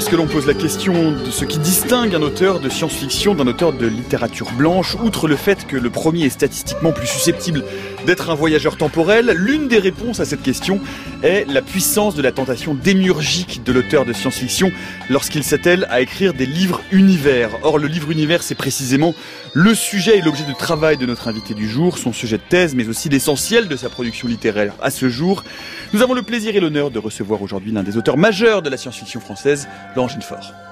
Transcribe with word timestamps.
lorsque 0.00 0.12
l'on 0.12 0.26
pose 0.26 0.46
la 0.46 0.54
question 0.54 1.12
de 1.12 1.30
ce 1.30 1.44
qui 1.44 1.58
distingue 1.58 2.14
un 2.14 2.22
auteur 2.22 2.58
de 2.58 2.70
science-fiction 2.70 3.34
d'un 3.34 3.46
auteur 3.46 3.74
de 3.74 3.86
littérature 3.86 4.50
blanche, 4.52 4.96
outre 5.04 5.28
le 5.28 5.36
fait 5.36 5.66
que 5.66 5.76
le 5.76 5.90
premier 5.90 6.24
est 6.24 6.30
statistiquement 6.30 6.90
plus 6.90 7.06
susceptible 7.06 7.62
d'être 8.06 8.30
un 8.30 8.34
voyageur 8.34 8.76
temporel, 8.76 9.34
l'une 9.36 9.68
des 9.68 9.78
réponses 9.78 10.20
à 10.20 10.24
cette 10.24 10.42
question 10.42 10.80
est 11.22 11.44
la 11.48 11.62
puissance 11.62 12.14
de 12.14 12.22
la 12.22 12.32
tentation 12.32 12.74
démiurgique 12.74 13.62
de 13.64 13.72
l'auteur 13.72 14.04
de 14.04 14.12
science-fiction 14.12 14.72
lorsqu'il 15.08 15.44
s'attelle 15.44 15.86
à 15.90 16.00
écrire 16.00 16.34
des 16.34 16.46
livres 16.46 16.80
univers. 16.92 17.50
Or, 17.62 17.78
le 17.78 17.88
livre 17.88 18.10
univers, 18.10 18.42
c'est 18.42 18.54
précisément 18.54 19.14
le 19.52 19.74
sujet 19.74 20.18
et 20.18 20.22
l'objet 20.22 20.44
de 20.44 20.54
travail 20.54 20.96
de 20.96 21.06
notre 21.06 21.28
invité 21.28 21.54
du 21.54 21.68
jour, 21.68 21.98
son 21.98 22.12
sujet 22.12 22.38
de 22.38 22.42
thèse, 22.48 22.74
mais 22.74 22.88
aussi 22.88 23.08
l'essentiel 23.08 23.68
de 23.68 23.76
sa 23.76 23.88
production 23.88 24.28
littéraire 24.28 24.74
à 24.82 24.90
ce 24.90 25.08
jour. 25.08 25.44
Nous 25.92 26.02
avons 26.02 26.14
le 26.14 26.22
plaisir 26.22 26.54
et 26.56 26.60
l'honneur 26.60 26.90
de 26.90 26.98
recevoir 26.98 27.42
aujourd'hui 27.42 27.72
l'un 27.72 27.82
des 27.82 27.96
auteurs 27.96 28.16
majeurs 28.16 28.62
de 28.62 28.70
la 28.70 28.76
science-fiction 28.76 29.20
française, 29.20 29.68
Laurent 29.94 30.08
Genefort. 30.08 30.69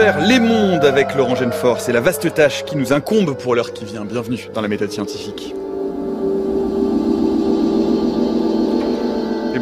Les 0.00 0.40
mondes 0.40 0.86
avec 0.86 1.14
Laurent 1.14 1.34
Genefort, 1.34 1.78
c'est 1.78 1.92
la 1.92 2.00
vaste 2.00 2.32
tâche 2.32 2.64
qui 2.64 2.76
nous 2.76 2.94
incombe 2.94 3.36
pour 3.36 3.54
l'heure 3.54 3.74
qui 3.74 3.84
vient. 3.84 4.06
Bienvenue 4.06 4.48
dans 4.54 4.62
la 4.62 4.68
méthode 4.68 4.90
scientifique. 4.90 5.54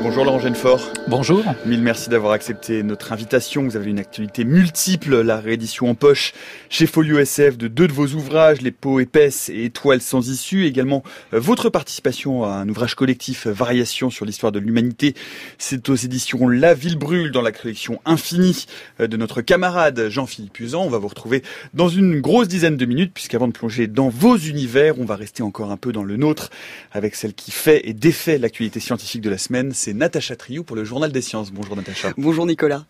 Bonjour 0.03 0.25
Laurent 0.25 0.39
Genefort. 0.39 0.93
Bonjour. 1.09 1.43
Mille 1.65 1.83
merci 1.83 2.11
d'avoir 2.11 2.33
accepté 2.33 2.83
notre 2.83 3.13
invitation. 3.13 3.63
Vous 3.65 3.77
avez 3.77 3.91
une 3.91 3.99
actualité 3.99 4.45
multiple, 4.45 5.21
la 5.21 5.39
réédition 5.39 5.89
en 5.89 5.95
poche 5.95 6.33
chez 6.69 6.87
Folio 6.87 7.19
SF 7.19 7.57
de 7.57 7.69
deux 7.69 7.89
de 7.89 7.93
vos 7.93 8.09
ouvrages, 8.09 8.61
Les 8.61 8.71
peaux 8.71 9.01
épaisses 9.01 9.49
et 9.49 9.65
Étoiles 9.65 10.01
sans 10.01 10.29
issue. 10.29 10.67
Également 10.67 11.03
euh, 11.33 11.41
votre 11.41 11.71
participation 11.71 12.45
à 12.45 12.51
un 12.51 12.69
ouvrage 12.69 12.95
collectif 12.95 13.47
Variation 13.47 14.11
sur 14.11 14.25
l'histoire 14.25 14.53
de 14.53 14.59
l'humanité. 14.59 15.15
C'est 15.57 15.89
aux 15.89 15.95
éditions 15.95 16.49
La 16.49 16.75
Ville 16.75 16.99
brûle 16.99 17.33
dans 17.33 17.43
la 17.43 17.53
collection 17.53 18.01
Infinie 18.05 18.67
euh, 19.01 19.07
de 19.07 19.17
notre 19.17 19.41
camarade 19.41 20.09
Jean-Philippe 20.09 20.61
Usan. 20.61 20.85
On 20.85 20.91
va 20.91 20.99
vous 20.99 21.09
retrouver 21.09 21.43
dans 21.75 21.89
une 21.89 22.21
grosse 22.21 22.49
dizaine 22.49 22.77
de 22.77 22.85
minutes 22.85 23.13
puisqu'avant 23.15 23.49
de 23.49 23.53
plonger 23.53 23.87
dans 23.87 24.09
vos 24.09 24.37
univers, 24.37 24.99
on 25.01 25.05
va 25.05 25.17
rester 25.17 25.43
encore 25.43 25.71
un 25.71 25.77
peu 25.77 25.93
dans 25.93 26.05
le 26.05 26.17
nôtre 26.17 26.51
avec 26.93 27.15
celle 27.15 27.35
qui 27.35 27.51
fait 27.51 27.89
et 27.89 27.95
défait 27.95 28.39
l'actualité 28.39 28.81
scientifique 28.81 29.23
de 29.23 29.31
la 29.31 29.39
semaine 29.39 29.73
c'est 29.73 29.88
Natacha 29.95 30.37
Triou 30.37 30.65
pour 30.65 30.77
le 30.77 30.85
Journal 30.85 31.13
des 31.13 31.23
Sciences. 31.23 31.53
Bonjour 31.53 31.77
Natacha. 31.77 32.13
Bonjour 32.17 32.47
Nicolas. 32.47 32.85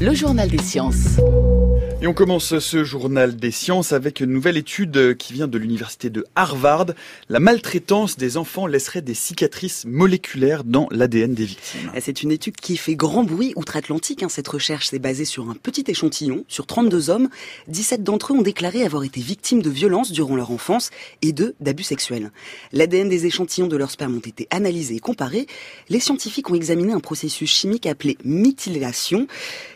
Le 0.00 0.14
Journal 0.14 0.48
des 0.48 0.58
Sciences. 0.58 1.18
Et 2.02 2.08
on 2.08 2.14
commence 2.14 2.58
ce 2.58 2.82
journal 2.82 3.36
des 3.36 3.52
sciences 3.52 3.92
avec 3.92 4.18
une 4.18 4.32
nouvelle 4.32 4.56
étude 4.56 5.16
qui 5.18 5.34
vient 5.34 5.46
de 5.46 5.56
l'université 5.56 6.10
de 6.10 6.26
Harvard. 6.34 6.86
La 7.28 7.38
maltraitance 7.38 8.16
des 8.16 8.36
enfants 8.36 8.66
laisserait 8.66 9.02
des 9.02 9.14
cicatrices 9.14 9.84
moléculaires 9.84 10.64
dans 10.64 10.88
l'ADN 10.90 11.32
des 11.32 11.44
victimes. 11.44 11.92
C'est 12.00 12.24
une 12.24 12.32
étude 12.32 12.56
qui 12.56 12.76
fait 12.76 12.96
grand 12.96 13.22
bruit 13.22 13.52
outre-Atlantique. 13.54 14.24
Hein. 14.24 14.28
Cette 14.28 14.48
recherche 14.48 14.88
s'est 14.88 14.98
basée 14.98 15.24
sur 15.24 15.48
un 15.48 15.54
petit 15.54 15.84
échantillon, 15.86 16.44
sur 16.48 16.66
32 16.66 17.08
hommes. 17.08 17.28
17 17.68 18.02
d'entre 18.02 18.32
eux 18.32 18.36
ont 18.36 18.42
déclaré 18.42 18.82
avoir 18.84 19.04
été 19.04 19.20
victimes 19.20 19.62
de 19.62 19.70
violences 19.70 20.10
durant 20.10 20.34
leur 20.34 20.50
enfance 20.50 20.90
et 21.22 21.32
de 21.32 21.54
d'abus 21.60 21.84
sexuels. 21.84 22.32
L'ADN 22.72 23.08
des 23.08 23.26
échantillons 23.26 23.68
de 23.68 23.76
leur 23.76 23.92
sperme 23.92 24.16
ont 24.16 24.18
été 24.18 24.48
analysés 24.50 24.96
et 24.96 25.00
comparés. 25.00 25.46
Les 25.88 26.00
scientifiques 26.00 26.50
ont 26.50 26.56
examiné 26.56 26.92
un 26.92 26.98
processus 26.98 27.48
chimique 27.48 27.86
appelé 27.86 28.18
méthylation. 28.24 29.28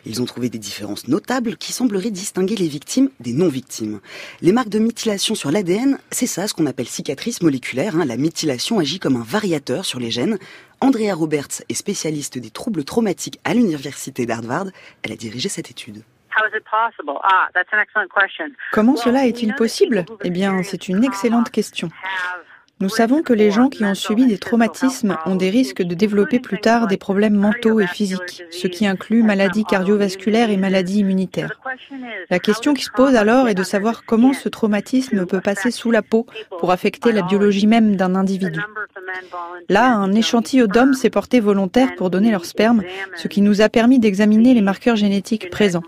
Ils 0.05 0.21
ont 0.21 0.25
trouvé 0.25 0.49
des 0.49 0.59
différences 0.59 1.07
notables 1.07 1.55
qui 1.55 1.71
sembleraient 1.71 2.11
distinguer 2.17 2.55
les 2.55 2.67
victimes 2.67 3.09
des 3.19 3.33
non-victimes. 3.33 3.99
Les 4.41 4.51
marques 4.51 4.69
de 4.69 4.79
méthylation 4.79 5.35
sur 5.35 5.51
l'ADN, 5.51 5.99
c'est 6.11 6.25
ça 6.25 6.47
ce 6.47 6.53
qu'on 6.53 6.65
appelle 6.65 6.87
cicatrice 6.87 7.41
moléculaire. 7.41 7.95
Hein. 7.95 8.05
La 8.05 8.17
méthylation 8.17 8.79
agit 8.79 8.99
comme 8.99 9.15
un 9.15 9.23
variateur 9.23 9.85
sur 9.85 9.99
les 9.99 10.09
gènes. 10.11 10.39
Andrea 10.81 11.13
Roberts 11.13 11.61
est 11.69 11.73
spécialiste 11.73 12.37
des 12.39 12.49
troubles 12.49 12.83
traumatiques 12.83 13.39
à 13.43 13.53
l'université 13.53 14.25
d'Harvard. 14.25 14.67
Elle 15.03 15.11
a 15.11 15.15
dirigé 15.15 15.47
cette 15.47 15.69
étude. 15.69 16.03
Ah, 16.35 17.49
Comment 18.71 18.95
cela 18.95 19.25
est-il 19.25 19.55
possible? 19.55 20.05
Eh 20.23 20.29
bien, 20.29 20.61
c'est 20.63 20.87
une 20.87 21.03
excellente 21.03 21.49
question. 21.51 21.89
Nous 22.79 22.89
savons 22.89 23.23
que 23.23 23.33
les 23.33 23.49
gens 23.49 23.69
qui 23.69 23.83
ont 23.83 23.95
subi 23.95 24.27
des 24.27 24.37
traumatismes 24.37 25.17
ont 25.25 25.35
des 25.35 25.49
risques 25.49 25.81
de 25.81 25.95
développer 25.95 26.39
plus 26.39 26.59
tard 26.59 26.85
des 26.85 26.97
problèmes 26.97 27.33
mentaux 27.33 27.79
et 27.79 27.87
physiques, 27.87 28.43
ce 28.51 28.67
qui 28.67 28.85
inclut 28.85 29.23
maladies 29.23 29.63
cardiovasculaires 29.63 30.51
et 30.51 30.57
maladies 30.57 30.99
immunitaires. 30.99 31.59
La 32.29 32.37
question 32.37 32.75
qui 32.75 32.83
se 32.83 32.91
pose 32.91 33.15
alors 33.15 33.47
est 33.47 33.55
de 33.55 33.63
savoir 33.63 34.05
comment 34.05 34.33
ce 34.33 34.47
traumatisme 34.47 35.25
peut 35.25 35.41
passer 35.41 35.71
sous 35.71 35.89
la 35.89 36.03
peau 36.03 36.27
pour 36.59 36.71
affecter 36.71 37.11
la 37.11 37.23
biologie 37.23 37.65
même 37.65 37.95
d'un 37.95 38.13
individu. 38.13 38.59
Là, 39.69 39.91
un 39.93 40.11
échantillon 40.11 40.67
d'hommes 40.67 40.93
s'est 40.93 41.09
porté 41.09 41.39
volontaire 41.39 41.95
pour 41.95 42.11
donner 42.11 42.29
leur 42.29 42.45
sperme, 42.45 42.83
ce 43.15 43.27
qui 43.27 43.41
nous 43.41 43.61
a 43.61 43.69
permis 43.69 43.97
d'examiner 43.97 44.53
les 44.53 44.61
marqueurs 44.61 44.95
génétiques 44.95 45.49
présents. 45.49 45.83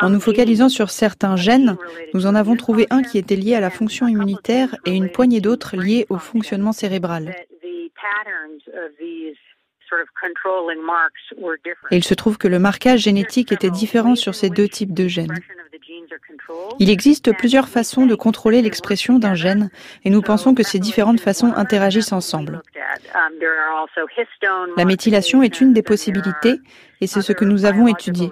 En 0.00 0.10
nous 0.10 0.20
focalisant 0.20 0.68
sur 0.68 0.90
certains 0.90 1.36
gènes, 1.36 1.76
nous 2.12 2.26
en 2.26 2.34
avons 2.34 2.56
trouvé 2.56 2.86
un 2.90 3.02
qui 3.02 3.18
était 3.18 3.36
lié 3.36 3.54
à 3.54 3.60
la 3.60 3.70
fonction 3.70 4.08
immunitaire 4.08 4.76
et 4.84 4.92
une 4.92 5.10
poignée 5.10 5.40
d'autres 5.40 5.76
liés 5.76 6.06
au 6.08 6.18
fonctionnement 6.18 6.72
cérébral. 6.72 7.34
Et 11.90 11.96
il 11.96 12.04
se 12.04 12.14
trouve 12.14 12.38
que 12.38 12.48
le 12.48 12.58
marquage 12.58 13.00
génétique 13.00 13.52
était 13.52 13.70
différent 13.70 14.16
sur 14.16 14.34
ces 14.34 14.50
deux 14.50 14.68
types 14.68 14.94
de 14.94 15.06
gènes. 15.06 15.38
Il 16.78 16.90
existe 16.90 17.36
plusieurs 17.36 17.68
façons 17.68 18.06
de 18.06 18.14
contrôler 18.14 18.62
l'expression 18.62 19.18
d'un 19.18 19.34
gène 19.34 19.70
et 20.04 20.10
nous 20.10 20.22
pensons 20.22 20.54
que 20.54 20.62
ces 20.62 20.78
différentes 20.78 21.20
façons 21.20 21.52
interagissent 21.54 22.12
ensemble. 22.12 22.62
La 24.76 24.84
méthylation 24.84 25.42
est 25.42 25.60
une 25.60 25.72
des 25.72 25.82
possibilités 25.82 26.60
et 27.00 27.06
c'est 27.06 27.22
ce 27.22 27.32
que 27.32 27.44
nous 27.44 27.64
avons 27.64 27.86
étudié. 27.86 28.30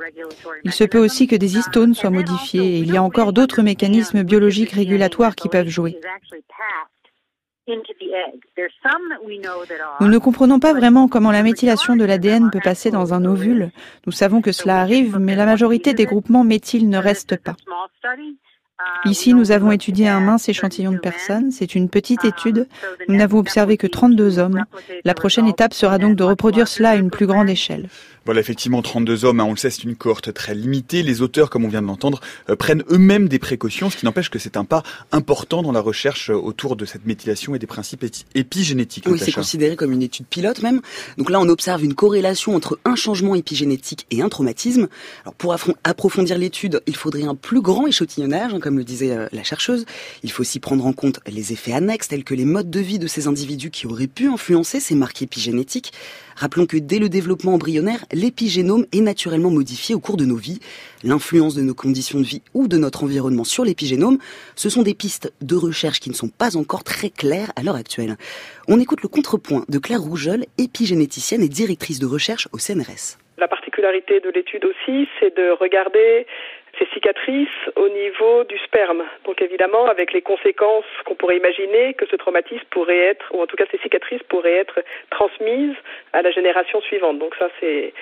Il 0.65 0.73
se 0.73 0.85
peut 0.85 0.99
aussi 0.99 1.27
que 1.27 1.37
des 1.37 1.57
histones 1.57 1.95
soient 1.95 2.11
modifiés 2.11 2.77
et 2.77 2.79
il 2.79 2.93
y 2.93 2.97
a 2.97 3.03
encore 3.03 3.33
d'autres 3.33 3.63
mécanismes 3.63 4.23
biologiques 4.23 4.73
régulatoires 4.73 5.35
qui 5.35 5.49
peuvent 5.49 5.69
jouer. 5.69 5.99
Nous 10.01 10.09
ne 10.09 10.19
comprenons 10.19 10.59
pas 10.59 10.73
vraiment 10.73 11.09
comment 11.09 11.31
la 11.31 11.43
méthylation 11.43 11.95
de 11.97 12.05
l'ADN 12.05 12.51
peut 12.51 12.61
passer 12.63 12.91
dans 12.91 13.15
un 13.15 13.25
ovule. 13.25 13.71
Nous 14.07 14.13
savons 14.13 14.41
que 14.41 14.53
cela 14.53 14.81
arrive, 14.81 15.19
mais 15.19 15.37
la 15.37 15.47
majorité 15.47 15.95
des 15.95 16.07
groupements 16.07 16.45
méthyl 16.45 16.89
ne 16.89 16.99
restent 16.99 17.37
pas. 17.37 17.55
Ici, 19.05 19.35
nous 19.35 19.53
avons 19.53 19.71
étudié 19.71 20.09
un 20.09 20.21
mince 20.21 20.49
échantillon 20.49 20.93
de 20.93 20.99
personnes. 20.99 21.51
C'est 21.51 21.75
une 21.75 21.89
petite 21.89 22.25
étude. 22.25 22.67
Nous 23.09 23.17
n'avons 23.17 23.39
observé 23.39 23.77
que 23.77 23.87
32 23.87 24.39
hommes. 24.39 24.65
La 25.05 25.15
prochaine 25.15 25.47
étape 25.47 25.75
sera 25.75 25.99
donc 25.99 26.17
de 26.17 26.25
reproduire 26.25 26.67
cela 26.67 26.91
à 26.91 26.97
une 26.97 27.11
plus 27.11 27.27
grande 27.27 27.49
échelle. 27.49 27.89
Voilà, 28.25 28.41
effectivement, 28.41 28.83
32 28.83 29.25
hommes, 29.25 29.41
hein, 29.41 29.45
on 29.45 29.51
le 29.51 29.57
sait, 29.57 29.71
c'est 29.71 29.83
une 29.83 29.97
cohorte 29.97 30.33
très 30.33 30.55
limitée. 30.55 31.03
Les 31.03 31.23
auteurs, 31.23 31.51
comme 31.51 31.65
on 31.65 31.69
vient 31.69 31.83
de 31.83 31.87
l'entendre, 31.89 32.21
euh, 32.49 32.57
prennent 32.57 32.85
eux-mêmes 32.91 33.29
des 33.29 33.41
précautions, 33.41 33.91
ce 33.91 33.97
qui 33.97 34.05
n'empêche 34.05 34.31
que 34.31 34.39
c'est 34.39 34.57
un 34.57 34.65
pas 34.65 34.85
important 35.11 35.63
dans 35.63 35.73
la 35.73 35.81
recherche 35.81 36.31
euh, 36.31 36.35
autour 36.35 36.77
de 36.77 36.85
cette 36.85 37.05
méthylation 37.05 37.55
et 37.55 37.59
des 37.59 37.67
principes 37.67 38.05
épigénétiques. 38.35 39.07
Oui, 39.09 39.19
c'est 39.19 39.33
considéré 39.33 39.75
comme 39.75 39.93
une 39.93 40.03
étude 40.03 40.27
pilote 40.27 40.63
même. 40.63 40.81
Donc 41.19 41.31
là, 41.31 41.41
on 41.41 41.49
observe 41.49 41.85
une 41.85 41.95
corrélation 41.95 42.55
entre 42.55 42.79
un 42.85 42.95
changement 42.95 43.35
épigénétique 43.35 44.07
et 44.11 44.23
un 44.23 44.29
traumatisme. 44.29 44.89
Alors 45.25 45.35
pour 45.35 45.57
approfondir 45.85 46.39
l'étude, 46.39 46.81
il 46.87 46.97
faudrait 46.97 47.25
un 47.25 47.35
plus 47.35 47.61
grand 47.61 47.87
échantillonnage, 47.87 48.55
hein, 48.55 48.61
comme 48.61 48.79
le 48.79 48.85
disait 48.85 49.11
euh, 49.11 49.29
la 49.33 49.43
chercheuse. 49.43 49.85
Il 50.23 50.31
faut 50.31 50.43
aussi 50.43 50.61
prendre 50.61 50.87
en 50.87 50.93
compte 50.93 51.21
les 51.27 51.53
effets 51.53 51.73
annexes, 51.73 52.09
tels 52.09 52.25
que 52.25 52.35
les 52.35 52.45
modes 52.45 52.71
de 52.71 52.81
vie 52.81 52.99
de 52.99 53.07
ces 53.07 53.27
individus 53.27 53.71
qui 53.71 53.87
auraient 53.87 54.07
pu 54.07 54.29
influencer 54.29 54.79
ces 54.79 54.95
marques 54.95 55.23
épigénétiques. 55.23 55.93
Rappelons 56.43 56.67
que 56.67 56.77
dès 56.77 56.99
le 56.99 57.09
développement 57.09 57.55
embryonnaire, 57.55 58.05
l'épigénome 58.13 58.85
est 58.93 59.01
naturellement 59.01 59.53
modifié 59.53 59.95
au 59.95 60.01
cours 60.01 60.17
de 60.17 60.25
nos 60.25 60.35
vies. 60.35 60.59
L'influence 61.05 61.55
de 61.55 61.63
nos 61.63 61.73
conditions 61.73 62.19
de 62.19 62.25
vie 62.25 62.43
ou 62.53 62.67
de 62.67 62.79
notre 62.79 63.05
environnement 63.05 63.45
sur 63.45 63.65
l'épigénome, 63.65 64.19
ce 64.57 64.69
sont 64.69 64.83
des 64.83 64.95
pistes 64.95 65.33
de 65.41 65.55
recherche 65.55 66.01
qui 66.01 66.11
ne 66.11 66.17
sont 66.17 66.31
pas 66.31 66.57
encore 66.57 66.83
très 66.83 67.11
claires 67.11 67.53
à 67.55 67.63
l'heure 67.63 67.77
actuelle. 67.77 68.17
On 68.67 68.81
écoute 68.81 69.03
le 69.03 69.09
contrepoint 69.09 69.65
de 69.69 69.79
Claire 69.79 70.01
Rougeol, 70.01 70.47
épigénéticienne 70.59 71.43
et 71.43 71.49
directrice 71.49 72.01
de 72.01 72.07
recherche 72.07 72.49
au 72.51 72.59
CNRS. 72.59 73.19
La 73.39 73.47
particularité 73.47 74.19
de 74.19 74.31
l'étude 74.31 74.65
aussi, 74.65 75.09
c'est 75.21 75.37
de 75.37 75.53
regarder 75.61 76.27
ces 76.83 76.95
cicatrices 76.95 77.49
au 77.77 77.89
niveau 77.89 78.45
du 78.45 78.59
sperme. 78.59 79.05
Donc 79.25 79.41
évidemment, 79.41 79.87
avec 79.87 80.13
les 80.13 80.23
conséquences 80.23 80.85
qu'on 81.05 81.15
pourrait 81.15 81.37
imaginer 81.37 81.95
que 81.95 82.07
ce 82.07 82.17
traumatisme 82.17 82.65
pourrait 82.71 82.99
être, 82.99 83.27
ou 83.33 83.41
en 83.41 83.47
tout 83.47 83.57
cas 83.57 83.65
ces 83.71 83.79
cicatrices 83.79 84.23
pourraient 84.25 84.57
être 84.57 84.81
transmises 85.11 85.77
à 86.13 86.23
la 86.23 86.31
génération 86.31 86.81
suivante. 86.83 87.19
Donc 87.19 87.35
ça, 87.37 87.49
c'est 87.61 87.93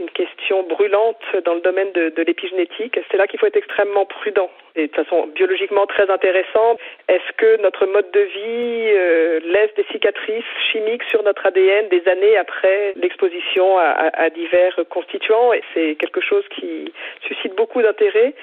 une 0.00 0.10
question 0.10 0.62
brûlante 0.62 1.22
dans 1.44 1.54
le 1.54 1.60
domaine 1.60 1.92
de, 1.92 2.22
l'épigénétique. 2.22 2.98
C'est 3.10 3.16
là 3.16 3.26
qu'il 3.26 3.38
faut 3.38 3.46
être 3.46 3.56
extrêmement 3.56 4.06
prudent. 4.06 4.50
Et 4.76 4.86
de 4.86 4.94
façon 4.94 5.26
biologiquement 5.26 5.86
très 5.86 6.08
intéressante, 6.10 6.78
est-ce 7.08 7.32
que 7.36 7.60
notre 7.60 7.86
mode 7.86 8.10
de 8.12 8.20
vie 8.20 8.92
euh, 8.94 9.40
laisse 9.44 9.74
des 9.74 9.84
cicatrices 9.90 10.44
chimiques 10.72 11.02
sur 11.04 11.22
notre 11.22 11.46
ADN 11.46 11.88
des 11.88 12.06
années 12.08 12.36
après 12.36 12.94
l'exposition 12.96 13.78
à, 13.78 14.30
divers 14.30 14.76
constituants? 14.88 15.50
C'est 15.74 15.96
quelque 15.96 16.20
chose 16.20 16.44
qui 16.50 16.92
suscite 17.26 17.54
beaucoup 17.56 17.82
d'intérêt, 17.82 18.34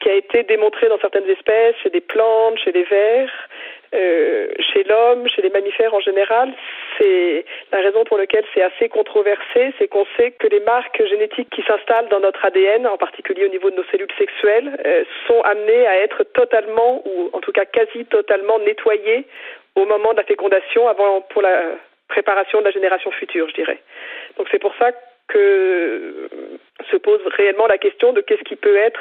qui 0.00 0.10
a 0.10 0.14
été 0.14 0.42
démontré 0.42 0.88
dans 0.88 0.98
certaines 0.98 1.28
espèces, 1.28 1.76
chez 1.82 1.90
des 1.90 2.00
plantes, 2.00 2.58
chez 2.58 2.72
les 2.72 2.84
vers. 2.84 3.30
Euh, 3.94 4.48
chez 4.58 4.82
l'homme, 4.84 5.28
chez 5.28 5.42
les 5.42 5.50
mammifères 5.50 5.94
en 5.94 6.00
général, 6.00 6.52
c'est 6.98 7.44
la 7.70 7.78
raison 7.78 8.02
pour 8.04 8.18
laquelle 8.18 8.44
c'est 8.52 8.62
assez 8.62 8.88
controversé, 8.88 9.72
c'est 9.78 9.86
qu'on 9.86 10.06
sait 10.16 10.32
que 10.32 10.48
les 10.48 10.60
marques 10.60 11.00
génétiques 11.06 11.48
qui 11.50 11.62
s'installent 11.62 12.08
dans 12.08 12.18
notre 12.18 12.44
ADN, 12.44 12.88
en 12.88 12.96
particulier 12.98 13.44
au 13.46 13.50
niveau 13.50 13.70
de 13.70 13.76
nos 13.76 13.84
cellules 13.84 14.12
sexuelles, 14.18 14.80
euh, 14.84 15.04
sont 15.28 15.40
amenées 15.42 15.86
à 15.86 15.98
être 15.98 16.24
totalement, 16.24 17.02
ou 17.06 17.30
en 17.32 17.40
tout 17.40 17.52
cas 17.52 17.66
quasi 17.66 18.04
totalement 18.06 18.58
nettoyées 18.58 19.26
au 19.76 19.86
moment 19.86 20.12
de 20.12 20.18
la 20.18 20.24
fécondation, 20.24 20.88
avant 20.88 21.20
pour 21.20 21.42
la 21.42 21.62
préparation 22.08 22.60
de 22.60 22.64
la 22.64 22.70
génération 22.72 23.12
future, 23.12 23.48
je 23.48 23.54
dirais. 23.54 23.78
Donc 24.38 24.48
c'est 24.50 24.58
pour 24.58 24.74
ça 24.76 24.90
que 25.28 26.28
se 26.90 26.96
pose 26.96 27.20
réellement 27.36 27.66
la 27.66 27.78
question 27.78 28.12
de 28.12 28.20
qu'est-ce 28.20 28.42
qui 28.42 28.56
peut 28.56 28.76
être 28.76 29.00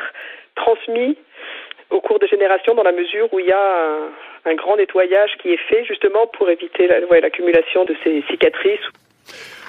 transmis 0.56 1.18
au 1.94 2.02
cours 2.02 2.20
des 2.20 2.28
générations 2.28 2.74
dans 2.74 2.84
la 2.84 2.92
mesure 2.92 3.32
où 3.32 3.40
il 3.40 3.46
y 3.46 3.52
a 3.52 3.98
un, 4.46 4.56
grand 4.56 4.76
nettoyage 4.76 5.32
qui 5.42 5.50
est 5.54 5.64
fait 5.70 5.86
justement 5.86 6.28
pour 6.28 6.50
éviter 6.50 6.88
l'accumulation 6.88 7.86
de 7.86 7.96
ces 8.04 8.24
cicatrices. 8.30 8.88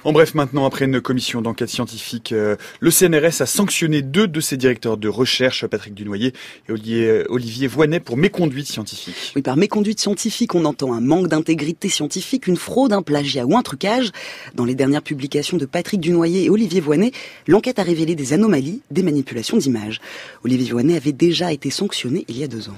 En 0.04 0.12
bref, 0.12 0.34
maintenant, 0.34 0.66
après 0.66 0.84
une 0.84 1.00
commission 1.00 1.40
d'enquête 1.40 1.70
scientifique, 1.70 2.32
euh, 2.32 2.56
le 2.80 2.90
CNRS 2.90 3.40
a 3.40 3.46
sanctionné 3.46 4.02
deux 4.02 4.28
de 4.28 4.38
ses 4.38 4.58
directeurs 4.58 4.98
de 4.98 5.08
recherche, 5.08 5.66
Patrick 5.66 5.94
Dunoyer 5.94 6.34
et 6.68 6.72
Olivier, 6.72 7.24
Olivier 7.30 7.66
Voinet, 7.68 8.00
pour 8.00 8.18
méconduite 8.18 8.66
scientifique. 8.66 9.32
Oui, 9.34 9.40
par 9.40 9.56
méconduite 9.56 9.98
scientifique, 9.98 10.54
on 10.54 10.66
entend 10.66 10.92
un 10.92 11.00
manque 11.00 11.28
d'intégrité 11.28 11.88
scientifique, 11.88 12.46
une 12.46 12.58
fraude, 12.58 12.92
un 12.92 13.00
plagiat 13.00 13.46
ou 13.46 13.56
un 13.56 13.62
trucage. 13.62 14.10
Dans 14.54 14.66
les 14.66 14.74
dernières 14.74 15.00
publications 15.00 15.56
de 15.56 15.64
Patrick 15.64 16.02
Dunoyer 16.02 16.44
et 16.44 16.50
Olivier 16.50 16.82
Voinet, 16.82 17.12
l'enquête 17.46 17.78
a 17.78 17.82
révélé 17.82 18.14
des 18.14 18.34
anomalies, 18.34 18.82
des 18.90 19.02
manipulations 19.02 19.56
d'images. 19.56 20.02
Olivier 20.44 20.72
Voinet 20.72 20.96
avait 20.96 21.12
déjà 21.12 21.50
été 21.50 21.70
sanctionné 21.70 22.26
il 22.28 22.38
y 22.38 22.44
a 22.44 22.46
deux 22.46 22.68
ans. 22.68 22.76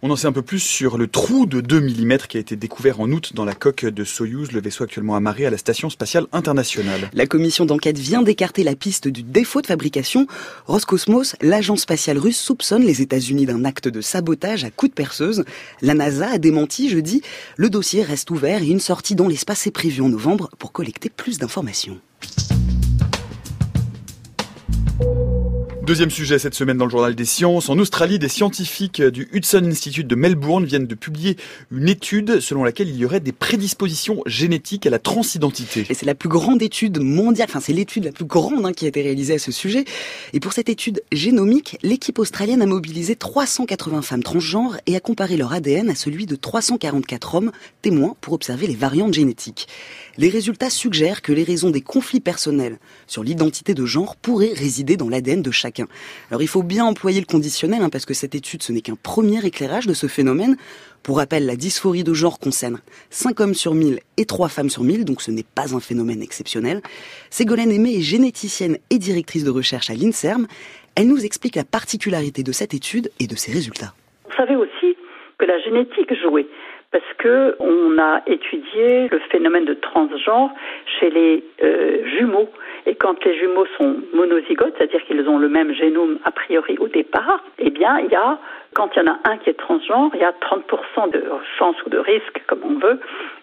On 0.00 0.10
en 0.10 0.16
sait 0.16 0.28
un 0.28 0.32
peu 0.32 0.42
plus 0.42 0.60
sur 0.60 0.96
le 0.96 1.08
trou 1.08 1.44
de 1.46 1.60
2 1.60 1.80
mm 1.80 2.18
qui 2.28 2.36
a 2.36 2.40
été 2.40 2.54
découvert 2.54 3.00
en 3.00 3.10
août 3.10 3.32
dans 3.34 3.44
la 3.44 3.54
coque 3.54 3.84
de 3.84 4.04
Soyouz, 4.04 4.52
le 4.52 4.60
vaisseau 4.60 4.84
actuellement 4.84 5.16
amarré 5.16 5.44
à 5.44 5.50
la 5.50 5.58
Station 5.58 5.90
spatiale 5.90 6.26
internationale. 6.30 6.67
La 7.12 7.26
commission 7.26 7.64
d'enquête 7.64 7.98
vient 7.98 8.22
d'écarter 8.22 8.62
la 8.62 8.74
piste 8.74 9.08
du 9.08 9.22
défaut 9.22 9.62
de 9.62 9.66
fabrication. 9.66 10.26
Roscosmos, 10.66 11.36
l'agence 11.40 11.82
spatiale 11.82 12.18
russe, 12.18 12.38
soupçonne 12.38 12.84
les 12.84 13.02
États-Unis 13.02 13.46
d'un 13.46 13.64
acte 13.64 13.88
de 13.88 14.00
sabotage 14.00 14.64
à 14.64 14.70
coups 14.70 14.90
de 14.90 14.94
perceuse. 14.94 15.44
La 15.80 15.94
NASA 15.94 16.30
a 16.30 16.38
démenti 16.38 16.88
jeudi. 16.88 17.22
Le 17.56 17.70
dossier 17.70 18.02
reste 18.02 18.30
ouvert 18.30 18.62
et 18.62 18.68
une 18.68 18.80
sortie 18.80 19.14
dans 19.14 19.28
l'espace 19.28 19.66
est 19.66 19.72
prévue 19.72 20.02
en 20.02 20.08
novembre 20.08 20.50
pour 20.58 20.72
collecter 20.72 21.10
plus 21.10 21.38
d'informations. 21.38 22.00
Deuxième 25.88 26.10
sujet 26.10 26.38
cette 26.38 26.54
semaine 26.54 26.76
dans 26.76 26.84
le 26.84 26.90
journal 26.90 27.14
des 27.14 27.24
sciences. 27.24 27.70
En 27.70 27.78
Australie, 27.78 28.18
des 28.18 28.28
scientifiques 28.28 29.00
du 29.00 29.26
Hudson 29.32 29.64
Institute 29.64 30.06
de 30.06 30.14
Melbourne 30.14 30.66
viennent 30.66 30.86
de 30.86 30.94
publier 30.94 31.38
une 31.72 31.88
étude 31.88 32.40
selon 32.40 32.62
laquelle 32.62 32.90
il 32.90 32.96
y 32.96 33.06
aurait 33.06 33.20
des 33.20 33.32
prédispositions 33.32 34.20
génétiques 34.26 34.84
à 34.84 34.90
la 34.90 34.98
transidentité. 34.98 35.86
Et 35.88 35.94
c'est 35.94 36.04
la 36.04 36.14
plus 36.14 36.28
grande 36.28 36.60
étude 36.60 37.00
mondiale, 37.00 37.48
enfin 37.48 37.60
c'est 37.60 37.72
l'étude 37.72 38.04
la 38.04 38.12
plus 38.12 38.26
grande 38.26 38.66
hein, 38.66 38.74
qui 38.74 38.84
a 38.84 38.88
été 38.88 39.00
réalisée 39.00 39.32
à 39.32 39.38
ce 39.38 39.50
sujet. 39.50 39.86
Et 40.34 40.40
pour 40.40 40.52
cette 40.52 40.68
étude 40.68 41.02
génomique, 41.10 41.78
l'équipe 41.82 42.18
australienne 42.18 42.60
a 42.60 42.66
mobilisé 42.66 43.16
380 43.16 44.02
femmes 44.02 44.22
transgenres 44.22 44.76
et 44.84 44.94
a 44.94 45.00
comparé 45.00 45.38
leur 45.38 45.54
ADN 45.54 45.88
à 45.88 45.94
celui 45.94 46.26
de 46.26 46.36
344 46.36 47.34
hommes 47.34 47.52
témoins 47.80 48.14
pour 48.20 48.34
observer 48.34 48.66
les 48.66 48.76
variantes 48.76 49.14
génétiques. 49.14 49.68
Les 50.18 50.28
résultats 50.28 50.68
suggèrent 50.68 51.22
que 51.22 51.32
les 51.32 51.44
raisons 51.44 51.70
des 51.70 51.80
conflits 51.80 52.20
personnels 52.20 52.78
sur 53.06 53.24
l'identité 53.24 53.72
de 53.72 53.86
genre 53.86 54.16
pourraient 54.16 54.52
résider 54.54 54.98
dans 54.98 55.08
l'ADN 55.08 55.40
de 55.40 55.50
chacun. 55.50 55.77
Alors 56.30 56.42
il 56.42 56.48
faut 56.48 56.62
bien 56.62 56.84
employer 56.84 57.20
le 57.20 57.26
conditionnel, 57.26 57.82
hein, 57.82 57.90
parce 57.90 58.06
que 58.06 58.14
cette 58.14 58.34
étude, 58.34 58.62
ce 58.62 58.72
n'est 58.72 58.80
qu'un 58.80 58.96
premier 58.96 59.44
éclairage 59.44 59.86
de 59.86 59.94
ce 59.94 60.06
phénomène. 60.06 60.56
Pour 61.02 61.18
rappel, 61.18 61.46
la 61.46 61.56
dysphorie 61.56 62.04
de 62.04 62.12
genre 62.12 62.38
concerne 62.38 62.80
5 63.10 63.40
hommes 63.40 63.54
sur 63.54 63.74
1000 63.74 64.00
et 64.16 64.24
3 64.24 64.48
femmes 64.48 64.70
sur 64.70 64.82
1000, 64.82 65.04
donc 65.04 65.22
ce 65.22 65.30
n'est 65.30 65.44
pas 65.54 65.74
un 65.74 65.80
phénomène 65.80 66.22
exceptionnel. 66.22 66.82
Ségolène 67.30 67.70
Aimé 67.70 67.96
est 67.96 68.02
généticienne 68.02 68.78
et 68.90 68.98
directrice 68.98 69.44
de 69.44 69.50
recherche 69.50 69.90
à 69.90 69.94
l'INSERM. 69.94 70.46
Elle 70.96 71.08
nous 71.08 71.24
explique 71.24 71.56
la 71.56 71.64
particularité 71.64 72.42
de 72.42 72.52
cette 72.52 72.74
étude 72.74 73.10
et 73.20 73.26
de 73.26 73.36
ses 73.36 73.52
résultats. 73.52 73.94
Vous 74.28 74.36
savez 74.36 74.56
aussi 74.56 74.96
que 75.38 75.46
la 75.46 75.58
génétique 75.60 76.12
jouait 76.22 76.46
parce 76.90 77.12
que 77.18 77.56
on 77.60 77.98
a 77.98 78.22
étudié 78.26 79.08
le 79.08 79.18
phénomène 79.30 79.66
de 79.66 79.74
transgenre 79.74 80.50
chez 80.98 81.10
les 81.10 81.44
euh, 81.62 82.04
jumeaux. 82.16 82.48
Et 82.86 82.94
quand 82.94 83.22
les 83.24 83.38
jumeaux 83.38 83.66
sont 83.76 83.96
monozygotes, 84.14 84.74
c'est-à-dire 84.78 85.04
qu'ils 85.04 85.28
ont 85.28 85.38
le 85.38 85.48
même 85.48 85.74
génome 85.74 86.18
a 86.24 86.30
priori 86.30 86.78
au 86.78 86.88
départ, 86.88 87.44
eh 87.58 87.68
bien, 87.70 87.98
il 87.98 88.10
y 88.10 88.14
a, 88.14 88.38
quand 88.74 88.88
il 88.96 89.02
y 89.02 89.08
en 89.08 89.12
a 89.12 89.18
un 89.24 89.36
qui 89.36 89.50
est 89.50 89.58
transgenre, 89.58 90.10
il 90.14 90.20
y 90.20 90.24
a 90.24 90.32
30% 90.32 91.10
de 91.10 91.24
chance 91.58 91.76
ou 91.84 91.90
de 91.90 91.98
risque, 91.98 92.42
comme 92.46 92.60
on 92.64 92.78
veut, 92.78 93.00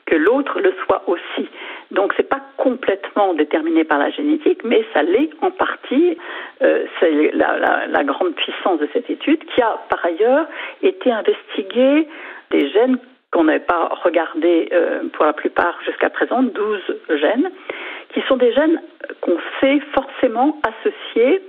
que 0.08 0.16
l'autre 0.16 0.60
le 0.60 0.74
soit 0.86 1.04
aussi. 1.08 1.48
Donc 1.92 2.14
c'est 2.18 2.28
pas 2.28 2.42
complètement 2.58 3.34
déterminé 3.36 3.84
par 3.84 4.00
la 4.00 4.10
génétique, 4.10 4.64
mais 4.64 4.84
ça 4.94 5.04
l'est 5.04 5.30
en 5.42 5.52
partie. 5.52 6.18
Euh, 6.62 6.86
c'est 7.00 7.32
la, 7.34 8.04
grande 8.04 8.36
puissance 8.36 8.80
de 8.80 8.88
cette 8.94 9.10
étude 9.10 9.44
qui 9.46 9.62
a 9.62 9.80
par 9.90 10.04
ailleurs 10.06 10.48
été 10.82 11.12
investiguée 11.12 12.08
des 12.52 12.70
gènes 12.70 12.98
qu'on 13.36 13.44
n'avait 13.44 13.60
pas 13.60 13.90
regardé 14.06 14.70
euh, 14.72 15.10
pour 15.12 15.26
la 15.26 15.34
plupart 15.34 15.78
jusqu'à 15.86 16.10
présent, 16.10 16.42
12 16.42 16.82
gènes, 17.20 17.52
qui 18.14 18.22
sont 18.30 18.38
des 18.38 18.54
gènes 18.54 18.82
qu'on 19.20 19.38
sait 19.60 19.82
forcément 19.94 20.58
associés 20.64 21.42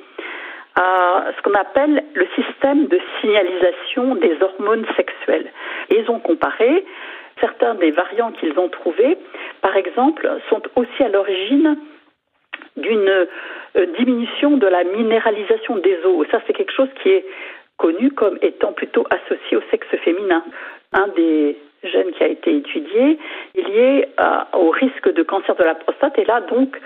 à 0.74 1.26
ce 1.36 1.42
qu'on 1.42 1.54
appelle 1.54 2.02
le 2.14 2.26
système 2.34 2.88
de 2.88 2.98
signalisation 3.20 4.16
des 4.16 4.36
hormones 4.42 4.84
sexuelles. 4.96 5.52
Ils 5.90 6.10
ont 6.10 6.18
comparé 6.18 6.84
certains 7.40 7.76
des 7.76 7.92
variants 7.92 8.32
qu'ils 8.32 8.58
ont 8.58 8.68
trouvés, 8.68 9.16
par 9.62 9.76
exemple, 9.76 10.28
sont 10.50 10.62
aussi 10.74 11.04
à 11.04 11.08
l'origine 11.08 11.78
d'une 12.76 13.08
euh, 13.08 13.86
diminution 13.96 14.56
de 14.56 14.66
la 14.66 14.82
minéralisation 14.82 15.76
des 15.76 15.98
os. 16.04 16.26
Ça, 16.32 16.40
c'est 16.48 16.52
quelque 16.52 16.72
chose 16.72 16.88
qui 17.00 17.10
est 17.10 17.24
connu 17.76 18.10
comme 18.10 18.38
étant 18.42 18.72
plutôt 18.72 19.06
associé 19.08 19.56
au 19.56 19.62
sexe 19.70 19.86
féminin. 20.02 20.42
Un 20.92 21.08
des 21.08 21.56
gène 21.82 22.12
qui 22.12 22.24
a 22.24 22.28
été 22.28 22.56
étudié 22.56 23.18
lié 23.54 24.08
à, 24.16 24.48
au 24.56 24.70
risque 24.70 25.12
de 25.12 25.22
cancer 25.22 25.54
de 25.54 25.64
la 25.64 25.74
prostate 25.74 26.18
et 26.18 26.24
là 26.24 26.40
donc 26.42 26.76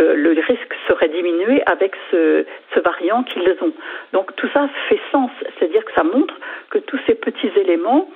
euh, 0.00 0.14
le 0.14 0.30
risque 0.30 0.74
serait 0.88 1.08
diminué 1.08 1.62
avec 1.66 1.94
ce, 2.10 2.44
variant 2.82 3.22
qu'ils 3.24 3.48
ont. 3.60 3.72
Donc 4.12 4.34
tout 4.36 4.48
ça 4.54 4.68
fait 4.88 5.00
sens, 5.12 5.30
c'est-à-dire 5.58 5.84
que 5.84 5.92
ça 5.92 6.04
montre 6.04 6.34
que 6.70 6.78
tous 6.78 6.98
ces 7.06 7.14
petits 7.14 7.50
éléments 7.56 8.08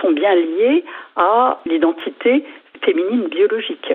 sont 0.00 0.10
bien 0.10 0.34
liés 0.34 0.84
à 1.16 1.60
l'identité 1.66 2.44
féminine 2.82 3.28
biologique. 3.28 3.92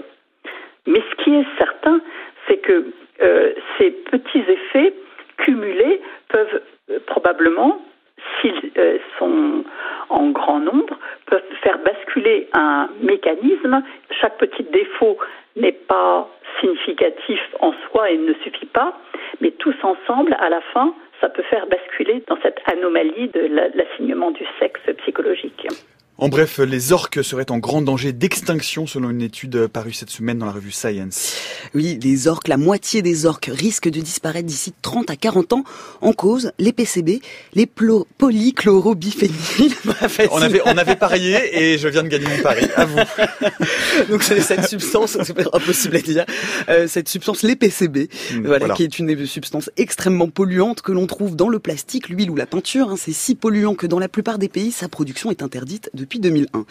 Mais 0.88 1.02
ce 1.10 1.24
qui 1.24 1.36
est 1.36 1.46
certain, 1.58 2.00
c'est 2.48 2.58
que 2.58 2.86
euh, 3.22 3.54
ces 3.78 3.92
petits 3.92 4.44
effets 4.48 4.94
cumulés 5.38 6.02
peuvent 6.30 6.62
euh, 6.92 7.00
probablement 7.08 7.82
s'ils 8.42 8.72
euh, 8.78 8.98
sont 9.20 9.64
en 10.10 10.30
grand 10.30 10.60
nombre, 10.60 10.98
peuvent 11.26 11.44
faire 11.62 11.80
basculer 11.80 12.48
un 12.54 12.90
mécanisme. 13.02 13.84
Chaque 14.12 14.38
petit 14.38 14.64
défaut 14.64 15.18
n'est 15.56 15.72
pas 15.72 16.28
significatif 16.60 17.40
en 17.60 17.74
soi 17.88 18.12
et 18.12 18.18
ne 18.18 18.34
suffit 18.44 18.66
pas, 18.66 18.98
mais 19.42 19.52
tous 19.52 19.76
ensemble, 19.84 20.36
à 20.40 20.50
la 20.50 20.62
fin, 20.74 20.94
ça 21.22 21.30
peut 21.30 21.44
faire 21.44 21.68
basculer 21.68 22.24
dans 22.28 22.38
cette 22.42 22.60
anomalie 22.72 23.30
de 23.30 23.72
l'assignement 23.76 24.32
du 24.32 24.46
sexe 24.60 24.82
psychologique. 24.98 25.68
En 26.18 26.30
bref, 26.30 26.60
les 26.60 26.94
orques 26.94 27.26
seraient 27.26 27.52
en 27.52 27.58
grand 27.58 27.82
danger 27.82 28.14
d'extinction 28.14 28.88
selon 28.88 29.10
une 29.10 29.22
étude 29.22 29.68
parue 29.68 29.92
cette 29.92 30.10
semaine 30.10 30.40
dans 30.40 30.46
la 30.46 30.54
revue 30.54 30.72
Science. 30.72 31.36
Oui, 31.74 32.00
les 32.02 32.30
orques, 32.30 32.48
la 32.48 32.56
moitié 32.56 33.02
des 33.02 33.26
orques 33.26 33.50
risquent 33.52 33.90
de 33.90 34.00
disparaître 34.00 34.46
d'ici 34.46 34.74
30 34.82 35.10
à 35.10 35.18
40 35.18 35.52
ans 35.52 35.66
en 36.00 36.14
cause 36.14 36.54
les 36.58 36.72
PCB, 36.72 37.20
les 37.54 37.66
polychlorobiphéniles. 37.66 39.36
on 40.32 40.42
avait, 40.42 40.62
on 40.66 40.78
avait 40.78 40.96
parié 40.96 41.38
et 41.52 41.78
je 41.78 41.90
viens 41.90 42.04
de 42.04 42.08
gagner 42.08 42.28
mon 42.28 42.42
pari. 42.42 42.66
À 42.78 42.86
vous. 42.86 42.98
Donc 44.10 44.24
c'est 44.24 44.40
cette 44.40 44.70
substance, 44.70 45.18
c'est 45.22 45.38
impossible 45.54 45.98
à 45.98 46.00
dire, 46.00 46.26
euh, 46.70 46.88
cette 46.88 47.10
substance, 47.10 47.44
les 47.44 47.58
PCB, 47.58 48.08
hmm, 48.32 48.46
voilà, 48.46 48.70
qui 48.70 48.84
est 48.84 49.00
une 49.00 49.26
substance 49.26 49.70
extrêmement 49.76 50.30
polluante 50.30 50.82
que 50.82 50.94
l'on 50.94 51.08
trouve 51.08 51.36
dans 51.36 51.50
le 51.50 51.60
plastique, 51.60 52.08
l'huile 52.08 52.32
ou 52.32 52.38
la 52.38 52.46
peinture. 52.46 52.92
Hein. 52.92 52.96
c'est 52.98 53.12
si 53.12 53.36
polluant 53.36 53.76
que 53.76 53.86
dans 53.86 54.00
la 54.00 54.08
plupart 54.08 54.40
des 54.40 54.48
pays, 54.48 54.72
sa 54.72 54.88
production 54.88 55.30
est 55.30 55.44
interdite 55.44 55.90
depuis 56.06 56.20
2001. 56.20 56.66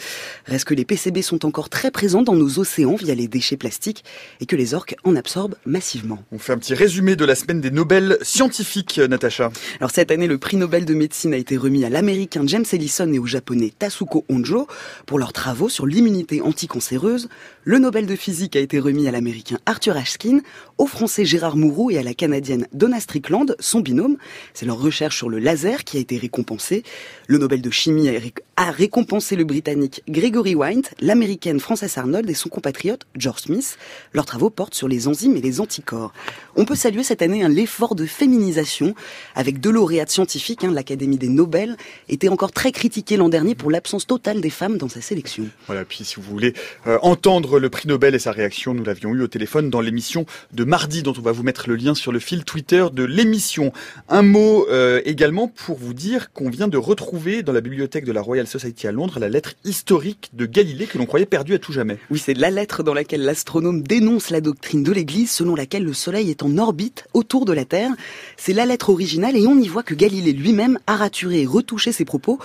Reste 0.47 0.65
que 0.65 0.75
les 0.75 0.85
PCB 0.85 1.21
sont 1.21 1.45
encore 1.45 1.69
très 1.69 1.91
présents 1.91 2.23
dans 2.23 2.37
nos 2.37 2.61
océans 2.61 2.95
via 2.95 3.17
les 3.17 3.27
déchets 3.27 3.57
plastiques 3.57 4.05
et 4.41 4.47
que 4.47 4.55
les 4.55 4.75
orques 4.75 4.95
en 5.03 5.17
absorbent 5.17 5.57
massivement. 5.67 6.23
On 6.31 6.39
fait 6.39 6.53
un 6.53 6.59
petit 6.59 6.75
résumé 6.75 7.17
de 7.17 7.25
la 7.25 7.35
semaine 7.35 7.61
des 7.61 7.73
Nobel 7.73 8.17
scientifiques, 8.23 8.99
Natacha. 8.99 9.51
Alors 9.81 9.91
cette 9.91 10.13
année, 10.13 10.29
le 10.29 10.39
prix 10.39 10.57
Nobel 10.57 10.85
de 10.85 10.95
médecine 10.95 11.35
a 11.35 11.37
été 11.37 11.57
remis 11.57 11.85
à 11.85 11.91
l'américain 11.91 12.45
James 12.47 12.65
Ellison 12.73 13.13
et 13.13 13.19
au 13.19 13.27
japonais 13.27 13.73
Tasuko 13.77 14.25
Honjo 14.29 14.69
pour 15.05 15.19
leurs 15.19 15.33
travaux 15.33 15.69
sur 15.69 15.87
l'immunité 15.87 16.41
anticancéreuse. 16.41 17.29
Le 17.65 17.79
Nobel 17.79 18.07
de 18.07 18.15
physique 18.15 18.55
a 18.55 18.61
été 18.61 18.79
remis 18.79 19.09
à 19.09 19.11
l'américain 19.11 19.59
Arthur 19.67 19.97
Ashkin, 19.97 20.43
au 20.79 20.87
français 20.87 21.25
Gérard 21.25 21.57
Mourou 21.57 21.91
et 21.91 21.99
à 21.99 22.05
la 22.05 22.15
canadienne 22.15 22.69
Donna 22.73 23.01
Strickland, 23.01 23.57
son 23.59 23.81
binôme. 23.81 24.17
C'est 24.53 24.67
leur 24.67 24.79
recherche 24.79 25.17
sur 25.17 25.29
le 25.29 25.41
laser 25.41 25.83
qui 25.83 25.97
a 25.97 26.01
été 26.01 26.19
récompensée. 26.19 26.85
Le 27.27 27.39
Nobel 27.39 27.63
de 27.63 27.71
chimie 27.71 28.09
a 28.57 28.71
récompensé 28.71 29.24
le 29.33 29.45
britannique 29.45 30.03
Gregory 30.09 30.55
White, 30.55 30.93
l'américaine 31.01 31.59
Frances 31.59 31.97
Arnold 31.97 32.29
et 32.29 32.35
son 32.35 32.49
compatriote 32.49 33.07
George 33.17 33.41
Smith. 33.41 33.79
Leurs 34.13 34.27
travaux 34.27 34.51
portent 34.51 34.75
sur 34.75 34.89
les 34.89 35.09
enzymes 35.09 35.37
et 35.37 35.41
les 35.41 35.61
anticorps. 35.61 36.13
On 36.57 36.65
peut 36.65 36.75
saluer 36.75 37.03
cette 37.03 37.23
année 37.23 37.47
l'effort 37.49 37.95
de 37.95 38.05
féminisation 38.07 38.95
avec 39.35 39.61
deux 39.61 39.71
lauréates 39.71 40.11
scientifiques. 40.11 40.65
Hein, 40.65 40.73
L'Académie 40.73 41.17
des 41.17 41.29
Nobel 41.29 41.77
était 42.09 42.29
encore 42.29 42.53
très 42.53 42.71
critiquée 42.71 43.17
l'an 43.17 43.29
dernier 43.29 43.55
pour 43.55 43.71
l'absence 43.71 44.07
totale 44.07 44.41
des 44.41 44.51
femmes 44.51 44.77
dans 44.77 44.89
sa 44.89 45.01
sélection. 45.01 45.47
Voilà, 45.67 45.85
puis 45.85 46.05
si 46.05 46.17
vous 46.17 46.23
voulez 46.23 46.53
euh, 46.87 46.99
entendre 47.03 47.59
le 47.59 47.71
prix 47.71 47.89
Nobel 47.89 48.15
et 48.15 48.19
sa 48.19 48.33
réaction, 48.33 48.75
nous 48.75 48.85
l'avions 48.85 49.15
eu 49.15 49.23
au 49.23 49.29
téléphone 49.29 49.71
dans 49.71 49.81
l'émission 49.81 50.27
de 50.53 50.65
mardi 50.65 51.03
dont 51.03 51.15
on 51.17 51.23
va 51.23 51.33
vous 51.33 51.43
mettre 51.43 51.69
le 51.69 51.77
lien 51.77 51.95
sur 51.95 52.13
le 52.13 52.19
fil 52.19 52.45
Twitter 52.45 52.85
de 52.93 53.05
l'émission. 53.05 53.73
Un 54.09 54.23
mot 54.23 54.67
euh, 54.69 55.01
également 55.05 55.49
pour 55.49 55.79
vous 55.79 55.95
dire 55.95 56.33
qu'on 56.33 56.51
vient 56.51 56.69
de 56.69 56.77
retrouver 56.77 57.43
dans 57.43 57.53
la 57.53 57.61
bibliothèque 57.61 58.05
de 58.05 58.13
la 58.13 58.21
Royal 58.21 58.47
Society 58.47 58.87
à 58.87 58.93
Londres 58.93 59.14
la 59.19 59.29
lettre 59.29 59.55
historique 59.65 60.31
de 60.33 60.47
Galilée 60.47 60.87
que 60.87 60.99
l'on 60.99 61.07
croyait 61.07 61.27
perdue 61.27 61.55
à 61.55 61.59
tout 61.59 61.73
jamais. 61.73 61.99
Oui, 62.11 62.19
c'est 62.19 62.35
la 62.35 62.51
lettre 62.51 62.83
dans 62.83 62.95
laquelle 62.95 63.23
l'astronome 63.23 63.83
dénonce 63.83 64.31
la 64.31 64.41
doctrine 64.41 64.83
de 64.83 64.93
l'Église 64.93 65.31
selon 65.31 65.55
laquelle 65.55 65.85
le 65.85 65.93
Soleil 65.93 66.31
est 66.31 66.43
en 66.43 66.59
orbite 66.59 67.05
autour 67.13 67.45
de 67.45 67.53
la 67.53 67.65
Terre. 67.65 67.91
C'est 68.37 68.53
la 68.53 68.67
lettre 68.67 68.91
originale 68.91 69.37
et 69.37 69.47
on 69.47 69.59
y 69.59 69.69
voit 69.69 69.83
que 69.83 69.95
Galilée 69.95 70.33
lui-même 70.33 70.79
a 70.87 70.97
raturé 70.97 71.43
et 71.43 71.47
retouché 71.47 71.93
ses 71.93 72.05
propos. 72.05 72.39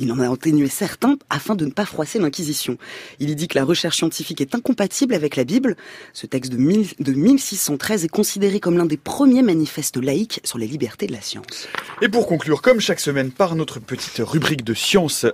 Il 0.00 0.12
en 0.12 0.18
a 0.20 0.30
atténué 0.30 0.68
certains 0.68 1.16
afin 1.30 1.54
de 1.54 1.64
ne 1.64 1.70
pas 1.70 1.84
froisser 1.84 2.18
l'Inquisition. 2.18 2.78
Il 3.20 3.30
y 3.30 3.34
dit 3.36 3.48
que 3.48 3.58
la 3.58 3.64
recherche 3.64 3.98
scientifique 3.98 4.40
est 4.40 4.54
incompatible 4.54 5.14
avec 5.14 5.36
la 5.36 5.44
Bible. 5.44 5.76
Ce 6.12 6.26
texte 6.26 6.52
de, 6.52 6.56
de 6.56 7.12
1613 7.12 8.04
est 8.04 8.08
considéré 8.08 8.60
comme 8.60 8.76
l'un 8.76 8.86
des 8.86 8.96
premiers 8.96 9.42
manifestes 9.42 9.96
laïques 9.96 10.40
sur 10.44 10.58
les 10.58 10.66
libertés 10.66 11.06
de 11.06 11.12
la 11.12 11.20
science. 11.20 11.68
Et 12.02 12.08
pour 12.08 12.26
conclure, 12.26 12.62
comme 12.62 12.80
chaque 12.80 13.00
semaine, 13.00 13.30
par 13.30 13.54
notre 13.54 13.80
petite 13.80 14.18
rubrique 14.18 14.64
de 14.64 14.74
sciences 14.74 15.26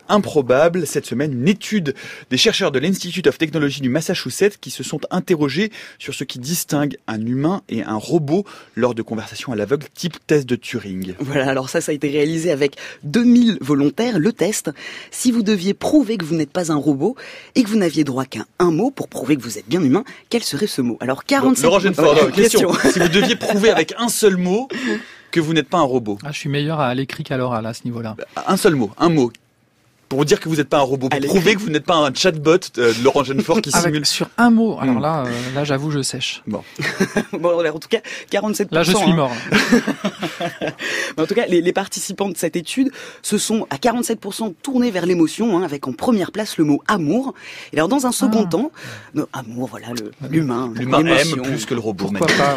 cette 0.86 1.06
semaine, 1.06 1.32
une 1.32 1.48
étude 1.48 1.94
des 2.30 2.36
chercheurs 2.36 2.70
de 2.72 2.78
l'Institute 2.78 3.26
of 3.26 3.38
Technology 3.38 3.80
du 3.80 3.88
Massachusetts 3.88 4.58
qui 4.60 4.70
se 4.70 4.82
sont 4.82 5.00
interrogés 5.10 5.70
sur 5.98 6.14
ce 6.14 6.24
qui 6.24 6.38
distingue 6.38 6.96
un 7.06 7.24
humain 7.24 7.62
et 7.68 7.82
un 7.82 7.96
robot 7.96 8.44
lors 8.76 8.94
de 8.94 9.02
conversations 9.02 9.52
à 9.52 9.56
l'aveugle 9.56 9.86
type 9.94 10.16
test 10.26 10.48
de 10.48 10.56
Turing. 10.56 11.14
Voilà, 11.18 11.48
alors 11.48 11.68
ça, 11.68 11.80
ça 11.80 11.92
a 11.92 11.94
été 11.94 12.08
réalisé 12.08 12.50
avec 12.50 12.76
2000 13.04 13.58
volontaires. 13.60 14.18
Le 14.18 14.32
test, 14.32 14.70
si 15.10 15.32
vous 15.32 15.42
deviez 15.42 15.74
prouver 15.74 16.16
que 16.16 16.24
vous 16.24 16.34
n'êtes 16.34 16.52
pas 16.52 16.72
un 16.72 16.76
robot 16.76 17.16
et 17.54 17.62
que 17.62 17.68
vous 17.68 17.78
n'aviez 17.78 18.04
droit 18.04 18.24
qu'à 18.24 18.44
un 18.58 18.70
mot 18.70 18.90
pour 18.90 19.08
prouver 19.08 19.36
que 19.36 19.42
vous 19.42 19.58
êtes 19.58 19.68
bien 19.68 19.82
humain, 19.82 20.04
quel 20.28 20.42
serait 20.42 20.66
ce 20.66 20.82
mot? 20.82 20.96
Alors 21.00 21.24
47... 21.24 21.64
Laurent 21.64 21.80
question. 22.30 22.72
si 22.92 22.98
vous 22.98 23.08
deviez 23.08 23.36
prouver 23.36 23.70
avec 23.70 23.94
un 23.98 24.08
seul 24.08 24.36
mot 24.36 24.68
que 25.30 25.40
vous 25.40 25.52
n'êtes 25.52 25.68
pas 25.68 25.78
un 25.78 25.82
robot. 25.82 26.18
Ah, 26.24 26.32
je 26.32 26.38
suis 26.38 26.48
meilleur 26.48 26.80
à 26.80 26.94
l'écrit 26.94 27.24
qu'à 27.24 27.36
l'oral 27.36 27.66
à 27.66 27.74
ce 27.74 27.82
niveau-là. 27.84 28.16
Un 28.46 28.56
seul 28.56 28.74
mot, 28.74 28.90
un 28.98 29.08
mot 29.08 29.32
pour 30.10 30.24
dire 30.24 30.40
que 30.40 30.48
vous 30.48 30.56
n'êtes 30.56 30.68
pas 30.68 30.78
un 30.78 30.82
robot, 30.82 31.08
pour 31.08 31.20
prouver 31.20 31.54
que 31.54 31.60
vous 31.60 31.70
n'êtes 31.70 31.84
pas 31.84 31.94
un 31.94 32.12
chatbot 32.12 32.58
euh, 32.78 32.92
de 32.92 33.04
Laurent 33.04 33.22
Genefort 33.22 33.62
qui 33.62 33.70
simule. 33.80 34.04
Sur 34.04 34.28
un 34.36 34.50
mot, 34.50 34.76
alors 34.80 34.96
hmm. 34.96 35.02
là, 35.02 35.24
euh, 35.24 35.54
là 35.54 35.62
j'avoue, 35.62 35.92
je 35.92 36.02
sèche. 36.02 36.42
Bon. 36.48 36.64
bon, 37.32 37.64
en 37.64 37.78
tout 37.78 37.88
cas, 37.88 38.00
47%. 38.32 38.66
Là, 38.72 38.82
je 38.82 38.90
suis 38.90 39.10
hein. 39.10 39.14
mort. 39.14 39.32
en 41.16 41.26
tout 41.26 41.34
cas, 41.34 41.46
les, 41.46 41.60
les, 41.60 41.72
participants 41.72 42.28
de 42.28 42.36
cette 42.36 42.56
étude 42.56 42.90
se 43.22 43.38
sont 43.38 43.68
à 43.70 43.76
47% 43.76 44.52
tournés 44.60 44.90
vers 44.90 45.06
l'émotion, 45.06 45.56
hein, 45.56 45.62
avec 45.62 45.86
en 45.86 45.92
première 45.92 46.32
place 46.32 46.58
le 46.58 46.64
mot 46.64 46.82
amour. 46.88 47.34
Et 47.72 47.76
alors, 47.76 47.88
dans 47.88 48.06
un 48.06 48.12
second 48.12 48.46
ah. 48.46 48.50
temps, 48.50 48.72
amour, 49.32 49.68
voilà, 49.68 49.86
l'humain. 50.28 50.72
L'humain 50.74 51.06
aime 51.06 51.40
plus 51.42 51.66
que 51.66 51.74
le 51.74 51.80
robot. 51.80 52.06
Pourquoi 52.06 52.26
pas 52.26 52.56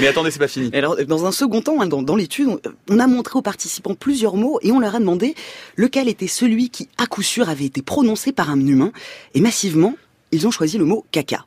Mais 0.00 0.06
attendez, 0.06 0.30
c'est 0.30 0.38
pas 0.38 0.48
fini. 0.48 0.70
alors, 0.72 0.96
dans 1.06 1.26
un 1.26 1.32
second 1.32 1.60
temps, 1.60 1.82
hein, 1.82 1.86
dans, 1.86 2.00
dans 2.00 2.16
l'étude, 2.16 2.48
on 2.88 2.98
a 2.98 3.06
montré 3.06 3.38
aux 3.38 3.42
participants 3.42 3.94
plusieurs 3.94 4.36
mots 4.36 4.60
et 4.62 4.72
on 4.72 4.80
leur 4.80 4.94
a 4.94 4.98
demandé 4.98 5.34
lequel 5.76 6.08
était 6.08 6.26
celui 6.38 6.70
qui, 6.70 6.88
à 6.98 7.06
coup 7.06 7.22
sûr, 7.22 7.48
avait 7.48 7.64
été 7.64 7.82
prononcé 7.82 8.30
par 8.30 8.48
un 8.50 8.60
humain. 8.64 8.92
Et 9.34 9.40
massivement, 9.40 9.94
ils 10.30 10.46
ont 10.46 10.52
choisi 10.52 10.78
le 10.78 10.84
mot 10.84 11.04
caca. 11.10 11.46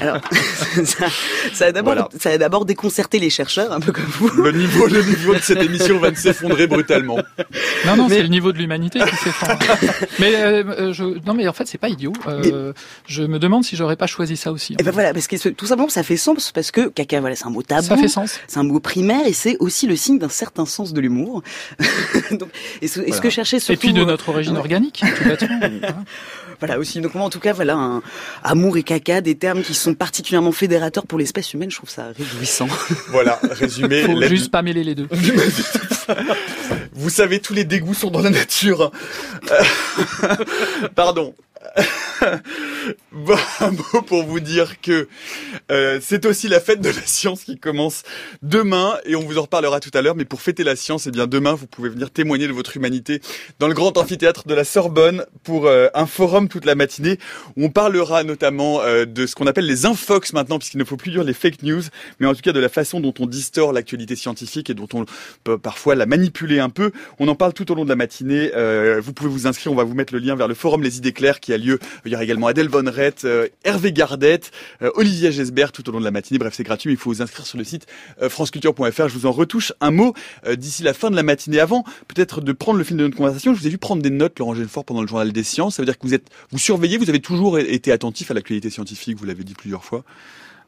Alors, 0.00 0.18
ça, 0.84 1.06
ça, 1.52 1.66
a 1.66 1.72
d'abord, 1.72 2.08
d'abord 2.38 2.64
déconcerté 2.64 3.18
les 3.18 3.30
chercheurs, 3.30 3.72
un 3.72 3.80
peu 3.80 3.92
comme 3.92 4.04
vous. 4.04 4.28
Le 4.28 4.52
niveau, 4.52 4.86
le 4.86 5.02
niveau 5.02 5.34
de 5.34 5.40
cette 5.40 5.62
émission 5.62 5.98
va 5.98 6.14
s'effondrer 6.14 6.66
brutalement. 6.66 7.18
Non, 7.86 7.96
non, 7.96 8.08
c'est 8.08 8.22
le 8.22 8.28
niveau 8.28 8.52
de 8.52 8.58
l'humanité 8.58 9.00
qui 9.00 9.16
s'effondre. 9.16 9.58
mais 10.18 10.34
euh, 10.36 10.64
euh, 10.64 10.92
je, 10.92 11.04
non, 11.26 11.34
mais 11.34 11.46
en 11.48 11.52
fait, 11.52 11.66
c'est 11.66 11.78
pas 11.78 11.88
idiot. 11.88 12.12
Euh, 12.26 12.72
je 13.06 13.22
me 13.22 13.38
demande 13.38 13.64
si 13.64 13.76
j'aurais 13.76 13.96
pas 13.96 14.06
choisi 14.06 14.36
ça 14.36 14.52
aussi. 14.52 14.74
Et 14.74 14.76
eh 14.80 14.82
ben 14.82 14.90
voilà, 14.90 15.12
parce 15.12 15.26
que 15.26 15.48
tout 15.48 15.66
simplement, 15.66 15.88
ça 15.88 16.02
fait 16.02 16.16
sens 16.16 16.52
parce 16.52 16.70
que 16.70 16.88
caca, 16.88 17.20
voilà, 17.20 17.36
c'est 17.36 17.46
un 17.46 17.50
mot 17.50 17.62
tabou. 17.62 17.82
Ça 17.82 17.96
fait 17.96 18.08
sens. 18.08 18.40
C'est 18.46 18.58
un 18.58 18.64
mot 18.64 18.80
primaire 18.80 19.26
et 19.26 19.32
c'est 19.32 19.56
aussi 19.58 19.86
le 19.86 19.96
signe 19.96 20.18
d'un 20.18 20.28
certain 20.28 20.66
sens 20.66 20.92
de 20.92 21.00
l'humour. 21.00 21.42
Donc, 22.32 22.48
et 22.80 22.88
ce, 22.88 23.00
ce 23.10 23.20
que 23.20 23.30
cherchait 23.30 23.60
surtout. 23.60 23.72
Et 23.72 23.76
puis 23.76 23.92
de 23.92 24.04
notre 24.04 24.28
origine 24.30 24.56
organique, 24.56 25.04
tout 25.14 25.24
bêtement. 25.24 25.58
voilà 26.62 26.78
aussi. 26.78 27.00
Donc 27.00 27.16
moi, 27.16 27.24
en 27.24 27.30
tout 27.30 27.40
cas, 27.40 27.52
voilà, 27.52 27.74
un 27.74 28.02
amour 28.44 28.76
et 28.76 28.84
caca, 28.84 29.20
des 29.20 29.34
termes 29.34 29.62
qui 29.62 29.74
sont 29.74 29.94
particulièrement 29.94 30.52
fédérateurs 30.52 31.08
pour 31.08 31.18
l'espèce 31.18 31.52
humaine. 31.54 31.72
Je 31.72 31.76
trouve 31.76 31.90
ça 31.90 32.12
réjouissant. 32.16 32.68
Voilà, 33.08 33.40
résumé. 33.42 34.02
Faut 34.02 34.22
juste 34.22 34.52
pas 34.52 34.62
mêler 34.62 34.84
les 34.84 34.94
deux. 34.94 35.08
Vous 36.92 37.10
savez, 37.10 37.40
tous 37.40 37.52
les 37.52 37.64
dégoûts 37.64 37.94
sont 37.94 38.10
dans 38.10 38.22
la 38.22 38.30
nature. 38.30 38.92
Pardon. 40.94 41.34
bon, 43.12 43.36
pour 44.06 44.24
vous 44.24 44.40
dire 44.40 44.80
que 44.80 45.08
euh, 45.70 45.98
c'est 46.02 46.26
aussi 46.26 46.48
la 46.48 46.60
fête 46.60 46.80
de 46.80 46.88
la 46.88 47.02
science 47.04 47.44
qui 47.44 47.58
commence 47.58 48.02
demain 48.42 48.96
et 49.04 49.16
on 49.16 49.20
vous 49.20 49.38
en 49.38 49.42
reparlera 49.42 49.80
tout 49.80 49.90
à 49.94 50.02
l'heure. 50.02 50.14
Mais 50.14 50.24
pour 50.24 50.40
fêter 50.40 50.64
la 50.64 50.76
science, 50.76 51.06
eh 51.06 51.10
bien 51.10 51.26
demain 51.26 51.54
vous 51.54 51.66
pouvez 51.66 51.88
venir 51.88 52.10
témoigner 52.10 52.46
de 52.46 52.52
votre 52.52 52.76
humanité 52.76 53.20
dans 53.58 53.68
le 53.68 53.74
grand 53.74 53.96
amphithéâtre 53.96 54.46
de 54.46 54.54
la 54.54 54.64
Sorbonne 54.64 55.24
pour 55.44 55.66
euh, 55.66 55.88
un 55.94 56.06
forum 56.06 56.48
toute 56.48 56.64
la 56.64 56.74
matinée 56.74 57.18
où 57.56 57.64
on 57.64 57.70
parlera 57.70 58.24
notamment 58.24 58.80
euh, 58.82 59.04
de 59.04 59.26
ce 59.26 59.34
qu'on 59.34 59.46
appelle 59.46 59.66
les 59.66 59.86
infox 59.86 60.32
maintenant 60.32 60.58
puisqu'il 60.58 60.78
ne 60.78 60.84
faut 60.84 60.96
plus 60.96 61.10
dire 61.10 61.24
les 61.24 61.34
fake 61.34 61.62
news, 61.62 61.82
mais 62.20 62.26
en 62.26 62.34
tout 62.34 62.42
cas 62.42 62.52
de 62.52 62.60
la 62.60 62.68
façon 62.68 63.00
dont 63.00 63.14
on 63.18 63.26
distord 63.26 63.72
l'actualité 63.72 64.16
scientifique 64.16 64.70
et 64.70 64.74
dont 64.74 64.88
on 64.94 65.04
peut 65.44 65.58
parfois 65.58 65.94
la 65.94 66.06
manipuler 66.06 66.60
un 66.60 66.70
peu. 66.70 66.92
On 67.18 67.28
en 67.28 67.34
parle 67.34 67.52
tout 67.52 67.70
au 67.72 67.74
long 67.74 67.84
de 67.84 67.88
la 67.88 67.96
matinée. 67.96 68.50
vous 69.00 69.12
pouvez 69.12 69.30
vous 69.30 69.46
inscrire, 69.46 69.72
on 69.72 69.76
va 69.76 69.84
vous 69.84 69.94
mettre 69.94 70.12
le 70.12 70.18
lien 70.18 70.34
vers 70.34 70.48
le 70.48 70.54
forum 70.54 70.82
Les 70.82 70.98
Idées 70.98 71.12
Claires 71.12 71.40
qui 71.40 71.52
a 71.52 71.58
Il 71.62 72.12
y 72.12 72.14
aura 72.14 72.24
également 72.24 72.46
Adèle 72.46 72.68
Von 72.68 72.84
Rett, 72.86 73.24
euh, 73.24 73.48
Hervé 73.64 73.92
Gardette, 73.92 74.50
euh, 74.82 74.90
Olivier 74.94 75.32
Gesbert 75.32 75.72
tout 75.72 75.88
au 75.88 75.92
long 75.92 76.00
de 76.00 76.04
la 76.04 76.10
matinée. 76.10 76.38
Bref, 76.38 76.54
c'est 76.56 76.64
gratuit, 76.64 76.88
mais 76.88 76.94
il 76.94 76.98
faut 76.98 77.10
vous 77.10 77.22
inscrire 77.22 77.46
sur 77.46 77.58
le 77.58 77.64
site 77.64 77.86
euh, 78.20 78.28
franceculture.fr. 78.28 79.08
Je 79.08 79.14
vous 79.14 79.26
en 79.26 79.32
retouche 79.32 79.72
un 79.80 79.90
mot 79.90 80.14
d'ici 80.56 80.82
la 80.82 80.94
fin 80.94 81.10
de 81.10 81.16
la 81.16 81.22
matinée. 81.22 81.60
Avant, 81.60 81.84
peut-être 82.08 82.40
de 82.40 82.52
prendre 82.52 82.78
le 82.78 82.84
fil 82.84 82.96
de 82.96 83.04
notre 83.04 83.16
conversation, 83.16 83.54
je 83.54 83.60
vous 83.60 83.66
ai 83.66 83.70
vu 83.70 83.78
prendre 83.78 84.02
des 84.02 84.10
notes, 84.10 84.38
Laurent 84.38 84.54
Genefort, 84.54 84.84
pendant 84.84 85.02
le 85.02 85.08
journal 85.08 85.32
des 85.32 85.42
sciences. 85.42 85.76
Ça 85.76 85.82
veut 85.82 85.86
dire 85.86 85.98
que 85.98 86.06
vous 86.06 86.14
êtes, 86.14 86.28
vous 86.50 86.58
surveillez, 86.58 86.96
vous 86.96 87.08
avez 87.08 87.20
toujours 87.20 87.58
été 87.58 87.92
attentif 87.92 88.30
à 88.30 88.34
l'actualité 88.34 88.70
scientifique, 88.70 89.16
vous 89.18 89.24
l'avez 89.24 89.44
dit 89.44 89.54
plusieurs 89.54 89.84
fois. 89.84 90.04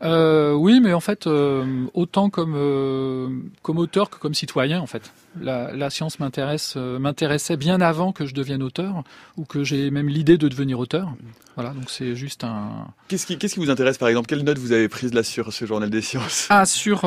Euh, 0.02 0.52
Oui, 0.52 0.80
mais 0.80 0.92
en 0.92 1.00
fait, 1.00 1.26
euh, 1.26 1.86
autant 1.94 2.30
comme 2.30 2.54
euh, 2.56 3.28
comme 3.62 3.78
auteur 3.78 4.10
que 4.10 4.18
comme 4.18 4.34
citoyen, 4.34 4.80
en 4.80 4.86
fait. 4.86 5.12
La, 5.40 5.72
la 5.72 5.90
science 5.90 6.20
m'intéresse 6.20 6.74
euh, 6.76 6.98
m'intéressait 6.98 7.56
bien 7.56 7.80
avant 7.80 8.12
que 8.12 8.24
je 8.24 8.34
devienne 8.34 8.62
auteur 8.62 9.02
ou 9.36 9.44
que 9.44 9.64
j'ai 9.64 9.90
même 9.90 10.08
l'idée 10.08 10.38
de 10.38 10.48
devenir 10.48 10.78
auteur. 10.78 11.12
Voilà, 11.56 11.70
donc 11.70 11.88
c'est 11.88 12.14
juste 12.14 12.44
un. 12.44 12.88
Qu'est-ce 13.08 13.26
qui, 13.26 13.38
qu'est-ce 13.38 13.54
qui 13.54 13.60
vous 13.60 13.70
intéresse 13.70 13.98
par 13.98 14.08
exemple? 14.08 14.28
Quelle 14.28 14.42
note 14.42 14.58
vous 14.58 14.72
avez 14.72 14.88
prise 14.88 15.12
là 15.14 15.22
sur 15.22 15.52
ce 15.52 15.64
journal 15.66 15.90
des 15.90 16.02
sciences? 16.02 16.46
Ah, 16.50 16.66
sur 16.66 17.00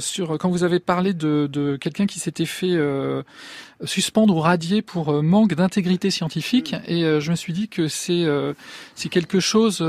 sur 0.00 0.38
quand 0.38 0.50
vous 0.50 0.64
avez 0.64 0.80
parlé 0.80 1.14
de, 1.14 1.48
de 1.50 1.76
quelqu'un 1.76 2.06
qui 2.06 2.18
s'était 2.18 2.46
fait 2.46 2.78
suspendre 3.84 4.36
ou 4.36 4.40
radier 4.40 4.82
pour 4.82 5.22
manque 5.22 5.54
d'intégrité 5.54 6.10
scientifique, 6.10 6.72
mm. 6.72 6.90
et 6.90 7.20
je 7.20 7.30
me 7.30 7.36
suis 7.36 7.52
dit 7.52 7.68
que 7.68 7.88
c'est 7.88 8.26
c'est 8.94 9.08
quelque 9.08 9.40
chose 9.40 9.82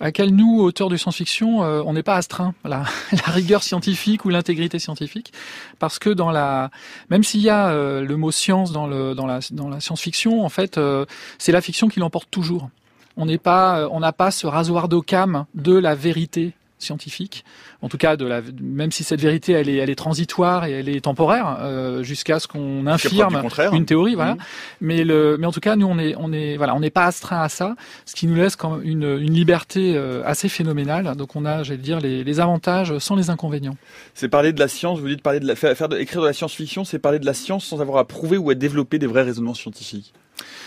à 0.00 0.04
laquelle 0.04 0.34
nous, 0.34 0.60
auteurs 0.60 0.88
de 0.88 0.96
science-fiction, 0.96 1.64
euh, 1.64 1.82
on 1.84 1.92
n'est 1.92 2.02
pas 2.02 2.16
astreint 2.16 2.54
la, 2.64 2.84
la 3.12 3.32
rigueur 3.32 3.62
scientifique 3.62 4.24
ou 4.24 4.28
l'intégrité 4.28 4.78
scientifique, 4.78 5.32
parce 5.78 5.98
que 5.98 6.10
dans 6.10 6.30
la, 6.30 6.70
même 7.10 7.24
s'il 7.24 7.40
y 7.40 7.50
a 7.50 7.68
euh, 7.68 8.04
le 8.04 8.16
mot 8.16 8.30
science 8.30 8.72
dans 8.72 8.86
le 8.86 9.14
dans 9.14 9.26
la 9.26 9.40
dans 9.50 9.68
la 9.68 9.80
science-fiction, 9.80 10.44
en 10.44 10.48
fait, 10.48 10.78
euh, 10.78 11.04
c'est 11.38 11.52
la 11.52 11.60
fiction 11.60 11.88
qui 11.88 12.00
l'emporte 12.00 12.30
toujours. 12.30 12.68
On 13.16 13.26
n'est 13.26 13.38
pas, 13.38 13.88
on 13.90 13.98
n'a 13.98 14.12
pas 14.12 14.30
ce 14.30 14.46
rasoir 14.46 14.88
d'Occam 14.88 15.46
de 15.54 15.76
la 15.76 15.96
vérité 15.96 16.54
scientifique, 16.78 17.44
en 17.82 17.88
tout 17.88 17.98
cas 17.98 18.16
de 18.16 18.24
la, 18.24 18.40
même 18.60 18.92
si 18.92 19.04
cette 19.04 19.20
vérité 19.20 19.52
elle 19.52 19.68
est, 19.68 19.76
elle 19.76 19.90
est 19.90 19.94
transitoire 19.94 20.64
et 20.64 20.72
elle 20.72 20.88
est 20.88 21.00
temporaire 21.00 21.58
euh, 21.60 22.02
jusqu'à 22.02 22.40
ce 22.40 22.48
qu'on 22.48 22.86
infirme 22.86 23.42
une 23.72 23.84
théorie, 23.84 24.14
voilà. 24.14 24.34
Mmh. 24.34 24.38
Mais 24.80 25.04
le, 25.04 25.36
mais 25.38 25.46
en 25.46 25.52
tout 25.52 25.60
cas 25.60 25.76
nous 25.76 25.86
on 25.86 25.98
est, 25.98 26.14
on 26.16 26.32
est, 26.32 26.56
voilà, 26.56 26.74
on 26.74 26.80
n'est 26.80 26.90
pas 26.90 27.06
astreint 27.06 27.42
à 27.42 27.48
ça, 27.48 27.76
ce 28.04 28.14
qui 28.14 28.26
nous 28.26 28.34
laisse 28.34 28.56
quand 28.56 28.80
une, 28.80 29.18
une 29.20 29.32
liberté 29.32 29.94
euh, 29.96 30.22
assez 30.24 30.48
phénoménale. 30.48 31.16
Donc 31.16 31.36
on 31.36 31.44
a, 31.44 31.62
j'allais 31.62 31.78
dire, 31.78 32.00
les, 32.00 32.24
les, 32.24 32.40
avantages 32.40 32.98
sans 32.98 33.16
les 33.16 33.30
inconvénients. 33.30 33.76
C'est 34.14 34.28
parler 34.28 34.52
de 34.52 34.60
la 34.60 34.68
science. 34.68 35.00
Vous 35.00 35.08
dites 35.08 35.22
parler 35.22 35.40
de 35.40 35.46
la, 35.46 35.56
faire, 35.56 35.88
de, 35.88 35.98
écrire 35.98 36.22
de 36.22 36.26
la 36.26 36.32
science-fiction, 36.32 36.84
c'est 36.84 36.98
parler 36.98 37.18
de 37.18 37.26
la 37.26 37.34
science 37.34 37.64
sans 37.64 37.80
avoir 37.80 37.98
à 37.98 38.06
prouver 38.06 38.36
ou 38.36 38.50
à 38.50 38.54
développer 38.54 38.98
des 38.98 39.06
vrais 39.06 39.22
raisonnements 39.22 39.54
scientifiques. 39.54 40.12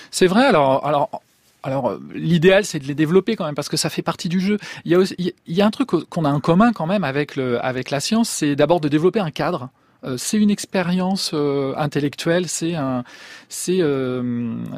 C'est 0.09 0.27
vrai. 0.27 0.45
Alors, 0.45 0.85
alors 0.85 1.21
alors 1.63 1.89
euh, 1.89 1.99
l'idéal 2.13 2.65
c'est 2.65 2.79
de 2.79 2.85
les 2.85 2.95
développer 2.95 3.35
quand 3.35 3.45
même 3.45 3.55
parce 3.55 3.69
que 3.69 3.77
ça 3.77 3.89
fait 3.89 4.01
partie 4.01 4.29
du 4.29 4.39
jeu. 4.39 4.57
Il 4.85 4.91
y 4.91 4.95
a 4.95 4.97
aussi, 4.97 5.15
il 5.19 5.55
y 5.55 5.61
a 5.61 5.65
un 5.65 5.71
truc 5.71 5.89
qu'on 5.89 6.25
a 6.25 6.29
en 6.29 6.39
commun 6.39 6.71
quand 6.73 6.87
même 6.87 7.03
avec 7.03 7.35
le 7.35 7.63
avec 7.63 7.91
la 7.91 7.99
science, 7.99 8.29
c'est 8.29 8.55
d'abord 8.55 8.81
de 8.81 8.87
développer 8.87 9.19
un 9.19 9.31
cadre. 9.31 9.69
Euh, 10.03 10.17
c'est 10.17 10.37
une 10.37 10.49
expérience 10.49 11.31
euh, 11.35 11.75
intellectuelle, 11.77 12.47
c'est 12.47 12.75
un 12.75 13.03
c'est 13.49 13.81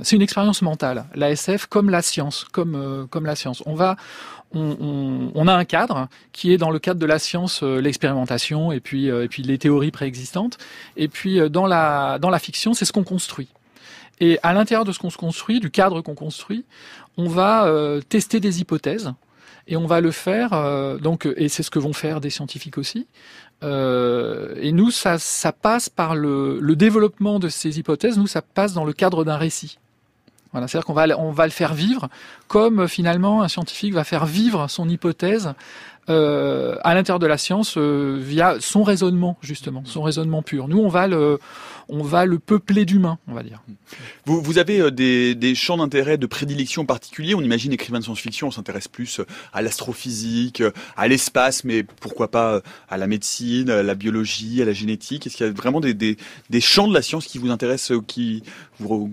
c'est 0.01 0.15
une 0.15 0.21
expérience 0.21 0.61
mentale. 0.61 1.05
La 1.15 1.31
SF 1.31 1.67
comme 1.67 1.89
la 1.89 2.01
science, 2.01 2.45
comme 2.51 3.07
comme 3.09 3.25
la 3.25 3.35
science. 3.35 3.63
On 3.65 3.75
va 3.75 3.95
on, 4.55 4.77
on, 4.79 5.31
on, 5.33 5.47
a 5.47 5.53
un 5.53 5.65
cadre 5.65 6.09
qui 6.31 6.53
est 6.53 6.57
dans 6.57 6.69
le 6.69 6.77
cadre 6.77 6.99
de 6.99 7.07
la 7.07 7.17
science, 7.17 7.63
l'expérimentation 7.63 8.71
et 8.71 8.79
puis 8.79 9.07
et 9.07 9.27
puis 9.27 9.41
les 9.41 9.57
théories 9.57 9.91
préexistantes. 9.91 10.57
Et 10.97 11.07
puis 11.07 11.49
dans 11.49 11.65
la 11.65 12.19
dans 12.19 12.29
la 12.29 12.39
fiction, 12.39 12.73
c'est 12.73 12.85
ce 12.85 12.91
qu'on 12.91 13.03
construit. 13.03 13.47
Et 14.19 14.39
à 14.43 14.53
l'intérieur 14.53 14.85
de 14.85 14.91
ce 14.91 14.99
qu'on 14.99 15.09
se 15.09 15.17
construit, 15.17 15.59
du 15.59 15.71
cadre 15.71 16.01
qu'on 16.01 16.15
construit, 16.15 16.65
on 17.17 17.27
va 17.27 17.65
euh, 17.65 18.01
tester 18.01 18.39
des 18.39 18.61
hypothèses 18.61 19.13
et 19.67 19.75
on 19.77 19.85
va 19.85 20.01
le 20.01 20.11
faire. 20.11 20.53
Euh, 20.53 20.97
donc, 20.97 21.27
et 21.37 21.49
c'est 21.49 21.63
ce 21.63 21.71
que 21.71 21.79
vont 21.79 21.93
faire 21.93 22.21
des 22.21 22.29
scientifiques 22.29 22.77
aussi. 22.77 23.07
Euh, 23.63 24.55
et 24.59 24.71
nous, 24.71 24.91
ça, 24.91 25.17
ça 25.17 25.51
passe 25.51 25.89
par 25.89 26.15
le, 26.15 26.59
le, 26.59 26.75
développement 26.75 27.39
de 27.39 27.47
ces 27.47 27.79
hypothèses. 27.79 28.17
Nous, 28.17 28.27
ça 28.27 28.41
passe 28.41 28.73
dans 28.73 28.83
le 28.83 28.93
cadre 28.93 29.23
d'un 29.23 29.37
récit. 29.37 29.79
Voilà, 30.51 30.67
c'est-à-dire 30.67 30.85
qu'on 30.85 30.93
va, 30.93 31.19
on 31.19 31.31
va 31.31 31.45
le 31.45 31.51
faire 31.51 31.73
vivre 31.73 32.09
comme 32.47 32.87
finalement 32.87 33.41
un 33.41 33.47
scientifique 33.47 33.93
va 33.93 34.03
faire 34.03 34.27
vivre 34.27 34.67
son 34.69 34.87
hypothèse 34.87 35.53
euh, 36.09 36.77
à 36.83 36.93
l'intérieur 36.93 37.19
de 37.19 37.27
la 37.27 37.37
science 37.37 37.75
euh, 37.77 38.17
via 38.21 38.57
son 38.59 38.83
raisonnement 38.83 39.37
justement, 39.41 39.83
son 39.85 40.01
raisonnement 40.01 40.41
pur. 40.41 40.67
Nous, 40.67 40.79
on 40.79 40.89
va 40.89 41.07
le, 41.07 41.39
on 41.89 42.03
va 42.03 42.25
le 42.25 42.39
peupler 42.39 42.85
d'humains, 42.85 43.17
on 43.27 43.33
va 43.33 43.43
dire. 43.43 43.61
Vous, 44.25 44.41
vous 44.41 44.57
avez 44.57 44.79
euh, 44.79 44.91
des, 44.91 45.35
des 45.35 45.55
champs 45.55 45.77
d'intérêt, 45.77 46.17
de 46.17 46.25
prédilection 46.25 46.85
particuliers. 46.85 47.35
On 47.35 47.41
imagine 47.41 47.71
écrivain 47.73 47.99
de 47.99 48.03
science-fiction, 48.03 48.47
on 48.47 48.51
s'intéresse 48.51 48.87
plus 48.87 49.21
à 49.53 49.61
l'astrophysique, 49.61 50.61
à 50.97 51.07
l'espace, 51.07 51.63
mais 51.63 51.83
pourquoi 51.83 52.29
pas 52.29 52.61
à 52.89 52.97
la 52.97 53.07
médecine, 53.07 53.69
à 53.69 53.83
la 53.83 53.95
biologie, 53.95 54.61
à 54.61 54.65
la 54.65 54.73
génétique. 54.73 55.27
Est-ce 55.27 55.37
qu'il 55.37 55.45
y 55.45 55.49
a 55.49 55.53
vraiment 55.53 55.79
des, 55.79 55.93
des, 55.93 56.17
des 56.49 56.61
champs 56.61 56.87
de 56.87 56.93
la 56.93 57.01
science 57.01 57.25
qui 57.25 57.37
vous 57.37 57.51
intéressent, 57.51 57.97
qui 58.07 58.43
vous 58.79 59.11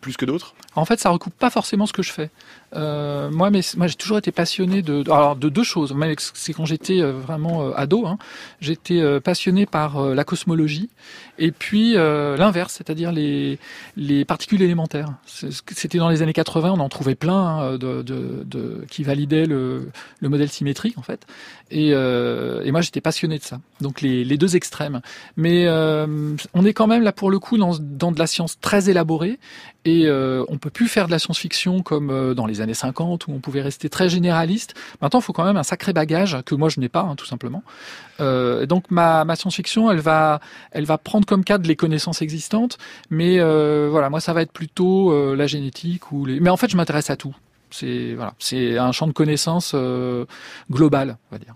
plus 0.00 0.16
que 0.16 0.24
d'autres? 0.24 0.54
En 0.74 0.84
fait, 0.84 0.98
ça 0.98 1.10
recoupe 1.10 1.34
pas 1.34 1.50
forcément 1.50 1.86
ce 1.86 1.92
que 1.92 2.02
je 2.02 2.10
fais. 2.10 2.30
Euh, 2.74 3.30
moi, 3.30 3.50
mais 3.50 3.60
moi, 3.76 3.86
j'ai 3.86 3.94
toujours 3.94 4.18
été 4.18 4.32
passionné 4.32 4.82
de, 4.82 5.02
alors 5.10 5.36
de 5.36 5.48
deux 5.48 5.62
choses. 5.62 5.94
C'est 6.34 6.52
quand 6.52 6.64
j'étais 6.64 7.00
euh, 7.00 7.12
vraiment 7.12 7.62
euh, 7.62 7.72
ado. 7.76 8.06
Hein, 8.06 8.18
j'étais 8.60 9.02
passionné 9.20 9.66
par 9.66 10.00
la 10.02 10.24
cosmologie 10.24 10.90
et 11.38 11.50
puis 11.50 11.94
l'inverse, 11.94 12.74
c'est-à-dire 12.74 13.12
les 13.12 13.58
les 13.96 14.24
particules 14.24 14.62
élémentaires. 14.62 15.08
C'était 15.26 15.98
dans 15.98 16.08
les 16.08 16.22
années 16.22 16.32
80, 16.32 16.72
on 16.76 16.80
en 16.80 16.88
trouvait 16.88 17.14
plein 17.14 17.34
hein, 17.34 17.72
de, 17.72 18.02
de, 18.02 18.42
de, 18.44 18.84
qui 18.90 19.02
validaient 19.02 19.46
le, 19.46 19.90
le 20.20 20.28
modèle 20.28 20.48
symétrique 20.48 20.98
en 20.98 21.02
fait. 21.02 21.26
Et, 21.70 21.88
et 21.90 22.72
moi, 22.72 22.80
j'étais 22.80 23.00
passionné 23.00 23.38
de 23.38 23.42
ça. 23.42 23.60
Donc 23.80 24.00
les, 24.00 24.24
les 24.24 24.36
deux 24.36 24.56
extrêmes. 24.56 25.00
Mais 25.36 25.68
on 25.68 26.64
est 26.64 26.72
quand 26.72 26.86
même 26.86 27.02
là 27.02 27.12
pour 27.12 27.30
le 27.30 27.38
coup 27.38 27.58
dans, 27.58 27.76
dans 27.78 28.12
de 28.12 28.18
la 28.18 28.26
science 28.26 28.58
très 28.60 28.90
élaborée 28.90 29.38
et 29.84 30.08
on 30.10 30.58
peut 30.58 30.70
plus 30.70 30.88
faire 30.88 31.06
de 31.06 31.12
la 31.12 31.18
science-fiction 31.18 31.82
comme 31.82 32.34
dans 32.34 32.46
les 32.46 32.61
années 32.62 32.74
50 32.74 33.26
où 33.26 33.32
on 33.32 33.40
pouvait 33.40 33.60
rester 33.62 33.88
très 33.88 34.08
généraliste. 34.08 34.74
Maintenant, 35.00 35.20
il 35.20 35.22
faut 35.22 35.32
quand 35.32 35.44
même 35.44 35.56
un 35.56 35.62
sacré 35.62 35.92
bagage 35.92 36.38
que 36.46 36.54
moi 36.54 36.68
je 36.68 36.80
n'ai 36.80 36.88
pas, 36.88 37.02
hein, 37.02 37.16
tout 37.16 37.26
simplement. 37.26 37.62
Euh, 38.20 38.66
donc 38.66 38.90
ma, 38.90 39.24
science-fiction, 39.36 39.90
elle 39.90 40.00
va, 40.00 40.40
elle 40.70 40.84
va 40.84 40.98
prendre 40.98 41.26
comme 41.26 41.44
cadre 41.44 41.66
les 41.66 41.76
connaissances 41.76 42.22
existantes, 42.22 42.78
mais 43.10 43.40
euh, 43.40 43.88
voilà, 43.90 44.10
moi 44.10 44.20
ça 44.20 44.32
va 44.32 44.42
être 44.42 44.52
plutôt 44.52 45.12
euh, 45.12 45.34
la 45.34 45.46
génétique 45.46 46.12
ou 46.12 46.24
les. 46.24 46.40
Mais 46.40 46.50
en 46.50 46.56
fait, 46.56 46.70
je 46.70 46.76
m'intéresse 46.76 47.10
à 47.10 47.16
tout. 47.16 47.34
C'est 47.70 48.14
voilà, 48.14 48.34
c'est 48.38 48.78
un 48.78 48.92
champ 48.92 49.06
de 49.06 49.12
connaissances 49.12 49.74
global, 50.70 51.16
on 51.30 51.34
va 51.34 51.38
dire. 51.38 51.54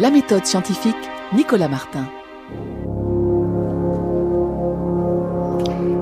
La 0.00 0.10
méthode 0.10 0.46
scientifique, 0.46 0.96
Nicolas 1.34 1.68
Martin. 1.68 2.08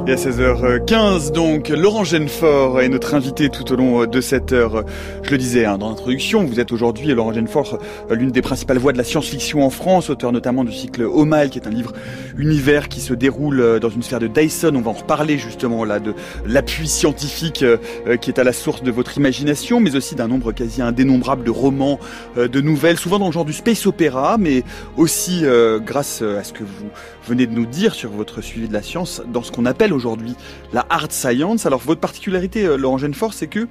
Et 0.09 0.13
à 0.13 0.15
16h15, 0.15 1.33
donc, 1.33 1.69
Laurent 1.69 2.03
Genefort 2.03 2.81
est 2.81 2.89
notre 2.89 3.13
invité 3.13 3.51
tout 3.51 3.71
au 3.71 3.77
long 3.77 4.07
de 4.07 4.21
cette 4.23 4.55
heure. 4.55 4.85
Je 5.23 5.31
le 5.31 5.37
disais 5.37 5.67
hein, 5.67 5.77
dans 5.77 5.91
l'introduction, 5.91 6.47
vous 6.47 6.61
êtes 6.61 6.73
aujourd'hui, 6.73 7.09
Laurent 7.09 7.35
Genefort, 7.35 7.79
l'une 8.09 8.31
des 8.31 8.41
principales 8.41 8.79
voix 8.79 8.93
de 8.93 8.97
la 8.97 9.05
science-fiction 9.05 9.63
en 9.63 9.69
France, 9.69 10.09
auteur 10.09 10.33
notamment 10.33 10.65
du 10.65 10.73
cycle 10.73 11.03
Omal, 11.03 11.51
qui 11.51 11.59
est 11.59 11.67
un 11.67 11.71
livre 11.71 11.93
univers 12.39 12.89
qui 12.89 13.01
se 13.01 13.13
déroule 13.13 13.81
dans 13.81 13.91
une 13.91 14.03
sphère 14.03 14.19
de 14.19 14.29
Dyson. 14.29 14.73
On 14.75 14.81
va 14.81 14.93
en 14.93 14.95
reparler 14.95 15.37
justement 15.37 15.85
là 15.85 16.01
de 16.01 16.15
l'appui 16.47 16.89
scientifique 16.89 17.63
euh, 17.63 17.77
qui 18.17 18.31
est 18.31 18.39
à 18.39 18.45
la 18.45 18.55
source 18.55 18.83
de 18.83 18.91
votre 18.91 19.19
imagination, 19.19 19.79
mais 19.79 19.95
aussi 19.95 20.15
d'un 20.15 20.29
nombre 20.29 20.53
quasi 20.53 20.81
indénombrable 20.81 21.45
de 21.45 21.51
romans, 21.51 21.99
euh, 22.39 22.49
de 22.49 22.63
nouvelles, 22.63 22.97
souvent 22.97 23.19
dans 23.19 23.27
le 23.27 23.33
genre 23.33 23.45
du 23.45 23.53
space 23.53 23.87
opéra, 23.87 24.39
mais 24.39 24.65
aussi 24.97 25.41
euh, 25.43 25.79
grâce 25.81 26.23
à 26.23 26.45
ce 26.45 26.55
que 26.55 26.65
vous 26.65 26.89
venez 27.29 27.47
de 27.47 27.53
nous 27.53 27.67
dire 27.67 27.95
sur 27.95 28.11
votre 28.11 28.41
suivi 28.41 28.69
de 28.69 28.73
la 28.73 28.81
science 28.81 29.21
dans 29.31 29.43
ce 29.43 29.53
qu'on 29.53 29.67
appelle 29.67 29.93
aujourd'hui 29.99 30.35
la 30.73 30.87
hard 30.89 31.13
science. 31.13 31.67
Alors 31.67 31.81
votre 31.81 32.01
particularité, 32.01 32.65
euh, 32.65 32.77
Laurent 32.77 32.99
Genefort, 32.99 33.35
c'est 33.35 33.49
que 33.49 33.69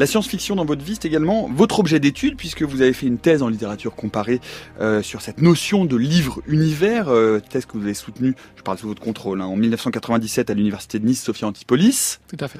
la 0.00 0.06
science-fiction 0.06 0.56
dans 0.56 0.64
votre 0.64 0.82
vie, 0.82 0.94
c'est 0.94 1.06
également 1.06 1.50
votre 1.54 1.78
objet 1.78 2.00
d'étude, 2.00 2.36
puisque 2.36 2.62
vous 2.62 2.80
avez 2.80 2.94
fait 2.94 3.06
une 3.06 3.18
thèse 3.18 3.42
en 3.42 3.48
littérature 3.48 3.94
comparée 3.94 4.40
euh, 4.80 5.02
sur 5.02 5.20
cette 5.20 5.42
notion 5.42 5.84
de 5.84 5.94
livre-univers, 5.94 7.10
euh, 7.10 7.38
thèse 7.40 7.66
que 7.66 7.76
vous 7.76 7.84
avez 7.84 7.92
soutenue, 7.92 8.34
je 8.56 8.62
parle 8.62 8.78
sous 8.78 8.88
votre 8.88 9.02
contrôle, 9.02 9.42
hein, 9.42 9.44
en 9.44 9.56
1997 9.56 10.48
à 10.48 10.54
l'université 10.54 10.98
de 10.98 11.06
Nice, 11.06 11.22
Sophia 11.22 11.46
Antipolis. 11.46 12.18
Tout 12.28 12.36
à 12.40 12.48
fait. 12.48 12.58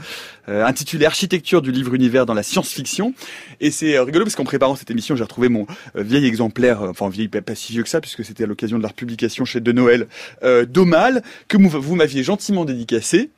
Euh, 0.51 0.67
intitulée 0.67 1.07
Architecture 1.07 1.63
du 1.63 1.73
livre-univers 1.73 2.27
dans 2.27 2.35
la 2.35 2.43
science-fiction. 2.43 3.15
Et 3.61 3.71
c'est 3.71 3.97
euh, 3.97 4.03
rigolo 4.03 4.27
parce 4.27 4.37
qu'en 4.37 4.45
préparant 4.45 4.77
cette 4.77 4.91
émission, 4.91 5.17
j'ai 5.17 5.23
retrouvé 5.23 5.49
mon 5.49 5.67
euh, 5.97 6.03
vieil 6.03 6.27
exemplaire, 6.27 6.83
enfin 6.83 7.09
vieil, 7.09 7.29
pas 7.29 7.55
si 7.55 7.73
vieux 7.73 7.83
que 7.83 7.89
ça, 7.89 8.03
puisque 8.03 8.23
c'était 8.23 8.45
à 8.45 8.47
l'occasion 8.47 8.77
de 8.77 8.83
la 8.83 8.89
republication 8.89 9.47
chez 9.47 9.61
De 9.61 9.73
Noël 9.73 10.09
d'Omal, 10.43 11.23
que 11.49 11.57
vous 11.57 11.95
m'aviez 11.95 12.23
gentiment 12.23 12.65
dédicacé. 12.65 13.31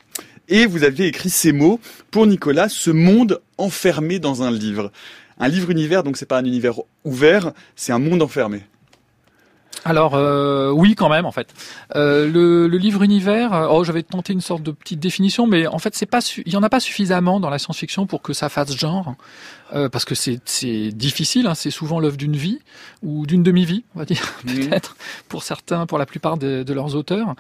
Et 0.52 0.66
vous 0.66 0.84
aviez 0.84 1.06
écrit 1.06 1.30
ces 1.30 1.50
mots 1.50 1.80
pour 2.10 2.26
Nicolas, 2.26 2.68
ce 2.68 2.90
monde 2.90 3.40
enfermé 3.56 4.18
dans 4.18 4.42
un 4.42 4.50
livre. 4.50 4.92
Un 5.38 5.48
livre 5.48 5.70
univers, 5.70 6.02
donc 6.02 6.18
c'est 6.18 6.26
pas 6.26 6.36
un 6.36 6.44
univers 6.44 6.74
ouvert, 7.06 7.52
c'est 7.74 7.90
un 7.90 7.98
monde 7.98 8.20
enfermé. 8.20 8.60
alors 9.86 10.14
euh, 10.14 10.70
oui 10.70 10.94
quand 10.94 11.08
même 11.08 11.24
en 11.24 11.32
fait. 11.32 11.54
Euh, 11.96 12.30
le, 12.30 12.68
le, 12.68 12.76
livre 12.76 13.02
univers, 13.02 13.54
euh, 13.54 13.66
oh 13.70 13.82
j'avais 13.82 14.02
tenté 14.02 14.34
une 14.34 14.42
sorte 14.42 14.62
de 14.62 14.72
petite 14.72 15.00
définition, 15.00 15.46
mais 15.46 15.66
en 15.66 15.78
fait 15.78 15.94
c'est 15.94 16.04
pas, 16.04 16.20
il 16.44 16.52
y 16.52 16.56
en 16.58 16.62
a 16.62 16.68
pas 16.68 16.80
suffisamment 16.80 17.40
dans 17.40 17.48
la 17.48 17.58
science-fiction 17.58 18.06
pour 18.06 18.20
que 18.20 18.34
ça 18.34 18.50
fasse 18.50 18.76
genre. 18.76 19.14
Euh, 19.74 19.88
parce 19.88 20.04
que 20.04 20.14
c'est 20.14 20.38
difficile, 20.90 21.46
hein, 21.46 21.54
c'est 21.54 21.70
souvent 21.70 21.98
l'œuvre 21.98 22.18
d'une 22.18 22.36
vie 22.36 22.58
ou 23.02 23.26
d'une 23.26 23.42
demi-vie, 23.42 23.84
on 23.94 24.00
va 24.00 24.04
dire 24.04 24.20
peut-être 24.46 24.96
pour 25.28 25.42
certains, 25.42 25.86
pour 25.86 25.98
la 25.98 26.04
plupart 26.04 26.36
de, 26.36 26.62
de 26.62 26.72
leurs 26.74 26.94
auteurs. 26.94 27.34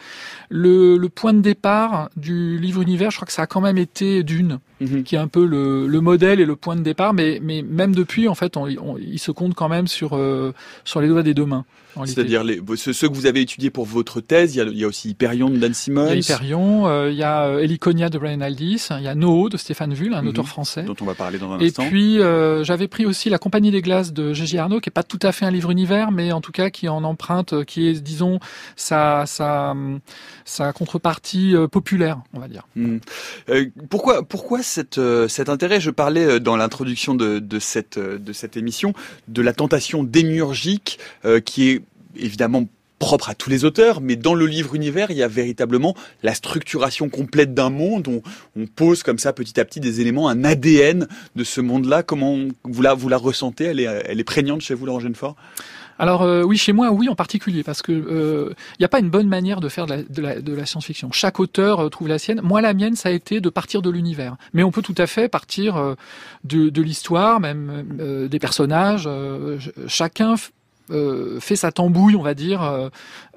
Le, 0.48 0.96
le, 0.96 1.08
point 1.10 1.34
de 1.34 1.40
départ 1.40 2.08
du 2.16 2.58
livre 2.58 2.80
univers, 2.80 3.10
je 3.10 3.16
crois 3.16 3.26
que 3.26 3.32
ça 3.32 3.42
a 3.42 3.46
quand 3.46 3.60
même 3.60 3.76
été 3.76 4.22
Dune, 4.22 4.60
mhm. 4.80 5.02
qui 5.02 5.14
est 5.14 5.18
un 5.18 5.28
peu 5.28 5.44
le, 5.44 5.86
le, 5.86 6.00
modèle 6.00 6.40
et 6.40 6.46
le 6.46 6.56
point 6.56 6.74
de 6.74 6.82
départ, 6.82 7.12
mais, 7.12 7.38
mais 7.42 7.60
même 7.60 7.94
depuis, 7.94 8.28
en 8.28 8.34
fait, 8.34 8.56
on, 8.56 8.66
il 8.96 9.18
se 9.18 9.30
compte 9.30 9.54
quand 9.54 9.68
même 9.68 9.86
sur 9.86 10.18
sur 10.84 11.00
les 11.00 11.08
doigts 11.08 11.22
des 11.22 11.34
deux 11.34 11.46
mains. 11.46 11.64
C'est-à-dire 12.06 12.42
ceux, 12.76 13.08
que 13.08 13.14
vous 13.14 13.26
avez 13.26 13.42
étudiés 13.42 13.70
pour 13.70 13.84
votre 13.84 14.20
thèse, 14.20 14.54
il 14.54 14.58
y 14.58 14.60
a, 14.60 14.64
il 14.64 14.78
y 14.78 14.84
a 14.84 14.86
aussi 14.86 15.10
Hyperion 15.10 15.50
de 15.50 15.56
Dan 15.56 15.74
Simmons. 15.74 16.08
Il 16.08 16.08
y 16.08 16.12
a 16.12 16.16
Hyperion, 16.16 16.86
euh, 16.86 17.10
il 17.10 17.16
y 17.16 17.22
a 17.22 17.44
euh, 17.44 17.58
Heliconia 17.58 18.08
de 18.08 18.18
Brian 18.18 18.40
Aldiss, 18.40 18.92
il 18.98 19.04
y 19.04 19.08
a 19.08 19.14
Noho 19.14 19.48
de 19.48 19.56
Stéphane 19.56 19.92
Vull, 19.92 20.14
un 20.14 20.22
mhm. 20.22 20.28
auteur 20.28 20.48
français. 20.48 20.84
Dont 20.84 20.96
on 21.00 21.04
va 21.04 21.14
parler 21.14 21.38
dans 21.38 21.52
un 21.52 21.58
Et 21.58 21.66
instant. 21.66 21.84
Et 21.84 21.88
puis 21.88 22.21
euh, 22.22 22.64
j'avais 22.64 22.88
pris 22.88 23.06
aussi 23.06 23.28
La 23.28 23.38
Compagnie 23.38 23.70
des 23.70 23.82
Glaces 23.82 24.12
de 24.12 24.32
Gégé 24.32 24.58
Arnaud, 24.58 24.80
qui 24.80 24.88
est 24.88 24.92
pas 24.92 25.02
tout 25.02 25.18
à 25.22 25.32
fait 25.32 25.44
un 25.44 25.50
livre 25.50 25.70
univers, 25.70 26.10
mais 26.10 26.32
en 26.32 26.40
tout 26.40 26.52
cas 26.52 26.70
qui 26.70 26.88
en 26.88 27.04
emprunte, 27.04 27.64
qui 27.64 27.88
est, 27.88 28.00
disons, 28.00 28.40
sa, 28.76 29.24
sa 29.26 30.72
contrepartie 30.72 31.54
populaire, 31.70 32.20
on 32.32 32.40
va 32.40 32.48
dire. 32.48 32.66
Mhm. 32.76 33.00
pourquoi, 33.90 34.22
pourquoi 34.22 34.62
cet 34.62 34.98
intérêt? 34.98 35.80
Je 35.80 35.90
parlais 35.90 36.40
dans 36.40 36.56
l'introduction 36.56 37.14
de 37.14 37.58
cette 37.58 38.56
émission 38.56 38.94
de 39.28 39.42
la 39.42 39.52
tentation 39.52 40.04
démiurgique 40.04 40.98
qui 41.44 41.70
est 41.70 41.82
évidemment 42.16 42.66
propre 43.02 43.30
à 43.30 43.34
tous 43.34 43.50
les 43.50 43.64
auteurs, 43.64 44.00
mais 44.00 44.14
dans 44.14 44.32
le 44.32 44.46
livre 44.46 44.76
univers, 44.76 45.10
il 45.10 45.16
y 45.16 45.24
a 45.24 45.28
véritablement 45.28 45.96
la 46.22 46.34
structuration 46.34 47.08
complète 47.08 47.52
d'un 47.52 47.68
monde. 47.68 48.06
On, 48.06 48.22
on, 48.54 48.66
pose 48.66 49.02
comme 49.02 49.18
ça 49.18 49.32
petit 49.32 49.58
à 49.58 49.64
petit 49.64 49.80
des 49.80 50.00
éléments, 50.00 50.28
un 50.28 50.44
ADN 50.44 51.08
de 51.34 51.42
ce 51.44 51.60
monde-là. 51.60 52.04
Comment 52.04 52.38
vous 52.62 52.82
la, 52.82 52.94
ressentez? 52.94 53.64
Elle 53.64 53.80
est, 53.80 54.24
prégnante 54.24 54.60
chez 54.60 54.74
vous, 54.74 54.86
Laurent 54.86 55.00
Genefort? 55.00 55.34
Alors 55.98 56.22
euh, 56.22 56.44
oui, 56.44 56.56
chez 56.56 56.72
moi, 56.72 56.92
oui 56.92 57.08
en 57.08 57.16
particulier, 57.16 57.64
parce 57.64 57.82
que 57.82 57.90
il 57.90 58.04
euh, 58.08 58.54
n'y 58.78 58.86
a 58.86 58.88
pas 58.88 59.00
une 59.00 59.10
bonne 59.10 59.28
manière 59.28 59.60
de 59.60 59.68
faire 59.68 59.86
de 59.86 60.22
la, 60.22 60.66
science-fiction. 60.66 61.10
Chaque 61.10 61.40
auteur 61.40 61.80
euh, 61.80 61.88
trouve 61.88 62.06
la 62.06 62.20
sienne. 62.20 62.40
Moi, 62.40 62.60
la 62.60 62.72
mienne, 62.72 62.94
ça 62.94 63.08
a 63.08 63.12
été 63.12 63.40
de 63.40 63.50
partir 63.50 63.82
de 63.82 63.90
l'univers. 63.90 64.36
Mais 64.52 64.62
on 64.62 64.70
peut 64.70 64.82
tout 64.82 64.94
à 64.96 65.08
fait 65.08 65.28
partir 65.28 65.96
de 66.44 66.82
l'histoire, 66.82 67.40
même 67.40 68.28
des 68.30 68.38
personnages. 68.38 69.08
chacun 69.88 70.36
euh, 70.90 71.40
fait 71.40 71.56
sa 71.56 71.72
tambouille, 71.72 72.16
on 72.16 72.22
va 72.22 72.34
dire. 72.34 72.62
Euh, 72.62 72.88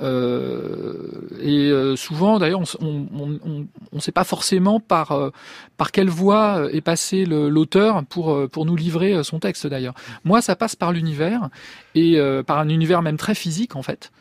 euh 0.01 0.93
et 1.41 1.71
souvent, 1.95 2.39
d'ailleurs, 2.39 2.61
on 2.81 3.67
ne 3.93 3.99
sait 3.99 4.11
pas 4.11 4.23
forcément 4.23 4.79
par 4.79 5.31
par 5.77 5.91
quelle 5.91 6.09
voie 6.09 6.67
est 6.71 6.81
passé 6.81 7.25
l'auteur 7.25 8.03
pour 8.05 8.49
pour 8.49 8.65
nous 8.65 8.75
livrer 8.75 9.23
son 9.23 9.39
texte. 9.39 9.67
D'ailleurs, 9.67 9.93
moi, 10.23 10.41
ça 10.41 10.55
passe 10.55 10.75
par 10.75 10.91
l'univers 10.91 11.49
et 11.93 12.19
par 12.47 12.59
un 12.59 12.69
univers 12.69 13.01
même 13.01 13.17
très 13.17 13.35
physique 13.35 13.75
en 13.75 13.83
fait. 13.83 14.11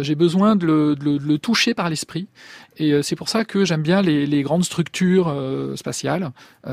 J'ai 0.00 0.14
besoin 0.14 0.56
de 0.56 0.66
le, 0.66 1.38
toucher 1.38 1.74
par 1.74 1.88
l'esprit 1.88 2.26
et 2.82 3.02
c'est 3.02 3.16
pour 3.16 3.28
ça 3.28 3.44
que 3.44 3.64
j'aime 3.64 3.82
bien 3.82 4.02
les, 4.02 4.42
grandes 4.42 4.64
structures 4.64 5.34
spatiales, 5.76 6.30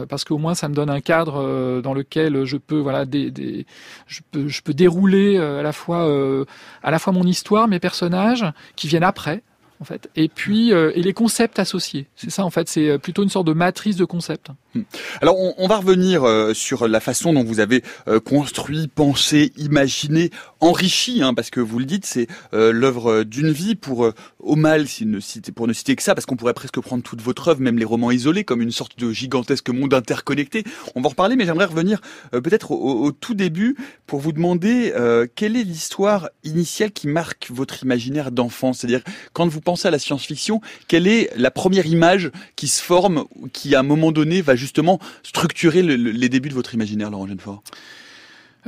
parce 0.09 0.23
qu'au 0.23 0.37
moins 0.37 0.55
ça 0.55 0.67
me 0.69 0.73
donne 0.73 0.89
un 0.89 1.01
cadre 1.01 1.81
dans 1.81 1.93
lequel 1.93 2.45
je 2.45 2.57
peux, 2.57 2.79
voilà, 2.79 3.05
je, 3.05 4.61
peux, 4.63 4.73
dérouler 4.73 5.37
à 5.37 5.61
la 5.61 5.71
fois 5.71 6.07
euh, 6.09 6.45
à 6.83 6.91
la 6.91 6.99
fois 6.99 7.13
mon 7.13 7.23
histoire, 7.23 7.67
mes 7.67 7.79
personnages 7.79 8.45
qui 8.75 8.87
viennent 8.87 9.03
après, 9.03 9.41
en 9.79 9.85
fait, 9.85 10.09
et 10.15 10.27
puis 10.27 10.73
euh, 10.73 10.91
et 10.95 11.01
les 11.01 11.13
concepts 11.13 11.59
associés. 11.59 12.07
C'est 12.15 12.29
ça 12.29 12.43
en 12.43 12.49
fait, 12.49 12.67
c'est 12.67 12.89
euh, 12.89 12.97
plutôt 12.97 13.23
une 13.23 13.29
sorte 13.29 13.47
de 13.47 13.53
matrice 13.53 13.95
de 13.95 14.05
concepts. 14.05 14.49
Hmm. 14.75 14.81
Alors 15.21 15.35
on, 15.57 15.67
va 15.67 15.77
revenir 15.77 16.23
euh, 16.23 16.53
sur 16.53 16.87
la 16.87 16.99
façon 16.99 17.33
dont 17.33 17.43
vous 17.43 17.59
avez 17.59 17.83
construit, 18.25 18.87
pensé, 18.87 19.51
imaginé, 19.57 20.31
enrichi, 20.59 21.23
hein, 21.23 21.33
parce 21.33 21.49
que 21.49 21.59
vous 21.59 21.79
le 21.79 21.85
dites, 21.85 22.05
c'est 22.05 22.27
l'œuvre 22.51 23.23
d'une 23.23 23.51
vie 23.51 23.75
pour 23.75 24.11
au 24.39 24.55
mal, 24.55 24.87
si 24.87 25.05
ne 25.05 25.19
citer, 25.19 25.51
pour 25.51 25.67
ne 25.67 25.73
citer 25.73 25.95
que 25.95 26.03
ça, 26.03 26.15
parce 26.15 26.25
qu'on 26.25 26.35
pourrait 26.35 26.53
presque 26.53 26.79
prendre 26.79 27.03
toute 27.03 27.21
votre 27.21 27.47
œuvre, 27.47 27.61
même 27.61 27.77
les 27.77 27.85
romans 27.85 28.11
isolés, 28.11 28.43
comme 28.43 28.61
une 28.61 28.71
sorte 28.71 28.97
de 28.99 29.11
gigantesque 29.11 29.69
monde 29.69 29.93
interconnecté. 29.93 30.63
On 30.95 31.01
va 31.01 31.07
en 31.07 31.09
reparler, 31.09 31.35
mais 31.35 31.45
j'aimerais 31.45 31.65
revenir 31.65 32.01
peut-être 32.31 32.71
au, 32.71 33.05
au, 33.05 33.11
tout 33.11 33.33
début 33.33 33.75
pour 34.05 34.19
vous 34.19 34.31
demander 34.31 34.93
quelle 35.35 35.55
est 35.55 35.63
l'histoire 35.63 36.29
initiale 36.43 36.91
qui 36.91 37.07
marque 37.07 37.49
votre 37.49 37.83
imaginaire 37.83 38.31
d'enfant, 38.31 38.73
c'est-à-dire 38.73 39.01
quand 39.33 39.47
vous 39.47 39.61
pensez 39.61 39.87
à 39.87 39.91
la 39.91 39.99
science-fiction, 39.99 40.61
quelle 40.87 41.07
est 41.07 41.29
la 41.35 41.51
première 41.51 41.85
image 41.85 42.31
qui 42.55 42.67
se 42.67 42.81
forme, 42.81 43.25
qui 43.53 43.75
à 43.75 43.79
un 43.79 43.83
moment 43.83 44.11
donné 44.11 44.41
va 44.41 44.55
justement 44.59 44.99
structurer 45.23 45.81
les 45.81 46.29
débuts 46.29 46.49
de 46.49 46.53
votre 46.53 46.73
imaginaire, 46.75 47.09
Laurent 47.09 47.27
Genefort? 47.27 47.63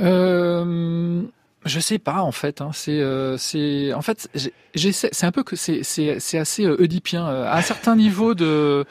Euh, 0.00 1.22
je 1.64 1.80
sais 1.80 1.98
pas 1.98 2.22
en 2.22 2.32
fait. 2.32 2.60
Hein. 2.60 2.70
C'est 2.72 3.00
euh, 3.00 3.36
c'est 3.36 3.92
en 3.92 4.02
fait 4.02 4.28
j'essaie. 4.74 5.10
C'est 5.12 5.26
un 5.26 5.32
peu 5.32 5.42
que 5.42 5.56
c'est 5.56 5.82
c'est 5.82 6.18
c'est 6.18 6.38
assez 6.38 6.64
euh, 6.64 6.76
oedipien. 6.80 7.26
Euh, 7.28 7.46
à 7.46 7.58
un 7.58 7.62
certain 7.62 7.94
niveau 7.96 8.34
de 8.34 8.84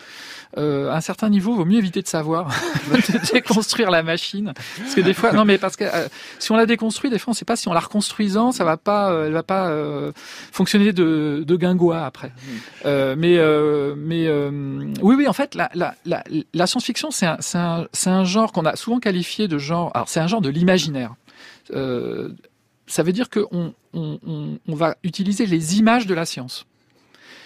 euh, 0.57 0.89
à 0.89 0.97
un 0.97 1.01
certain 1.01 1.29
niveau, 1.29 1.55
vaut 1.55 1.65
mieux 1.65 1.77
éviter 1.77 2.01
de 2.01 2.07
savoir, 2.07 2.49
de 2.91 3.33
déconstruire 3.33 3.89
la 3.89 4.03
machine, 4.03 4.53
parce 4.77 4.95
que 4.95 5.01
des 5.01 5.13
fois, 5.13 5.31
non 5.31 5.45
mais 5.45 5.57
parce 5.57 5.77
que 5.77 5.85
euh, 5.85 6.07
si 6.39 6.51
on 6.51 6.57
la 6.57 6.65
déconstruit, 6.65 7.09
des 7.09 7.19
fois 7.19 7.31
on 7.31 7.33
sait 7.33 7.45
pas 7.45 7.55
si 7.55 7.69
on 7.69 7.73
la 7.73 7.79
reconstruisant, 7.79 8.51
ça 8.51 8.65
va 8.65 8.75
pas, 8.77 9.25
elle 9.25 9.33
va 9.33 9.43
pas 9.43 9.73
fonctionner 10.51 10.91
de, 10.91 11.43
de 11.45 11.55
guingois 11.55 12.05
après. 12.05 12.31
mais 12.85 13.37
mais 13.95 14.29
oui 15.01 15.15
oui 15.15 15.27
en 15.27 15.33
fait 15.33 15.55
la 15.55 15.69
la 15.73 15.95
la, 16.05 16.23
la 16.53 16.67
science-fiction 16.67 17.11
c'est 17.11 17.25
un 17.25 17.37
c'est 17.39 17.57
un 17.57 17.87
c'est 17.93 18.09
un 18.09 18.23
genre 18.23 18.51
qu'on 18.51 18.65
a 18.65 18.75
souvent 18.75 18.99
qualifié 18.99 19.47
de 19.47 19.57
genre. 19.57 19.91
Alors 19.93 20.09
c'est 20.09 20.19
un 20.19 20.27
genre 20.27 20.41
de 20.41 20.49
l'imaginaire. 20.49 21.15
Euh, 21.73 22.29
ça 22.91 23.03
veut 23.03 23.13
dire 23.13 23.29
qu'on 23.29 23.73
on, 23.93 24.19
on, 24.25 24.59
on, 24.67 24.75
va 24.75 24.97
utiliser 25.03 25.45
les 25.45 25.79
images 25.79 26.07
de 26.07 26.13
la 26.13 26.25
science. 26.25 26.65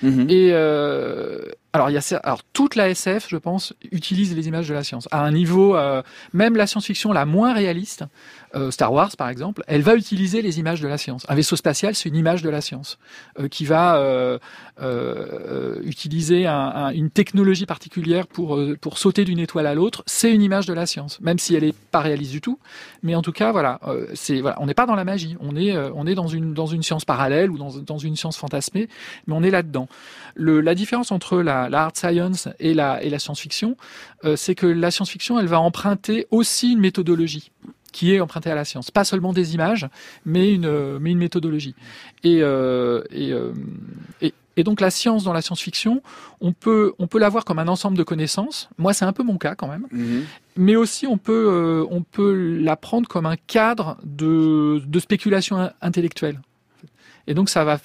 Mmh. 0.02 0.30
Et 0.30 0.50
euh, 0.52 1.44
alors, 1.76 2.42
toute 2.54 2.76
la 2.76 2.90
SF, 2.90 3.28
je 3.30 3.38
pense, 3.38 3.74
utilise 3.92 4.36
les 4.36 4.48
images 4.48 4.68
de 4.68 4.74
la 4.74 4.84
science 4.84 5.10
à 5.12 5.22
un 5.22 5.32
niveau, 5.32 5.76
euh, 5.76 6.02
même 6.32 6.56
la 6.56 6.68
science-fiction 6.68 7.12
la 7.12 7.26
moins 7.26 7.54
réaliste, 7.54 8.06
euh, 8.56 8.72
Star 8.72 8.94
Wars 8.94 9.12
par 9.18 9.28
exemple, 9.28 9.62
elle 9.68 9.82
va 9.82 9.96
utiliser 9.96 10.42
les 10.42 10.60
images 10.60 10.80
de 10.80 10.88
la 10.88 10.98
science. 10.98 11.26
Un 11.28 11.36
vaisseau 11.36 11.58
spatial, 11.58 11.94
c'est 11.94 12.08
une 12.08 12.16
image 12.16 12.42
de 12.42 12.50
la 12.50 12.62
science 12.62 12.98
euh, 13.40 13.50
qui 13.50 13.66
va 13.66 14.40
utiliser 15.84 16.48
un, 16.48 16.54
un, 16.54 16.90
une 16.92 17.10
technologie 17.10 17.66
particulière 17.66 18.28
pour 18.28 18.60
pour 18.80 18.98
sauter 18.98 19.26
d'une 19.26 19.40
étoile 19.40 19.68
à 19.68 19.74
l'autre. 19.74 20.04
C'est 20.06 20.34
une 20.34 20.42
image 20.42 20.66
de 20.66 20.74
la 20.74 20.86
science, 20.86 21.20
même 21.20 21.40
si 21.40 21.56
elle 21.56 21.64
est 21.64 21.76
pas 21.92 22.00
réaliste 22.00 22.32
du 22.32 22.42
tout. 22.42 22.60
Mais 23.04 23.16
en 23.16 23.22
tout 23.22 23.32
cas, 23.32 23.52
voilà, 23.52 23.80
on 24.58 24.66
n'est 24.66 24.74
pas 24.74 24.86
dans 24.86 24.96
la 24.96 25.06
magie, 25.06 25.36
on 25.40 25.56
est 25.56 25.76
on 25.78 26.08
est 26.08 26.16
dans 26.16 26.28
une 26.28 26.54
dans 26.54 26.68
une 26.68 26.84
science 26.84 27.06
parallèle 27.06 27.52
ou 27.52 27.58
dans 27.58 27.72
dans 27.80 27.98
une 27.98 28.16
science 28.16 28.38
fantasmée, 28.38 28.88
mais 29.28 29.34
on 29.36 29.44
est 29.44 29.52
là-dedans. 29.52 29.88
Le, 30.36 30.62
la 30.62 30.76
différence 30.76 31.12
entre 31.12 31.42
la 31.42 31.65
la, 31.70 31.84
hard 31.84 31.98
science 31.98 32.48
et 32.60 32.74
la, 32.74 33.02
et 33.04 33.10
la 33.10 33.20
science-fiction, 33.20 33.78
euh, 34.24 34.36
c'est 34.36 34.56
que 34.56 34.68
la 34.68 34.92
science-fiction, 34.92 35.40
elle 35.40 35.48
va 35.48 35.60
emprunter 35.60 36.28
aussi 36.32 36.74
une 36.74 36.80
méthodologie 36.80 37.52
qui 37.96 38.14
est 38.14 38.20
empruntée 38.20 38.52
à 38.52 38.56
la 38.56 38.66
science. 38.66 38.92
Pas 38.92 39.06
seulement 39.06 39.32
des 39.32 39.54
images, 39.56 39.88
mais 40.26 40.54
une, 40.54 41.00
mais 41.00 41.12
une 41.12 41.18
méthodologie. 41.18 41.76
Et, 42.26 42.40
euh, 42.42 43.02
et, 43.10 43.32
euh, 43.32 43.54
et, 44.20 44.34
et, 44.58 44.66
donc 44.66 44.82
la 44.82 44.92
science 44.92 45.24
dans 45.24 45.32
la 45.32 45.42
science-fiction, 45.42 46.02
on 46.42 46.52
peut, 46.52 46.92
on 47.00 47.08
peut 47.08 47.20
la 47.20 47.30
voir 47.30 47.46
comme 47.46 47.58
un 47.58 47.70
ensemble 47.70 47.98
de 47.98 48.04
connaissances. 48.04 48.70
Moi, 48.78 48.92
c'est 48.92 49.06
un 49.06 49.14
peu 49.14 49.24
mon 49.24 49.38
cas 49.38 49.56
quand 49.56 49.70
même. 49.70 49.88
Mm-hmm. 49.94 50.24
Mais 50.58 50.76
aussi, 50.76 51.08
on 51.08 51.18
peut, 51.18 51.48
euh, 51.50 51.86
on 51.90 52.02
peut 52.02 52.34
la 52.34 52.76
prendre 52.76 53.08
comme 53.08 53.26
un 53.26 53.38
cadre 53.38 53.98
de, 54.04 54.82
de 54.86 55.00
spéculation 55.00 55.72
intellectuelle. 55.82 56.42
Et 57.28 57.34
donc, 57.34 57.48
ça 57.48 57.64
va 57.64 57.78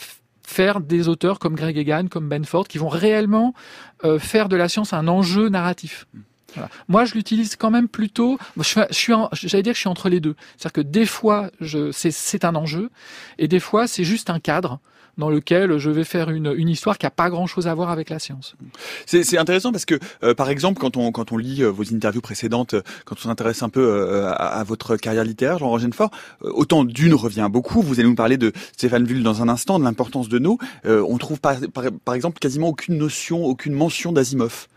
faire 0.47 0.81
des 0.81 1.09
auteurs 1.09 1.39
comme 1.39 1.55
Greg 1.55 1.77
Egan, 1.77 2.09
comme 2.09 2.29
Ben 2.29 2.45
Ford, 2.45 2.67
qui 2.67 2.79
vont 2.79 2.89
réellement 2.89 3.55
euh, 4.05 4.19
faire 4.19 4.49
de 4.49 4.57
la 4.57 4.69
science 4.69 4.93
un 4.93 5.09
enjeu 5.09 5.49
narratif. 5.49 6.07
Moi, 6.89 7.05
je 7.05 7.15
l'utilise 7.15 7.57
quand 7.57 7.71
même 7.71 7.89
plutôt. 7.89 8.39
Je 8.57 8.63
suis 8.91 9.13
j'allais 9.33 9.63
dire 9.63 9.73
que 9.73 9.77
je 9.77 9.81
suis 9.81 9.89
entre 9.89 10.09
les 10.09 10.19
deux. 10.21 10.35
C'est-à-dire 10.57 10.73
que 10.73 10.81
des 10.81 11.07
fois, 11.07 11.51
je, 11.61 11.93
c'est, 11.93 12.11
c'est 12.11 12.45
un 12.45 12.57
enjeu, 12.57 12.91
et 13.39 13.49
des 13.49 13.61
fois, 13.61 13.87
c'est 13.87 14.05
juste 14.05 14.31
un 14.31 14.41
cadre 14.41 14.81
dans 15.21 15.31
lequel 15.31 15.79
je 15.79 15.91
vais 15.91 16.03
faire 16.03 16.31
une, 16.31 16.69
histoire 16.69 16.99
qui 16.99 17.07
a 17.07 17.11
pas 17.11 17.31
grand-chose 17.31 17.69
à 17.69 17.75
voir 17.75 17.91
avec 17.91 18.11
la 18.11 18.19
science. 18.19 18.57
C'est 19.07 19.39
intéressant 19.39 19.71
parce 19.71 19.85
que, 19.85 19.99
euh, 20.25 20.35
par 20.35 20.51
exemple, 20.51 20.81
quand 20.81 20.97
on, 21.33 21.37
lit 21.37 21.63
euh, 21.63 21.69
vos 21.69 21.95
interviews 21.95 22.21
précédentes, 22.21 22.75
euh, 22.75 22.83
quand 23.05 23.17
on 23.19 23.29
s'intéresse 23.29 23.63
un 23.63 23.69
peu 23.69 24.27
à, 24.27 24.65
votre 24.65 24.97
carrière 24.97 25.25
littéraire, 25.25 25.59
Jean 25.59 25.69
Rogenfort, 25.69 26.11
autant 26.43 26.85
d'une 26.85 27.15
revient 27.15 27.49
beaucoup. 27.51 27.83
Vous 27.83 28.01
allez 28.01 28.09
nous 28.09 28.15
parler 28.15 28.39
de 28.39 28.53
Stéphane 28.73 29.05
Vull 29.05 29.23
dans 29.23 29.43
un 29.43 29.49
instant, 29.49 29.79
de 29.79 29.85
l'importance 29.85 30.29
de 30.29 30.39
nos. 30.39 30.59
on 30.85 31.19
trouve 31.19 31.41
par, 31.41 31.57
par, 31.73 31.85
par, 32.05 32.15
exemple 32.15 32.39
quasiment 32.39 32.69
aucune 32.69 32.97
notion, 32.97 33.45
aucune 33.45 33.75
mention 33.75 34.13
d'Asimov. 34.13 34.69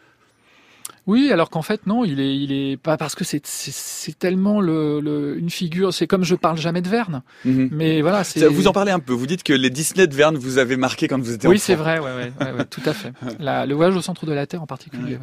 Oui, 1.06 1.32
alors 1.32 1.50
qu'en 1.50 1.62
fait 1.62 1.86
non, 1.86 2.06
il 2.06 2.20
est, 2.20 2.36
il 2.36 2.52
est 2.52 2.78
pas 2.78 2.98
parce 2.98 3.16
que 3.16 3.24
c'est 3.24 3.46
c'est 3.46 4.18
tellement 4.18 4.62
le, 4.62 5.36
une 5.38 5.50
figure. 5.50 5.94
C'est 5.94 6.08
comme 6.08 6.24
je 6.24 6.36
parle 6.36 6.58
jamais 6.58 6.82
de 6.82 6.90
Verne, 6.90 7.24
mhm. 7.44 7.70
mais 7.72 8.02
voilà. 8.02 8.24
Vous 8.50 8.68
en 8.68 8.74
parlez 8.74 8.92
un 8.92 9.00
peu. 9.00 9.14
Vous 9.14 9.28
dites 9.28 9.44
que 9.44 9.54
les 9.54 9.70
Disney 9.70 10.08
de 10.08 10.16
Verne 10.16 10.38
vous 10.38 10.58
avez 10.58 10.78
marqué 10.78 11.08
quand 11.08 11.20
vous 11.20 11.34
étiez 11.34 11.50
oui, 11.50 11.56
enfant. 11.56 11.56
Oui, 11.56 11.60
c'est 11.60 11.76
vrai. 11.76 12.00
Ouais, 12.00 12.14
ouais, 12.14 12.52
ouais, 12.52 12.66
tout 12.66 12.82
à 12.86 12.94
fait. 12.94 13.12
La, 13.40 13.66
le 13.66 13.74
voyage 13.76 13.96
au 13.96 14.02
centre 14.02 14.26
de 14.26 14.34
la 14.34 14.46
Terre 14.48 14.62
en 14.62 14.68
particulier. 14.68 15.18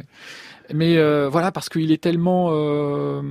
Mais 0.72 0.96
euh, 0.96 1.28
voilà, 1.28 1.52
parce 1.52 1.68
qu'il 1.68 1.92
est 1.92 2.02
tellement 2.02 2.48
euh, 2.50 3.22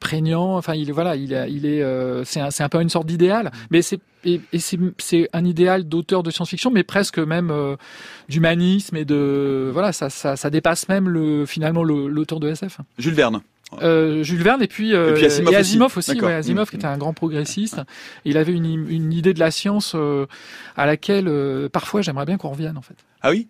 prégnant. 0.00 0.56
Enfin, 0.56 0.74
il 0.74 0.92
voilà, 0.92 1.16
il, 1.16 1.32
il 1.48 1.66
est, 1.66 1.82
euh, 1.82 2.24
c'est 2.24 2.40
un, 2.40 2.48
un, 2.58 2.68
peu 2.68 2.80
une 2.80 2.88
sorte 2.88 3.06
d'idéal. 3.06 3.52
Mais 3.70 3.82
c'est 3.82 4.00
et, 4.24 4.40
et 4.52 4.58
c'est 4.58 5.28
un 5.32 5.44
idéal 5.44 5.84
d'auteur 5.84 6.22
de 6.22 6.30
science-fiction, 6.30 6.70
mais 6.70 6.82
presque 6.82 7.18
même 7.18 7.52
d'humanisme 8.28 8.96
et 8.96 9.04
de 9.04 9.70
voilà, 9.72 9.92
ça, 9.92 10.08
ça, 10.08 10.36
ça, 10.36 10.48
dépasse 10.48 10.88
même 10.88 11.08
le 11.08 11.44
finalement 11.44 11.84
l'auteur 11.84 12.40
de 12.40 12.48
SF. 12.48 12.78
Jules 12.98 13.14
Verne. 13.14 13.42
Euh, 13.82 14.22
Jules 14.22 14.42
Verne 14.42 14.62
et 14.62 14.66
puis, 14.66 14.94
euh, 14.94 15.16
Asimov, 15.54 15.96
aussi, 15.96 16.20
ouais, 16.20 16.32
Asimov 16.32 16.70
qui 16.70 16.76
était 16.76 16.86
un 16.86 16.98
grand 16.98 17.12
progressiste. 17.12 17.80
Il 18.24 18.36
avait 18.36 18.52
une, 18.52 18.88
une 18.88 19.12
idée 19.12 19.34
de 19.34 19.40
la 19.40 19.50
science 19.50 19.94
euh, 19.94 20.26
à 20.76 20.86
laquelle 20.86 21.30
parfois 21.72 22.02
j'aimerais 22.02 22.26
bien 22.26 22.36
qu'on 22.36 22.50
revienne 22.50 22.76
en 22.76 22.82
fait. 22.82 22.96
Ah 23.22 23.30
oui? 23.30 23.48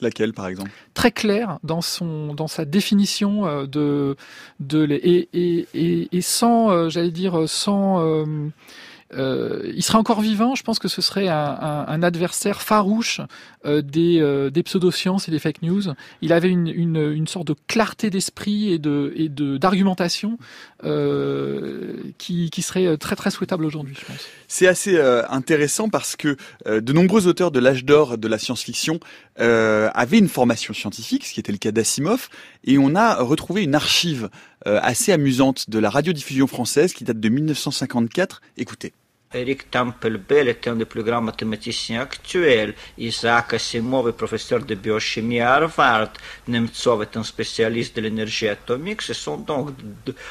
Laquelle, 0.00 0.32
par 0.32 0.48
exemple? 0.48 0.70
Très 0.94 1.12
clair 1.12 1.58
dans 1.62 1.82
son 1.82 2.34
dans 2.34 2.48
sa 2.48 2.64
définition 2.64 3.66
de 3.66 4.16
de 4.58 4.86
et 4.90 5.28
et, 5.32 5.68
et, 5.74 6.08
et 6.16 6.22
sans 6.22 6.88
j'allais 6.88 7.10
dire 7.10 7.48
sans 7.48 8.00
euh, 9.14 9.68
il 9.74 9.82
serait 9.82 9.98
encore 9.98 10.20
vivant, 10.20 10.54
je 10.54 10.62
pense 10.62 10.78
que 10.78 10.88
ce 10.88 11.02
serait 11.02 11.28
un, 11.28 12.02
adversaire 12.02 12.62
farouche 12.62 13.20
euh, 13.66 13.82
des, 13.82 14.20
euh, 14.20 14.48
des 14.48 14.62
pseudosciences 14.62 15.28
et 15.28 15.30
des 15.30 15.38
fake 15.38 15.60
news. 15.62 15.82
Il 16.22 16.32
avait 16.32 16.48
une, 16.48 16.66
une, 16.66 17.12
une 17.12 17.26
sorte 17.26 17.46
de 17.46 17.54
clarté 17.66 18.08
d'esprit 18.08 18.72
et 18.72 18.78
de 18.78 19.12
et 19.14 19.28
de 19.28 19.58
d'argumentation 19.58 20.38
euh, 20.84 21.96
qui, 22.16 22.48
qui 22.48 22.62
serait 22.62 22.96
très 22.96 23.16
très 23.16 23.30
souhaitable 23.30 23.66
aujourd'hui, 23.66 23.94
je 24.00 24.06
pense. 24.06 24.26
C'est 24.48 24.66
assez 24.66 24.96
euh, 24.96 25.22
intéressant 25.28 25.90
parce 25.90 26.16
que 26.16 26.36
de 26.66 26.92
nombreux 26.92 27.26
auteurs 27.26 27.50
de 27.50 27.60
l'âge 27.60 27.84
d'or 27.84 28.16
de 28.16 28.28
la 28.28 28.38
science-fiction 28.38 28.98
avaient 29.36 30.18
une 30.18 30.28
formation 30.28 30.72
scientifique, 30.74 31.26
ce 31.26 31.34
qui 31.34 31.40
était 31.40 31.52
le 31.52 31.58
cas 31.58 31.72
d'Asimov, 31.72 32.28
et 32.64 32.78
on 32.78 32.94
a 32.94 33.22
retrouvé 33.22 33.62
une 33.62 33.74
archive 33.74 34.28
assez 34.64 35.12
amusante 35.12 35.70
de 35.70 35.78
la 35.78 35.88
radiodiffusion 35.88 36.46
française 36.46 36.92
qui 36.92 37.04
date 37.04 37.20
de 37.20 37.28
1954. 37.28 38.42
Écoutez. 38.58 38.92
Eric 39.32 39.70
Temple-Bell 39.70 40.48
est 40.48 40.66
un 40.66 40.74
des 40.74 40.84
plus 40.84 41.04
grands 41.04 41.20
mathématiciens 41.20 42.00
actuels. 42.00 42.74
Isaac 42.98 43.54
Asimov 43.54 44.08
est 44.08 44.12
professeur 44.12 44.64
de 44.64 44.74
biochimie 44.74 45.38
à 45.38 45.54
Harvard. 45.54 46.14
Nemtsov 46.48 47.02
est 47.02 47.16
un 47.16 47.22
spécialiste 47.22 47.94
de 47.94 48.00
l'énergie 48.00 48.48
atomique. 48.48 49.02
Ce 49.02 49.14
sont 49.14 49.36
donc 49.36 49.70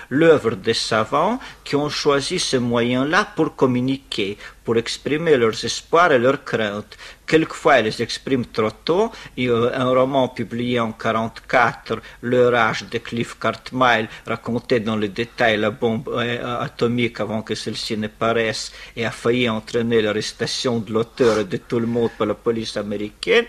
l'œuvre 0.09 0.57
des 0.57 0.73
savants 0.73 1.39
qui 1.63 1.77
ont 1.77 1.88
choisi 1.88 2.39
ce 2.39 2.57
moyen-là 2.57 3.25
pour 3.38 3.55
communiquer, 3.55 4.38
pour 4.65 4.75
exprimer 4.75 5.38
leurs 5.38 5.63
espoirs 5.63 6.12
et 6.12 6.19
leurs 6.19 6.43
craintes. 6.43 6.97
Quelquefois, 7.29 7.79
ils 7.81 8.01
expriment 8.01 8.47
trop 8.47 8.71
tôt. 8.71 9.11
un 9.37 9.89
roman 9.99 10.29
publié 10.29 10.79
en 10.79 10.87
1944, 10.87 12.01
Le 12.21 12.49
rage 12.49 12.85
de 12.89 12.97
Cliff 12.97 13.37
Cartmile, 13.39 14.07
racontait 14.25 14.79
dans 14.79 14.95
le 14.95 15.09
détail 15.09 15.57
la 15.57 15.69
bombe 15.69 16.09
euh, 16.09 16.59
atomique 16.59 17.19
avant 17.19 17.43
que 17.43 17.53
celle-ci 17.53 17.97
ne 17.97 18.07
paraisse 18.07 18.71
et 18.95 19.05
a 19.05 19.11
failli 19.11 19.47
entraîner 19.47 20.01
l'arrestation 20.01 20.79
de 20.79 20.91
l'auteur 20.91 21.37
et 21.41 21.45
de 21.45 21.57
tout 21.57 21.79
le 21.79 21.85
monde 21.85 22.09
par 22.17 22.25
la 22.25 22.33
police 22.33 22.75
américaine. 22.77 23.45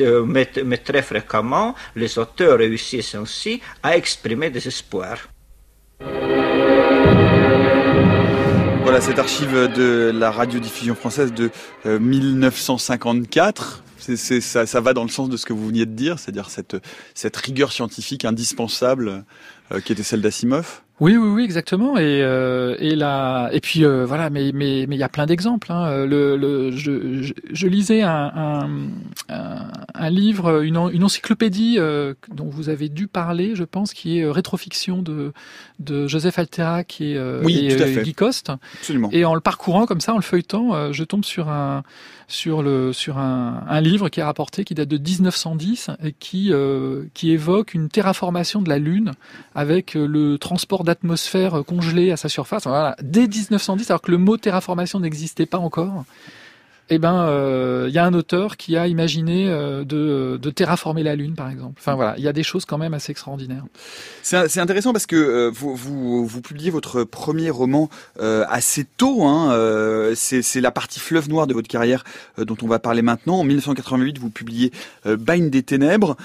Euh, 0.00 0.24
mais 0.24 0.78
très 0.78 1.02
fréquemment, 1.02 1.74
les 1.96 2.16
auteurs 2.16 2.58
réussissent 2.58 3.16
ainsi 3.16 3.60
à 3.82 3.96
exprimer 3.96 4.50
des 4.50 4.68
espoirs. 4.68 5.18
Voilà 8.82 9.00
cette 9.00 9.18
archive 9.18 9.52
de 9.52 10.10
la 10.14 10.30
radiodiffusion 10.30 10.94
française 10.94 11.32
de 11.32 11.50
1954. 11.84 13.82
Euh, 14.08 14.16
ça, 14.16 14.66
ça, 14.66 14.80
va 14.80 14.94
dans 14.94 15.02
le 15.02 15.10
sens 15.10 15.28
de 15.28 15.36
ce 15.36 15.44
que 15.44 15.52
vous 15.52 15.66
veniez 15.66 15.86
de 15.86 15.92
dire, 15.92 16.18
c'est-à-dire 16.18 16.50
cette, 16.50 16.76
cette 17.14 17.36
rigueur 17.36 17.72
scientifique 17.72 18.24
indispensable 18.24 19.24
euh, 19.72 19.80
qui 19.80 19.92
était 19.92 20.02
celle 20.02 20.22
d'Asimov. 20.22 20.80
Oui, 21.00 21.16
oui, 21.16 21.28
oui, 21.28 21.44
exactement. 21.44 21.96
Et 21.96 22.20
euh, 22.22 22.76
et 22.78 22.94
là, 22.94 23.48
et 23.52 23.60
puis 23.60 23.84
euh, 23.84 24.04
voilà, 24.04 24.28
mais 24.28 24.50
mais 24.52 24.84
mais 24.86 24.96
il 24.96 24.98
y 24.98 25.02
a 25.02 25.08
plein 25.08 25.24
d'exemples. 25.24 25.72
Hein. 25.72 26.04
Le, 26.04 26.36
le 26.36 26.70
je, 26.72 27.22
je, 27.22 27.32
je 27.50 27.66
lisais 27.66 28.02
un, 28.02 28.68
un, 29.30 29.70
un, 29.94 30.10
livre, 30.10 30.62
une, 30.62 30.76
une 30.92 31.02
encyclopédie 31.02 31.76
euh, 31.78 32.12
dont 32.34 32.48
vous 32.50 32.68
avez 32.68 32.90
dû 32.90 33.06
parler, 33.06 33.54
je 33.54 33.64
pense, 33.64 33.94
qui 33.94 34.18
est 34.18 34.30
Rétrofiction 34.30 35.00
de 35.00 35.32
de 35.78 36.06
Joseph 36.06 36.38
Altera, 36.38 36.84
qui 36.84 37.14
est 37.14 37.40
oui, 37.42 37.66
et, 37.66 37.76
tout 37.76 37.82
à 37.82 37.86
fait. 37.86 38.02
Guy 38.02 38.12
Coste. 38.12 38.52
Absolument. 38.74 39.08
Et 39.10 39.24
en 39.24 39.34
le 39.34 39.40
parcourant 39.40 39.86
comme 39.86 40.00
ça, 40.00 40.12
en 40.12 40.16
le 40.16 40.22
feuilletant, 40.22 40.92
je 40.92 41.04
tombe 41.04 41.24
sur 41.24 41.48
un 41.48 41.82
sur 42.30 42.62
le 42.62 42.92
sur 42.92 43.18
un, 43.18 43.64
un 43.68 43.80
livre 43.80 44.08
qui 44.08 44.20
est 44.20 44.22
rapporté, 44.22 44.64
qui 44.64 44.74
date 44.74 44.88
de 44.88 44.96
1910 44.98 45.90
et 46.02 46.12
qui 46.12 46.52
qui 47.14 47.30
évoque 47.30 47.74
une 47.74 47.88
terraformation 47.88 48.62
de 48.62 48.68
la 48.68 48.78
Lune 48.78 49.12
avec 49.54 49.94
le 49.94 50.38
transport 50.38 50.84
d'atmosphère 50.84 51.62
congelée 51.66 52.12
à 52.12 52.16
sa 52.16 52.28
surface. 52.28 52.64
Voilà. 52.64 52.96
Dès 53.02 53.26
1910, 53.26 53.90
alors 53.90 54.00
que 54.00 54.10
le 54.10 54.18
mot 54.18 54.36
terraformation 54.36 55.00
n'existait 55.00 55.46
pas 55.46 55.58
encore, 55.58 56.04
eh 56.92 56.98
ben, 56.98 57.24
il 57.24 57.30
euh, 57.30 57.88
y 57.88 57.98
a 57.98 58.04
un 58.04 58.14
auteur 58.14 58.56
qui 58.56 58.76
a 58.76 58.88
imaginé 58.88 59.48
euh, 59.48 59.84
de, 59.84 60.50
terraformer 60.50 61.04
la 61.04 61.14
Lune, 61.14 61.36
par 61.36 61.48
exemple. 61.48 61.74
Enfin 61.78 61.94
voilà, 61.94 62.14
il 62.18 62.24
y 62.24 62.28
a 62.28 62.32
des 62.32 62.42
choses 62.42 62.64
quand 62.64 62.78
même 62.78 62.94
assez 62.94 63.12
extraordinaires. 63.12 63.64
C'est 64.22 64.58
intéressant 64.58 64.92
parce 64.92 65.06
que 65.06 65.14
euh, 65.14 65.50
vous, 65.52 66.40
publiez 66.42 66.70
votre 66.70 67.04
premier 67.04 67.48
roman 67.50 67.88
assez 68.18 68.84
tôt. 68.84 69.22
Hein, 69.22 69.54
C'est 70.14 70.60
la 70.60 70.72
partie 70.72 70.98
fleuve 70.98 71.28
noir 71.28 71.46
de 71.46 71.54
votre 71.54 71.68
carrière 71.68 72.02
dont 72.38 72.56
on 72.62 72.66
va 72.66 72.80
parler 72.80 73.02
maintenant. 73.02 73.38
En 73.38 73.44
1988, 73.44 74.18
vous 74.18 74.30
publiez 74.30 74.72
Bagne 75.04 75.48
des 75.48 75.62
ténèbres. 75.62 76.16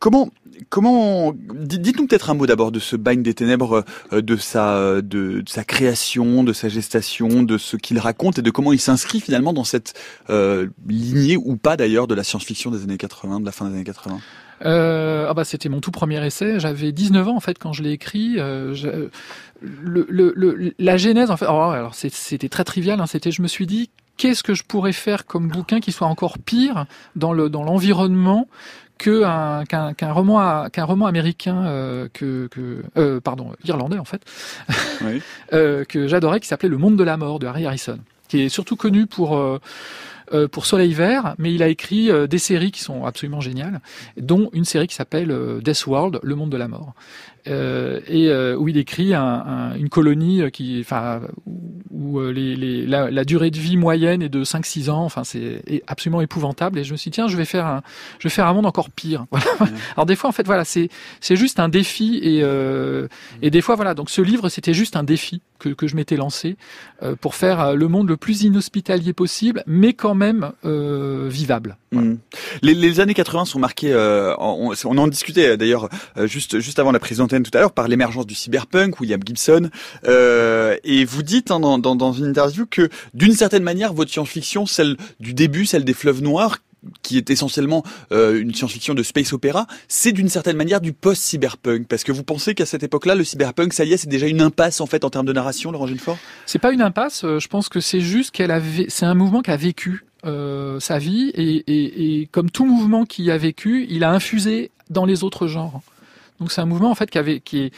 comment 0.00 0.30
comment 0.68 1.32
dites-nous 1.54 2.06
peut-être 2.06 2.30
un 2.30 2.34
mot 2.34 2.46
d'abord 2.46 2.72
de 2.72 2.78
ce 2.78 2.96
bagne 2.96 3.22
des 3.22 3.34
ténèbres, 3.34 3.84
euh, 4.12 4.22
de 4.22 4.36
sa 4.36 5.00
de, 5.02 5.42
sa 5.46 5.64
création, 5.64 6.44
de 6.44 6.52
sa 6.52 6.68
gestation, 6.68 7.42
de 7.42 7.58
ce 7.58 7.76
qu'il 7.76 7.98
raconte 7.98 8.38
et 8.38 8.42
de 8.42 8.50
comment 8.50 8.72
il 8.72 8.80
s'inscrit 8.80 9.20
finalement 9.20 9.52
dans 9.52 9.64
cette 9.64 9.94
euh, 10.28 10.68
lignée 10.86 11.36
ou 11.36 11.56
pas 11.56 11.76
d'ailleurs 11.76 12.06
de 12.06 12.14
la 12.14 12.24
science-fiction 12.24 12.70
des 12.70 12.82
années 12.82 12.98
80, 12.98 13.40
de 13.40 13.46
la 13.46 13.52
fin 13.52 13.66
des 13.68 13.74
années 13.74 13.84
80. 13.84 14.20
Euh, 14.66 15.26
ah 15.28 15.34
bah 15.34 15.44
c'était 15.44 15.68
mon 15.68 15.80
tout 15.80 15.90
premier 15.90 16.24
essai. 16.24 16.60
J'avais 16.60 16.92
19 16.92 17.28
ans 17.28 17.36
en 17.36 17.40
fait 17.40 17.58
quand 17.58 17.72
je 17.72 17.82
l'ai 17.82 17.92
écrit. 17.92 18.34
Euh, 18.38 18.74
le, 19.62 20.06
le, 20.08 20.74
la 20.78 20.96
genèse 20.96 21.30
en 21.30 21.36
fait. 21.36 21.46
Oh, 21.48 21.70
alors 21.70 21.94
c'était 21.94 22.48
très 22.48 22.64
trivial. 22.64 23.00
Hein, 23.00 23.06
c'était 23.06 23.30
je 23.30 23.42
me 23.42 23.48
suis 23.48 23.66
dit 23.66 23.90
qu'est-ce 24.16 24.42
que 24.42 24.54
je 24.54 24.64
pourrais 24.64 24.92
faire 24.92 25.24
comme 25.24 25.48
bouquin 25.48 25.80
qui 25.80 25.92
soit 25.92 26.06
encore 26.06 26.38
pire 26.38 26.86
dans 27.16 27.32
le 27.32 27.48
dans 27.48 27.62
l'environnement 27.62 28.48
qu'un, 29.00 29.64
qu'un 29.64 30.12
roman 30.12 30.68
qu'un 30.70 30.84
roman 30.84 31.06
américain 31.06 31.64
euh, 31.64 32.08
que, 32.12 32.48
que 32.48 32.82
euh, 32.96 33.20
pardon 33.20 33.52
irlandais 33.64 33.98
en 33.98 34.04
fait 34.04 34.22
oui. 35.02 35.22
euh, 35.52 35.84
que 35.84 36.06
j'adorais 36.06 36.40
qui 36.40 36.48
s'appelait 36.48 36.68
Le 36.68 36.76
Monde 36.76 36.96
de 36.96 37.04
la 37.04 37.16
mort 37.16 37.38
de 37.38 37.46
Harry 37.46 37.66
Harrison 37.66 37.98
qui 38.28 38.42
est 38.42 38.48
surtout 38.48 38.76
connu 38.76 39.06
pour 39.06 39.36
euh, 39.36 39.58
euh, 40.32 40.46
pour 40.46 40.64
Soleil 40.64 40.94
Vert, 40.94 41.34
mais 41.38 41.52
il 41.52 41.60
a 41.60 41.66
écrit 41.66 42.08
des 42.28 42.38
séries 42.38 42.70
qui 42.70 42.82
sont 42.82 43.04
absolument 43.04 43.40
géniales, 43.40 43.80
dont 44.16 44.48
une 44.52 44.64
série 44.64 44.86
qui 44.86 44.94
s'appelle 44.94 45.34
Death 45.60 45.88
World, 45.88 46.20
Le 46.22 46.36
Monde 46.36 46.50
de 46.50 46.56
la 46.56 46.68
Mort. 46.68 46.94
Euh, 47.46 48.00
et 48.06 48.28
euh, 48.28 48.54
où 48.56 48.68
il 48.68 48.76
écrit 48.76 49.14
un, 49.14 49.22
un, 49.22 49.74
une 49.74 49.88
colonie 49.88 50.50
qui, 50.50 50.78
enfin, 50.80 51.22
où 51.90 52.20
les, 52.20 52.54
les, 52.54 52.86
la, 52.86 53.10
la, 53.10 53.24
durée 53.24 53.50
de 53.50 53.58
vie 53.58 53.76
moyenne 53.76 54.22
est 54.22 54.28
de 54.28 54.44
5-6 54.44 54.90
ans. 54.90 55.04
Enfin, 55.04 55.24
c'est 55.24 55.62
absolument 55.86 56.20
épouvantable. 56.20 56.78
Et 56.78 56.84
je 56.84 56.92
me 56.92 56.96
suis 56.96 57.10
dit 57.10 57.14
tiens, 57.14 57.28
je 57.28 57.36
vais 57.36 57.44
faire 57.44 57.66
un, 57.66 57.82
je 58.18 58.24
vais 58.28 58.30
faire 58.30 58.46
un 58.46 58.52
monde 58.52 58.66
encore 58.66 58.90
pire. 58.90 59.26
Voilà. 59.58 59.72
Alors 59.96 60.06
des 60.06 60.16
fois, 60.16 60.28
en 60.28 60.32
fait, 60.32 60.46
voilà, 60.46 60.64
c'est 60.64 60.88
c'est 61.20 61.36
juste 61.36 61.60
un 61.60 61.68
défi 61.68 62.18
et 62.22 62.40
euh, 62.42 63.08
et 63.42 63.50
des 63.50 63.60
fois, 63.60 63.74
voilà. 63.74 63.94
Donc 63.94 64.10
ce 64.10 64.22
livre, 64.22 64.48
c'était 64.48 64.74
juste 64.74 64.96
un 64.96 65.02
défi 65.02 65.42
que 65.60 65.68
que 65.68 65.86
je 65.86 65.94
m'étais 65.94 66.16
lancé 66.16 66.56
euh, 67.02 67.14
pour 67.14 67.36
faire 67.36 67.74
le 67.74 67.86
monde 67.86 68.08
le 68.08 68.16
plus 68.16 68.42
inhospitalier 68.42 69.12
possible, 69.12 69.62
mais 69.66 69.92
quand 69.92 70.14
même 70.14 70.50
euh, 70.64 71.28
vivable. 71.30 71.76
Voilà. 71.92 72.08
Mmh. 72.08 72.18
Les, 72.62 72.74
les, 72.74 73.00
années 73.00 73.14
80 73.14 73.44
sont 73.44 73.58
marquées. 73.58 73.94
on, 74.38 74.72
on 74.84 74.98
en 74.98 75.08
discutait 75.08 75.56
d'ailleurs 75.56 75.88
juste 76.26 76.60
juste 76.60 76.78
avant 76.78 76.92
la 76.92 76.98
prise 76.98 77.20
tout 77.28 77.50
à 77.54 77.60
l'heure 77.60 77.72
par 77.72 77.88
l'émergence 77.88 78.26
du 78.26 78.34
cyberpunk, 78.34 79.00
William 79.00 79.20
Gibson, 79.24 79.70
euh, 80.06 80.76
et 80.84 81.04
vous 81.04 81.22
dites 81.22 81.50
hein, 81.50 81.60
dans, 81.60 81.78
dans, 81.78 81.94
dans, 81.94 82.12
une 82.12 82.26
interview 82.26 82.66
que 82.66 82.88
d'une 83.14 83.34
certaine 83.34 83.62
manière 83.62 83.92
votre 83.92 84.10
science-fiction, 84.10 84.66
celle 84.66 84.96
du 85.18 85.34
début, 85.34 85.66
celle 85.66 85.84
des 85.84 85.94
fleuves 85.94 86.22
noirs, 86.22 86.58
qui 87.02 87.16
est 87.16 87.30
essentiellement 87.30 87.82
euh, 88.12 88.40
une 88.40 88.54
science-fiction 88.54 88.94
de 88.94 89.02
space 89.02 89.32
opéra, 89.32 89.66
c'est 89.88 90.12
d'une 90.12 90.28
certaine 90.28 90.56
manière 90.56 90.80
du 90.80 90.92
post-cyberpunk, 90.92 91.86
parce 91.88 92.04
que 92.04 92.12
vous 92.12 92.24
pensez 92.24 92.54
qu'à 92.54 92.66
cette 92.66 92.82
époque-là, 92.82 93.14
le 93.14 93.24
cyberpunk, 93.24 93.72
ça 93.72 93.84
y 93.84 93.92
est, 93.92 93.96
c'est 93.96 94.08
déjà 94.08 94.26
une 94.26 94.40
impasse 94.40 94.80
en 94.80 94.86
fait 94.86 95.04
en 95.04 95.10
termes 95.10 95.26
de 95.26 95.32
narration, 95.32 95.72
Laurent 95.72 95.86
Gilfort 95.86 96.18
C'est 96.46 96.58
pas 96.58 96.72
une 96.72 96.82
impasse, 96.82 97.24
euh, 97.24 97.38
je 97.38 97.48
pense 97.48 97.68
que 97.68 97.80
c'est 97.80 98.00
juste 98.00 98.30
qu'elle 98.30 98.50
avait, 98.50 98.86
c'est 98.88 99.06
un 99.06 99.14
mouvement 99.14 99.42
qui 99.42 99.50
a 99.50 99.56
vécu 99.56 100.04
euh, 100.26 100.80
sa 100.80 100.98
vie 100.98 101.32
et, 101.34 102.28
comme 102.30 102.50
tout 102.50 102.66
mouvement 102.66 103.04
qui 103.04 103.30
a 103.30 103.38
vécu, 103.38 103.86
il 103.88 104.04
a 104.04 104.10
infusé 104.12 104.70
dans 104.90 105.06
les 105.06 105.24
autres 105.24 105.46
genres. 105.46 105.80
Donc 106.40 106.52
c'est 106.52 106.60
un 106.60 106.66
mouvement 106.66 106.90
en 106.90 106.94
fait 106.94 107.10
qui 107.10 107.58
est 107.58 107.72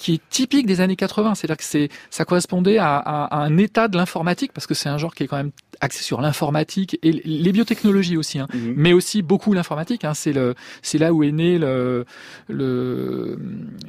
qui 0.00 0.14
est 0.14 0.20
typique 0.30 0.66
des 0.66 0.80
années 0.80 0.96
80. 0.96 1.34
C'est-à-dire 1.34 1.58
que 1.58 1.64
c'est, 1.64 1.90
ça 2.08 2.24
correspondait 2.24 2.78
à, 2.78 2.96
à, 2.96 3.36
un 3.36 3.58
état 3.58 3.86
de 3.86 3.98
l'informatique, 3.98 4.52
parce 4.52 4.66
que 4.66 4.72
c'est 4.72 4.88
un 4.88 4.96
genre 4.96 5.14
qui 5.14 5.24
est 5.24 5.26
quand 5.26 5.36
même 5.36 5.50
axé 5.82 6.02
sur 6.02 6.20
l'informatique 6.20 6.98
et 7.02 7.12
les 7.12 7.52
biotechnologies 7.52 8.16
aussi, 8.16 8.38
hein, 8.38 8.46
mhm. 8.52 8.74
mais 8.76 8.92
aussi 8.92 9.22
beaucoup 9.22 9.52
l'informatique. 9.52 10.04
Hein, 10.04 10.14
c'est 10.14 10.32
le, 10.32 10.54
c'est 10.82 10.98
là 10.98 11.12
où 11.12 11.22
est 11.22 11.32
né 11.32 11.58
le, 11.58 12.04
le, 12.48 13.38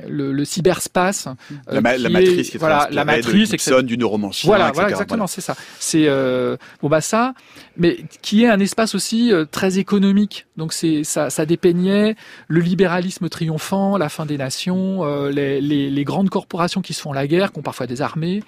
le, 0.08 0.46
cyberspace. 0.46 1.28
La, 1.68 1.78
euh, 1.78 1.98
la 1.98 2.10
matrice, 2.10 2.50
qui 2.50 2.58
est 2.58 2.60
voilà, 2.60 2.88
la 2.92 3.06
matrice, 3.06 3.52
de 3.52 3.82
du 3.82 3.98
neuromancie. 3.98 4.48
Voilà, 4.48 4.72
voilà, 4.72 4.90
exactement, 4.90 5.28
c'est 5.28 5.42
ça. 5.42 5.56
C'est 5.80 6.08
euh, 6.08 6.58
bon 6.82 6.90
bah 6.90 7.02
ça, 7.02 7.34
mais 7.78 7.98
qui 8.22 8.44
est 8.44 8.50
un 8.50 8.60
espace 8.60 8.96
aussi 8.96 9.32
euh, 9.32 9.46
très 9.46 9.80
économique. 9.80 10.46
Donc 10.58 10.74
c'est 10.74 11.04
ça, 11.04 11.30
ça 11.30 11.46
dépeignait 11.46 12.16
le 12.48 12.60
libéralisme 12.60 13.30
triomphant, 13.30 13.98
la 13.98 14.10
fin 14.10 14.26
des 14.26 14.38
nations, 14.38 15.06
euh, 15.06 15.32
les, 15.32 15.62
les, 15.62 16.01
les, 16.02 16.06
grandes 16.06 16.30
corporations 16.30 16.82
qui 16.82 16.94
se 16.94 17.02
font 17.02 17.14
la 17.14 17.28
guerre, 17.28 17.52
qui 17.52 17.60
ont 17.60 17.64
parfois 17.64 17.88
des 17.88 18.02
armées. 18.02 18.44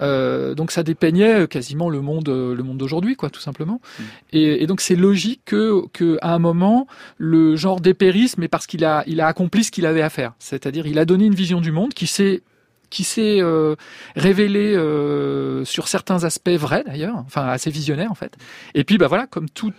Euh, 0.00 0.54
donc 0.54 0.70
ça 0.70 0.82
dépeignait 0.82 1.46
quasiment 1.46 1.88
le 1.88 2.00
monde, 2.00 2.28
le 2.28 2.62
monde 2.62 2.78
d'aujourd'hui, 2.78 3.16
quoi, 3.16 3.30
tout 3.30 3.40
simplement. 3.40 3.80
Mm. 3.98 4.02
Et, 4.32 4.62
et, 4.62 4.66
donc 4.66 4.80
c'est 4.80 4.96
logique 4.96 5.42
que, 5.44 5.86
que, 5.92 6.18
à 6.22 6.34
un 6.34 6.38
moment, 6.38 6.86
le 7.18 7.56
genre 7.56 7.80
dépérisse, 7.80 8.38
mais 8.38 8.48
parce 8.48 8.66
qu'il 8.66 8.84
a, 8.84 9.04
il 9.06 9.20
a 9.20 9.26
accompli 9.26 9.64
ce 9.64 9.70
qu'il 9.70 9.86
avait 9.86 10.02
à 10.02 10.10
faire. 10.10 10.32
C'est-à-dire, 10.38 10.86
il 10.86 10.98
a 10.98 11.04
donné 11.04 11.26
une 11.26 11.34
vision 11.34 11.60
du 11.60 11.72
monde 11.72 11.94
qui 11.94 12.06
s'est 12.06 12.42
qui 12.94 13.02
s'est 13.02 13.40
euh, 13.40 13.74
révélé 14.14 14.74
euh, 14.76 15.64
sur 15.64 15.88
certains 15.88 16.22
aspects 16.22 16.50
vrais 16.50 16.84
d'ailleurs, 16.84 17.16
enfin 17.26 17.48
assez 17.48 17.68
visionnaire 17.68 18.10
en 18.10 18.14
fait. 18.14 18.36
Et 18.74 18.84
puis 18.84 18.98
bah 18.98 19.08
voilà, 19.08 19.26
comme 19.26 19.50
tout 19.50 19.72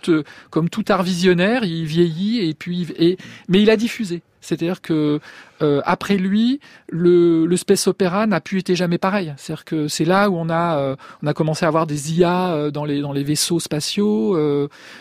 comme 0.50 0.68
tout 0.68 0.84
art 0.88 1.02
visionnaire, 1.02 1.64
il 1.64 1.86
vieillit 1.86 2.46
et 2.46 2.52
puis 2.52 2.86
et 2.98 3.16
mais 3.48 3.62
il 3.62 3.70
a 3.70 3.76
diffusé. 3.76 4.22
C'est-à-dire 4.42 4.82
que 4.82 5.18
euh, 5.62 5.80
après 5.84 6.16
lui, 6.16 6.60
le, 6.88 7.46
le 7.46 7.56
space 7.56 7.86
opéra 7.86 8.26
n'a 8.26 8.40
plus 8.40 8.58
été 8.58 8.76
jamais 8.76 8.98
pareil. 8.98 9.32
C'est-à-dire 9.36 9.64
que 9.64 9.88
c'est 9.88 10.04
là 10.04 10.28
où 10.28 10.36
on 10.36 10.48
a 10.48 10.76
euh, 10.78 10.96
on 11.22 11.26
a 11.26 11.34
commencé 11.34 11.64
à 11.64 11.68
avoir 11.68 11.86
des 11.86 12.14
IA 12.14 12.52
euh, 12.52 12.70
dans 12.70 12.84
les 12.84 13.00
dans 13.00 13.12
les 13.12 13.24
vaisseaux 13.24 13.60
spatiaux, 13.60 14.36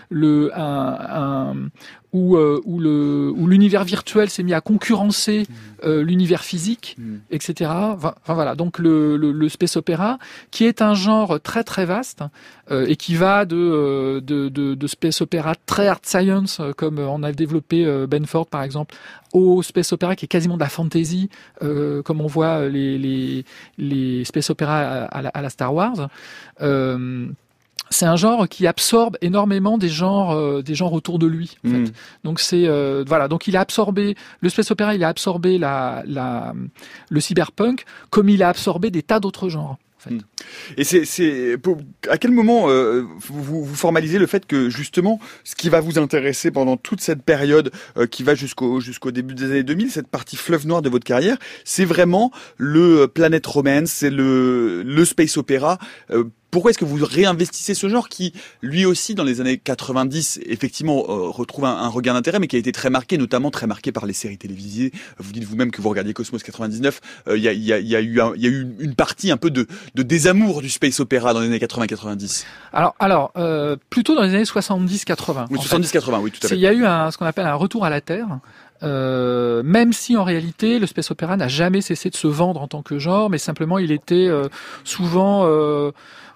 le 0.09 0.51
un, 0.55 0.97
un 1.09 1.55
où, 2.13 2.37
où 2.37 2.79
le 2.79 3.33
où 3.35 3.47
l'univers 3.47 3.83
virtuel 3.83 4.29
s'est 4.29 4.43
mis 4.43 4.53
à 4.53 4.61
concurrencer 4.61 5.45
mmh. 5.83 5.89
l'univers 5.99 6.43
physique, 6.43 6.95
mmh. 6.97 7.15
etc. 7.31 7.71
Enfin, 7.71 8.13
voilà. 8.27 8.55
Donc 8.55 8.79
le, 8.79 9.17
le, 9.17 9.33
le, 9.33 9.49
space 9.49 9.75
opéra, 9.75 10.17
qui 10.51 10.63
est 10.63 10.81
un 10.81 10.93
genre 10.93 11.41
très 11.41 11.65
très 11.65 11.85
vaste 11.85 12.23
et 12.71 12.95
qui 12.95 13.15
va 13.15 13.45
de, 13.45 14.21
de, 14.25 14.47
de, 14.49 14.75
de 14.75 14.87
space 14.87 15.21
opéra 15.21 15.55
très 15.65 15.87
hard 15.87 16.05
science, 16.05 16.61
comme 16.77 16.99
on 16.99 17.21
a 17.21 17.33
développé 17.33 17.85
Benford 18.07 18.47
par 18.47 18.63
exemple, 18.63 18.95
au 19.33 19.61
space 19.61 19.91
opéra 19.91 20.15
qui 20.15 20.25
est 20.25 20.29
quasiment 20.45 20.55
de 20.57 20.61
la 20.63 20.69
fantasy, 20.69 21.29
euh, 21.63 22.03
comme 22.03 22.21
on 22.21 22.27
voit 22.27 22.67
les, 22.67 22.99
les, 22.99 23.45
les 23.79 24.23
space 24.25 24.51
opéra 24.51 25.05
à, 25.05 25.21
la, 25.23 25.29
à 25.29 25.41
la 25.41 25.49
Star 25.49 25.73
Wars. 25.73 26.09
Euh, 26.61 27.27
c'est 27.89 28.05
un 28.05 28.15
genre 28.15 28.47
qui 28.47 28.67
absorbe 28.67 29.17
énormément 29.21 29.77
des 29.77 29.89
genres 29.89 30.31
euh, 30.31 30.63
des 30.63 30.73
genres 30.75 30.93
autour 30.93 31.19
de 31.19 31.27
lui 31.27 31.55
en 31.65 31.69
fait. 31.69 31.77
Hmm. 31.77 31.91
donc 32.23 32.39
c'est 32.39 32.67
euh, 32.67 33.03
voilà 33.05 33.27
donc 33.27 33.47
il 33.47 33.55
a 33.55 33.59
absorbé 33.61 34.15
le 34.41 34.49
space 34.49 34.71
opéra 34.71 34.95
il 34.95 35.03
a 35.03 35.07
absorbé 35.07 35.59
la, 35.59 36.01
la 36.07 36.53
le 37.09 37.19
cyberpunk 37.19 37.85
comme 38.09 38.27
il 38.27 38.41
a 38.41 38.49
absorbé 38.49 38.89
des 38.89 39.03
tas 39.03 39.19
d'autres 39.19 39.49
genres 39.49 39.77
Hmm. 40.09 40.19
Et 40.77 40.83
c'est 40.83 41.57
à 42.09 42.17
quel 42.17 42.31
moment 42.31 42.69
euh, 42.69 43.03
vous, 43.19 43.63
vous, 43.63 43.75
formalisez 43.75 44.19
le 44.19 44.27
fait 44.27 44.45
que 44.45 44.69
justement 44.69 45.19
ce 45.43 45.55
qui 45.55 45.69
va 45.69 45.79
vous 45.79 45.97
intéresser 45.99 46.51
pendant 46.51 46.77
toute 46.77 47.01
cette 47.01 47.23
période 47.23 47.71
euh, 47.97 48.07
qui 48.07 48.23
va 48.23 48.35
jusqu'au 48.35 48.79
jusqu'au 48.79 49.11
début 49.11 49.33
des 49.33 49.45
années 49.45 49.63
2000, 49.63 49.91
cette 49.91 50.07
partie 50.07 50.35
fleuve 50.35 50.67
noir 50.67 50.81
de 50.81 50.89
votre 50.89 51.05
carrière, 51.05 51.37
c'est 51.63 51.85
vraiment 51.85 52.31
le 52.57 53.07
Planet 53.07 53.45
Romance, 53.45 53.89
c'est 53.89 54.09
le 54.09 54.83
le 54.83 55.05
space 55.05 55.37
opéra. 55.37 55.77
Euh, 56.11 56.25
pourquoi 56.55 56.71
est-ce 56.71 56.77
que 56.77 56.85
vous 56.85 57.03
réinvestissez 57.03 57.73
ce 57.73 57.89
genre 57.89 58.07
qui, 58.07 58.31
lui 58.61 58.85
aussi, 58.85 59.13
dans 59.13 59.25
les 59.25 59.41
années 59.41 59.57
90, 59.57 60.39
effectivement, 60.45 61.03
euh, 61.09 61.27
retrouve 61.27 61.65
un, 61.65 61.89
regain 61.89 62.13
d'intérêt, 62.13 62.39
mais 62.39 62.47
qui 62.47 62.55
a 62.55 62.59
été 62.59 62.71
très 62.71 62.89
marqué, 62.89 63.17
notamment 63.17 63.51
très 63.51 63.67
marqué 63.67 63.91
par 63.91 64.05
les 64.05 64.13
séries 64.13 64.37
télévisées. 64.37 64.93
Vous 65.19 65.33
dites 65.33 65.43
vous-même 65.43 65.69
que 65.69 65.81
vous 65.81 65.89
regardiez 65.89 66.13
Cosmos 66.13 66.41
99. 66.41 67.01
Euh, 67.27 67.37
il 67.37 67.43
y, 67.43 67.49
a, 67.49 67.51
y, 67.51 67.73
a, 67.73 67.79
y, 67.79 67.93
a, 67.93 67.99
eu 67.99 68.21
y 68.37 68.45
a 68.47 68.49
eu 68.49 68.73
une 68.79 68.95
partie 68.95 69.31
un 69.31 69.37
peu 69.37 69.51
de, 69.51 69.67
de 69.95 70.01
désamour 70.01 70.61
du 70.61 70.69
space 70.69 71.01
opéra 71.01 71.33
dans 71.33 71.41
les 71.41 71.47
années 71.47 71.57
80-90. 71.57 72.45
Alors, 72.71 72.95
alors 72.99 73.31
euh, 73.35 73.75
plutôt 73.89 74.15
dans 74.15 74.21
les 74.21 74.33
années 74.33 74.43
70-80. 74.43 75.47
Oui, 75.51 75.59
70-80, 75.59 76.19
oui, 76.21 76.31
tout 76.31 76.39
à 76.41 76.47
fait. 76.47 76.55
Il 76.55 76.61
y 76.61 76.67
a 76.67 76.71
eu 76.71 76.85
un, 76.85 77.11
ce 77.11 77.17
qu'on 77.17 77.25
appelle 77.25 77.47
un 77.47 77.55
retour 77.55 77.83
à 77.83 77.89
la 77.89 77.99
Terre. 77.99 78.39
Euh, 78.83 79.63
même 79.63 79.93
si 79.93 80.17
en 80.17 80.23
réalité 80.23 80.79
le 80.79 80.85
space 80.85 81.11
opéra 81.11 81.37
n'a 81.37 81.47
jamais 81.47 81.81
cessé 81.81 82.09
de 82.09 82.15
se 82.15 82.27
vendre 82.27 82.61
en 82.61 82.67
tant 82.67 82.81
que 82.81 82.99
genre, 82.99 83.29
mais 83.29 83.37
simplement 83.37 83.77
il 83.77 83.91
était 83.91 84.27
euh, 84.27 84.49
souvent 84.83 85.45
euh, 85.45 85.91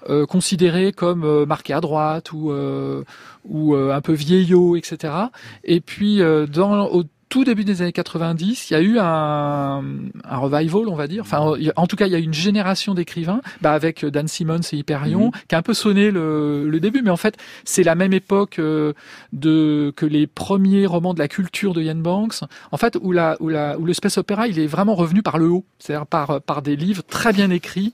euh, 0.10 0.26
considéré 0.26 0.94
comme 0.94 1.46
marqué 1.46 1.74
à 1.74 1.82
droite 1.82 2.32
ou, 2.32 2.54
ou 3.46 3.76
un 3.76 4.02
peu 4.02 4.14
vieillot, 4.14 4.76
etc. 4.78 5.14
Et 5.64 5.82
puis 5.82 6.22
dans 6.48 6.86
au 6.88 7.04
tout 7.30 7.44
début 7.44 7.64
des 7.64 7.82
années 7.82 7.92
90, 7.92 8.70
il 8.70 8.74
y 8.74 8.76
a 8.76 8.82
eu 8.82 8.98
un, 9.00 9.84
un 10.24 10.38
revival, 10.38 10.88
on 10.88 10.96
va 10.96 11.08
dire. 11.08 11.22
Enfin, 11.22 11.56
en 11.76 11.88
tout 11.88 11.96
cas, 11.96 12.08
il 12.08 12.12
y 12.12 12.16
a 12.16 12.20
eu 12.20 12.24
une 12.24 12.34
génération 12.34 12.94
d'écrivains, 12.94 13.42
bah, 13.62 13.74
avec 13.74 14.06
Dan 14.06 14.28
Simmons 14.28 14.62
et 14.74 14.78
Hyperion, 14.78 15.28
mhm. 15.28 15.32
qui 15.48 15.56
a 15.56 15.58
un 15.60 15.62
peu 15.62 15.74
sonné 15.74 16.12
le, 16.12 16.68
le 16.68 16.80
début. 16.80 17.02
Mais 17.02 17.12
en 17.12 17.18
fait, 17.18 17.38
c'est 17.64 17.84
la 17.84 17.96
même 17.96 18.14
époque 18.14 18.60
de 18.60 19.94
que 19.96 20.06
les 20.06 20.28
premiers 20.28 20.86
romans 20.86 21.14
de 21.14 21.20
la 21.20 21.28
culture 21.28 21.74
de 21.74 21.82
Ian 21.82 21.96
Banks. 21.96 22.42
En 22.72 22.78
fait, 22.78 22.98
où, 23.02 23.12
la, 23.12 23.38
où, 23.40 23.50
la, 23.50 23.78
où 23.78 23.86
le 23.86 23.94
space 23.94 24.18
opéra, 24.18 24.48
il 24.48 24.60
est 24.60 24.68
vraiment 24.68 24.96
revenu 24.96 25.22
par 25.22 25.38
le 25.38 25.48
haut, 25.48 25.66
c'est-à-dire 25.80 26.08
par, 26.08 26.42
par 26.42 26.62
des 26.62 26.76
livres 26.76 27.04
très 27.08 27.34
bien 27.34 27.50
écrits 27.50 27.94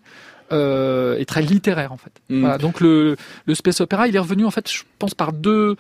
euh, 0.52 1.18
est 1.18 1.26
très 1.26 1.42
littéraire 1.42 1.92
en 1.92 1.98
fait. 1.98 2.12
Mm. 2.30 2.40
Voilà, 2.42 2.58
donc 2.58 2.80
le, 2.80 3.18
le 3.46 3.56
space 3.56 3.82
opéra, 3.82 4.08
il 4.08 4.16
est 4.16 4.20
revenu 4.20 4.46
en 4.46 4.52
fait, 4.52 4.72
je 4.72 4.84
pense 5.00 5.14
par 5.14 5.34
deux. 5.34 5.76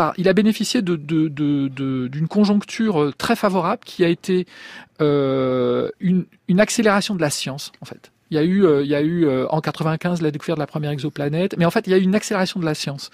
Par, 0.00 0.14
il 0.16 0.28
a 0.28 0.32
bénéficié 0.32 0.80
de, 0.80 0.96
de, 0.96 1.28
de, 1.28 1.68
de 1.68 2.08
d'une 2.08 2.26
conjoncture 2.26 3.02
euh, 3.02 3.12
très 3.12 3.36
favorable 3.36 3.82
qui 3.84 4.02
a 4.02 4.08
été 4.08 4.46
euh, 5.02 5.90
une, 6.00 6.24
une 6.48 6.58
accélération 6.58 7.14
de 7.14 7.20
la 7.20 7.28
science 7.28 7.70
en 7.82 7.84
fait. 7.84 8.10
Il 8.30 8.36
y 8.36 8.38
a 8.38 8.42
eu, 8.42 8.64
euh, 8.64 8.82
il 8.82 8.88
y 8.88 8.94
a 8.94 9.02
eu 9.02 9.28
en 9.48 9.60
95 9.60 10.22
la 10.22 10.30
découverte 10.30 10.56
de 10.56 10.62
la 10.62 10.66
première 10.66 10.92
exoplanète, 10.92 11.54
mais 11.58 11.66
en 11.66 11.70
fait 11.70 11.86
il 11.86 11.90
y 11.90 11.94
a 11.94 11.98
eu 11.98 12.02
une 12.02 12.14
accélération 12.14 12.60
de 12.60 12.64
la 12.64 12.74
science. 12.74 13.10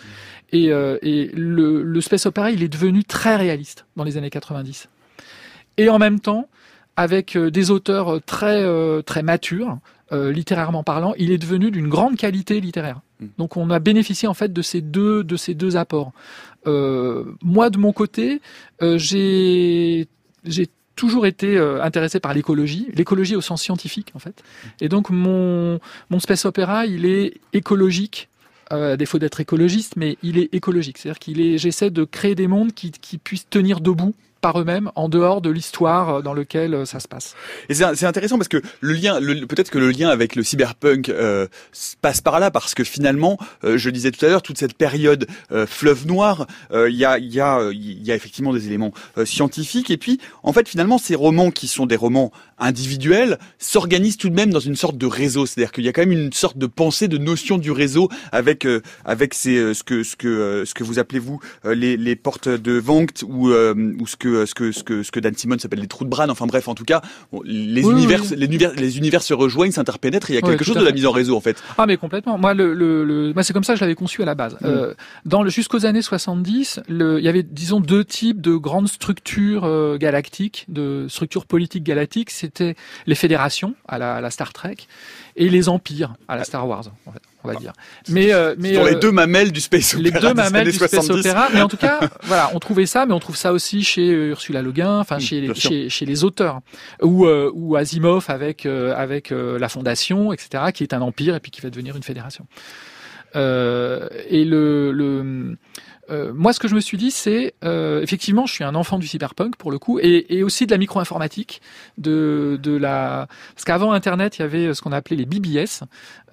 Et, 0.53 0.67
et 0.67 1.31
le, 1.35 1.83
le 1.83 2.01
space 2.01 2.27
opéra, 2.27 2.53
il 2.53 2.63
est 2.63 2.69
devenu 2.69 3.03
très 3.03 3.35
réaliste 3.35 3.87
dans 3.97 4.05
les 4.05 4.17
années 4.17 4.31
90. 4.31 4.89
Et 5.79 5.89
en 5.89 5.99
même 5.99 6.21
temps, 6.21 6.49
avec 6.97 7.37
des 7.37 7.71
auteurs 7.71 8.21
très 8.25 8.63
très 9.03 9.23
matures, 9.23 9.79
euh, 10.13 10.31
littérairement 10.31 10.85
parlant, 10.85 11.15
il 11.19 11.33
est 11.33 11.39
devenu 11.39 11.73
d'une 11.73 11.89
grande 11.89 12.17
qualité 12.17 12.61
littéraire. 12.61 13.01
Hmm. 13.19 13.27
Donc 13.39 13.57
on 13.57 13.71
a 13.71 13.81
bénéficié 13.81 14.29
en 14.29 14.35
fait 14.35 14.53
de 14.53 14.63
ces 14.63 14.81
deux 14.81 15.25
de 15.25 15.37
ces 15.37 15.55
deux 15.55 15.77
apports. 15.77 16.13
Euh, 16.67 17.25
moi 17.43 17.71
de 17.71 17.79
mon 17.79 17.93
côté, 17.93 18.41
euh, 18.83 18.99
j'ai 18.99 20.09
toujours 20.95 21.27
été 21.27 21.59
intéressé 21.59 22.21
par 22.21 22.33
l'écologie, 22.33 22.89
l'écologie 22.95 23.37
au 23.37 23.43
sens 23.43 23.63
scientifique 23.63 24.13
en 24.15 24.19
fait. 24.19 24.43
Et 24.81 24.89
donc 24.89 25.11
mon 25.11 25.79
mon 26.11 26.21
space 26.21 26.45
opéra, 26.45 26.87
il 26.87 27.05
est 27.05 27.35
écologique. 27.53 28.29
à 28.71 28.97
défaut 28.97 29.19
d'être 29.19 29.39
écologiste, 29.41 29.95
mais 29.97 30.17
il 30.23 30.39
est 30.39 30.53
écologique. 30.53 30.99
C'est-à-dire 30.99 31.21
qu'il 31.21 31.41
est, 31.41 31.59
j'essaie 31.59 31.91
de 31.91 32.03
créer 32.05 32.35
des 32.35 32.49
mondes 32.49 32.73
qui 32.73 33.19
puissent 33.19 33.49
tenir 33.49 33.81
debout 33.81 34.15
par 34.41 34.61
eux-mêmes 34.61 34.91
en 34.95 35.09
dehors 35.09 35.41
de 35.41 35.51
l'histoire 35.51 36.17
euh, 36.17 36.23
dans 36.23 36.35
lequel 36.35 36.75
euh, 36.75 36.85
ça 36.85 37.01
se 37.01 37.09
passe. 37.09 37.35
Et 37.69 37.75
c'est 37.75 38.05
intéressant 38.05 38.37
parce 38.37 38.49
que 38.49 38.63
le 38.81 38.93
lien, 38.93 39.19
peut-être 39.47 39.71
que 39.71 39.79
le 39.79 39.91
lien 39.91 40.09
avec 40.09 40.37
le 40.37 40.43
cyberpunk 40.43 41.09
euh, 41.09 41.47
passe 42.01 42.21
par 42.21 42.39
là 42.41 42.51
parce 42.51 42.75
que 42.75 42.85
finalement, 42.85 43.39
je 43.63 43.91
disais 43.91 44.11
tout 44.11 44.25
à 44.25 44.29
l'heure, 44.29 44.43
toute 44.43 44.59
cette 44.59 44.75
période 44.75 45.27
fleuve 45.67 46.07
noir, 46.07 46.47
il 46.73 46.95
y 46.95 47.05
a, 47.05 47.61
effectivement 48.09 48.53
des 48.53 48.67
éléments 48.67 48.93
scientifiques 49.25 49.91
et 49.91 49.97
puis 49.97 50.21
en 50.43 50.53
fait 50.53 50.69
finalement 50.69 50.99
ces 50.99 51.15
romans 51.15 51.51
qui 51.51 51.67
sont 51.69 51.87
des 51.87 51.97
romans 51.97 52.33
individuels 52.59 53.39
s'organisent 53.59 54.17
tout 54.17 54.29
de 54.29 54.35
même 54.35 54.51
dans 54.51 54.61
une 54.61 54.77
sorte 54.77 54.97
de 54.97 55.07
réseau, 55.07 55.47
c'est-à-dire 55.47 55.73
qu'il 55.73 55.85
y 55.85 55.89
a 55.89 55.93
quand 55.93 56.03
même 56.03 56.13
une 56.13 56.33
sorte 56.33 56.59
de 56.59 56.67
pensée, 56.67 57.09
de 57.09 57.19
notion 57.19 57.59
du 57.59 57.71
réseau 57.71 58.09
avec 58.33 58.67
avec 59.05 59.35
ce 59.35 59.83
que 59.83 60.03
ce 60.03 60.17
que 60.17 60.65
ce 60.65 60.75
que 60.75 60.85
vous 60.85 60.99
appelez 60.99 61.21
vous 61.21 61.41
les, 61.65 61.97
les 61.97 62.17
portes 62.17 62.49
de 62.49 62.73
Vangt 62.79 63.23
ou 63.27 63.51
ou 63.51 64.07
ce 64.07 64.17
que 64.17 64.26
ce 64.47 64.55
que 64.55 64.73
ce 64.73 64.83
que 64.83 65.03
ce 65.03 65.11
que 65.11 65.21
Dan 65.21 65.35
Simon 65.37 65.59
s'appelle 65.59 65.81
les 65.81 65.87
trous 65.87 66.05
de 66.05 66.11
Bran. 66.11 66.29
Enfin 66.29 66.47
bref, 66.47 66.69
en 66.69 66.75
tout 66.75 66.85
cas, 66.85 67.03
les 67.45 67.83
univers, 67.83 68.23
les 68.35 68.47
univers, 68.47 68.73
les 68.75 68.99
univers 68.99 69.23
se 69.23 69.35
rejoignent, 69.35 69.73
s'interpénètrent. 69.73 70.31
Il 70.31 70.35
y 70.35 70.39
a 70.39 70.43
quelque 70.43 70.65
chose 70.65 70.77
de 70.77 70.85
la 70.85 70.93
mise 70.93 71.07
en 71.07 71.13
réseau 71.13 71.37
en 71.37 71.41
fait. 71.41 71.63
Ah 71.79 71.87
mais 71.87 71.97
complètement. 71.97 72.39
Moi, 72.39 72.55
le, 72.55 72.75
le, 72.75 73.33
moi 73.33 73.43
c'est 73.43 73.53
comme 73.53 73.65
ça 73.65 73.75
que 73.75 73.79
je 73.79 73.85
l'avais 73.85 73.95
conçu 73.95 74.23
à 74.23 74.25
la 74.25 74.35
base. 74.35 74.55
Mm. 74.55 74.67
Euh, 74.67 74.95
dans 75.25 75.43
le 75.43 75.51
jusqu'aux 75.51 75.87
années 75.87 76.03
70, 76.03 76.81
le, 76.89 77.19
il 77.19 77.25
y 77.25 77.29
avait 77.29 77.43
disons 77.43 77.81
deux 77.81 78.05
types 78.05 78.41
de 78.41 78.57
grandes 78.57 78.89
structures 78.89 79.65
euh, 79.65 79.97
galactiques, 79.97 80.65
de 80.69 81.07
structures 81.09 81.47
politiques 81.47 81.85
galactiques. 81.85 82.31
C'était 82.31 82.77
les 83.07 83.15
fédérations 83.15 83.75
à 83.89 83.99
la, 83.99 84.17
à 84.17 84.21
la 84.21 84.31
Star 84.31 84.53
Trek 84.53 84.77
et 85.37 85.49
les 85.49 85.69
empires 85.69 86.15
à 86.29 86.37
la 86.37 86.45
Star 86.45 86.67
Wars. 86.67 86.85
En 87.07 87.13
fait. 87.13 87.23
On 87.47 87.53
va 87.53 87.59
dire. 87.61 87.73
Mais, 88.09 88.33
euh, 88.33 88.55
mais 88.59 88.73
dans 88.73 88.85
les 88.85 88.97
deux 88.97 89.13
mamelles 89.13 89.53
du 89.53 89.61
space 89.61 89.95
opera. 89.95 90.03
Les 90.03 90.11
deux 90.11 90.35
mamelles 90.35 90.71
du 90.71 90.73
space 90.73 91.11
opera. 91.11 91.49
Mais 91.53 91.63
en 91.63 91.69
tout 91.69 91.77
cas, 91.77 92.01
voilà, 92.25 92.51
on 92.55 92.59
trouvait 92.59 92.87
ça, 92.87 93.07
mais 93.07 93.15
on 93.15 93.21
trouve 93.21 93.37
ça 93.37 93.53
aussi 93.53 93.83
chez 93.83 94.07
Ursula 94.07 94.63
Le 94.63 94.73
Guin, 94.73 94.99
enfin 94.99 95.19
chez, 95.19 95.41
les, 95.41 95.55
chez, 95.55 95.89
chez, 95.89 96.07
les 96.07 96.25
auteurs, 96.25 96.61
ou 97.03 97.27
ou 97.27 97.77
Asimov 97.77 98.27
avec 98.29 98.67
avec 98.67 99.31
la 99.31 99.69
Fondation, 99.69 100.33
etc., 100.33 100.65
qui 100.75 100.83
est 100.83 100.95
un 100.95 101.01
empire 101.01 101.35
et 101.35 101.41
puis 101.41 101.51
qui 101.51 101.61
va 101.61 101.71
devenir 101.71 101.97
une 101.97 102.03
fédération. 102.03 102.47
et 103.35 104.45
le, 104.45 104.93
le 104.93 105.57
euh, 106.11 106.33
moi, 106.35 106.53
ce 106.53 106.61
que 106.61 106.69
je 106.69 106.75
me 106.75 106.81
suis 106.81 106.97
dit, 106.97 107.11
c'est 107.11 107.55
euh, 107.65 108.01
effectivement, 108.03 108.47
je 108.47 108.53
suis 108.53 108.65
un 108.65 108.75
enfant 108.75 108.99
du 108.99 109.07
cyberpunk 109.07 109.57
pour 109.57 109.71
le 109.71 109.79
coup, 109.79 109.99
et, 109.99 110.27
et 110.37 110.43
aussi 110.43 110.67
de 110.67 110.71
la 110.71 110.79
micro-informatique, 110.79 111.61
de, 111.99 112.59
de 112.63 112.77
la 112.77 113.29
parce 113.55 113.65
qu'avant 113.65 113.93
Internet, 113.93 114.39
il 114.39 114.43
y 114.43 114.45
avait 114.45 114.75
ce 114.75 114.83
qu'on 114.83 114.93
appelait 114.93 115.17
les 115.17 115.27
BBS, 115.27 115.83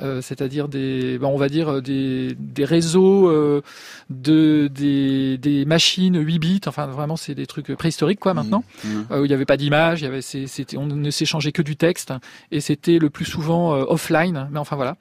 euh, 0.01 0.21
c'est-à-dire 0.21 0.67
des, 0.67 1.17
ben, 1.17 1.27
on 1.27 1.37
va 1.37 1.49
dire 1.49 1.81
des, 1.81 2.35
des 2.37 2.65
réseaux 2.65 3.29
euh, 3.29 3.61
de 4.09 4.67
des, 4.67 5.37
des 5.37 5.65
machines 5.65 6.17
8 6.17 6.39
bits, 6.39 6.61
enfin 6.67 6.87
vraiment 6.87 7.15
c'est 7.15 7.35
des 7.35 7.45
trucs 7.45 7.73
préhistoriques 7.75 8.19
quoi 8.19 8.33
maintenant, 8.33 8.63
mmh, 8.83 8.87
mmh. 8.87 9.05
Euh, 9.11 9.21
où 9.21 9.25
il 9.25 9.27
n'y 9.27 9.33
avait 9.33 9.45
pas 9.45 9.57
d'image, 9.57 10.01
il 10.01 10.05
y 10.05 10.07
avait 10.07 10.21
c'était 10.21 10.77
on 10.77 10.87
ne 10.87 11.11
s'échangeait 11.11 11.51
que 11.51 11.61
du 11.61 11.75
texte 11.75 12.13
et 12.51 12.59
c'était 12.59 12.99
le 12.99 13.09
plus 13.09 13.25
souvent 13.25 13.71
offline, 13.73 14.49
mais 14.51 14.59
enfin 14.59 14.75
voilà. 14.75 14.97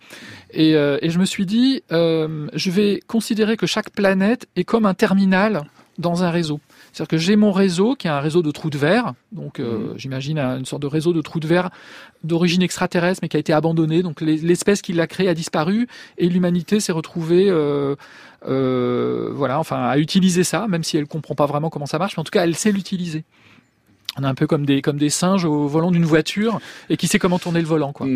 Et, 0.52 0.72
et 0.72 1.10
je 1.10 1.18
me 1.18 1.24
suis 1.24 1.46
dit, 1.46 1.82
je 1.90 2.70
vais 2.70 3.00
considérer 3.06 3.56
que 3.56 3.66
chaque 3.66 3.90
planète 3.90 4.46
est 4.56 4.61
comme 4.64 4.86
un 4.86 4.94
terminal 4.94 5.64
dans 5.98 6.22
un 6.22 6.30
réseau. 6.30 6.60
C'est-à-dire 6.92 7.08
que 7.08 7.18
j'ai 7.18 7.36
mon 7.36 7.52
réseau 7.52 7.94
qui 7.94 8.06
est 8.06 8.10
un 8.10 8.20
réseau 8.20 8.42
de 8.42 8.50
trous 8.50 8.70
de 8.70 8.78
verre, 8.78 9.14
donc 9.30 9.60
euh, 9.60 9.94
mmh. 9.94 9.98
j'imagine 9.98 10.38
une 10.38 10.64
sorte 10.64 10.82
de 10.82 10.86
réseau 10.86 11.12
de 11.12 11.20
trous 11.20 11.40
de 11.40 11.46
verre 11.46 11.70
d'origine 12.24 12.62
extraterrestre 12.62 13.20
mais 13.22 13.28
qui 13.28 13.36
a 13.36 13.40
été 13.40 13.52
abandonné. 13.52 14.02
Donc 14.02 14.20
l'espèce 14.20 14.82
qui 14.82 14.92
l'a 14.92 15.06
créé 15.06 15.28
a 15.28 15.34
disparu 15.34 15.88
et 16.18 16.28
l'humanité 16.28 16.80
s'est 16.80 16.92
retrouvée, 16.92 17.48
euh, 17.48 17.96
euh, 18.46 19.30
voilà, 19.34 19.58
enfin 19.58 19.84
à 19.84 19.98
utiliser 19.98 20.44
ça, 20.44 20.66
même 20.68 20.84
si 20.84 20.96
elle 20.96 21.06
comprend 21.06 21.34
pas 21.34 21.46
vraiment 21.46 21.70
comment 21.70 21.86
ça 21.86 21.98
marche, 21.98 22.16
mais 22.16 22.20
en 22.20 22.24
tout 22.24 22.30
cas 22.30 22.44
elle 22.44 22.56
sait 22.56 22.72
l'utiliser. 22.72 23.24
On 24.18 24.24
est 24.24 24.26
un 24.26 24.34
peu 24.34 24.46
comme 24.46 24.66
des 24.66 24.82
comme 24.82 24.98
des 24.98 25.10
singes 25.10 25.44
au 25.44 25.66
volant 25.66 25.90
d'une 25.90 26.04
voiture 26.04 26.60
et 26.90 26.96
qui 26.96 27.06
sait 27.06 27.18
comment 27.18 27.38
tourner 27.38 27.60
le 27.60 27.66
volant, 27.66 27.92
quoi. 27.92 28.06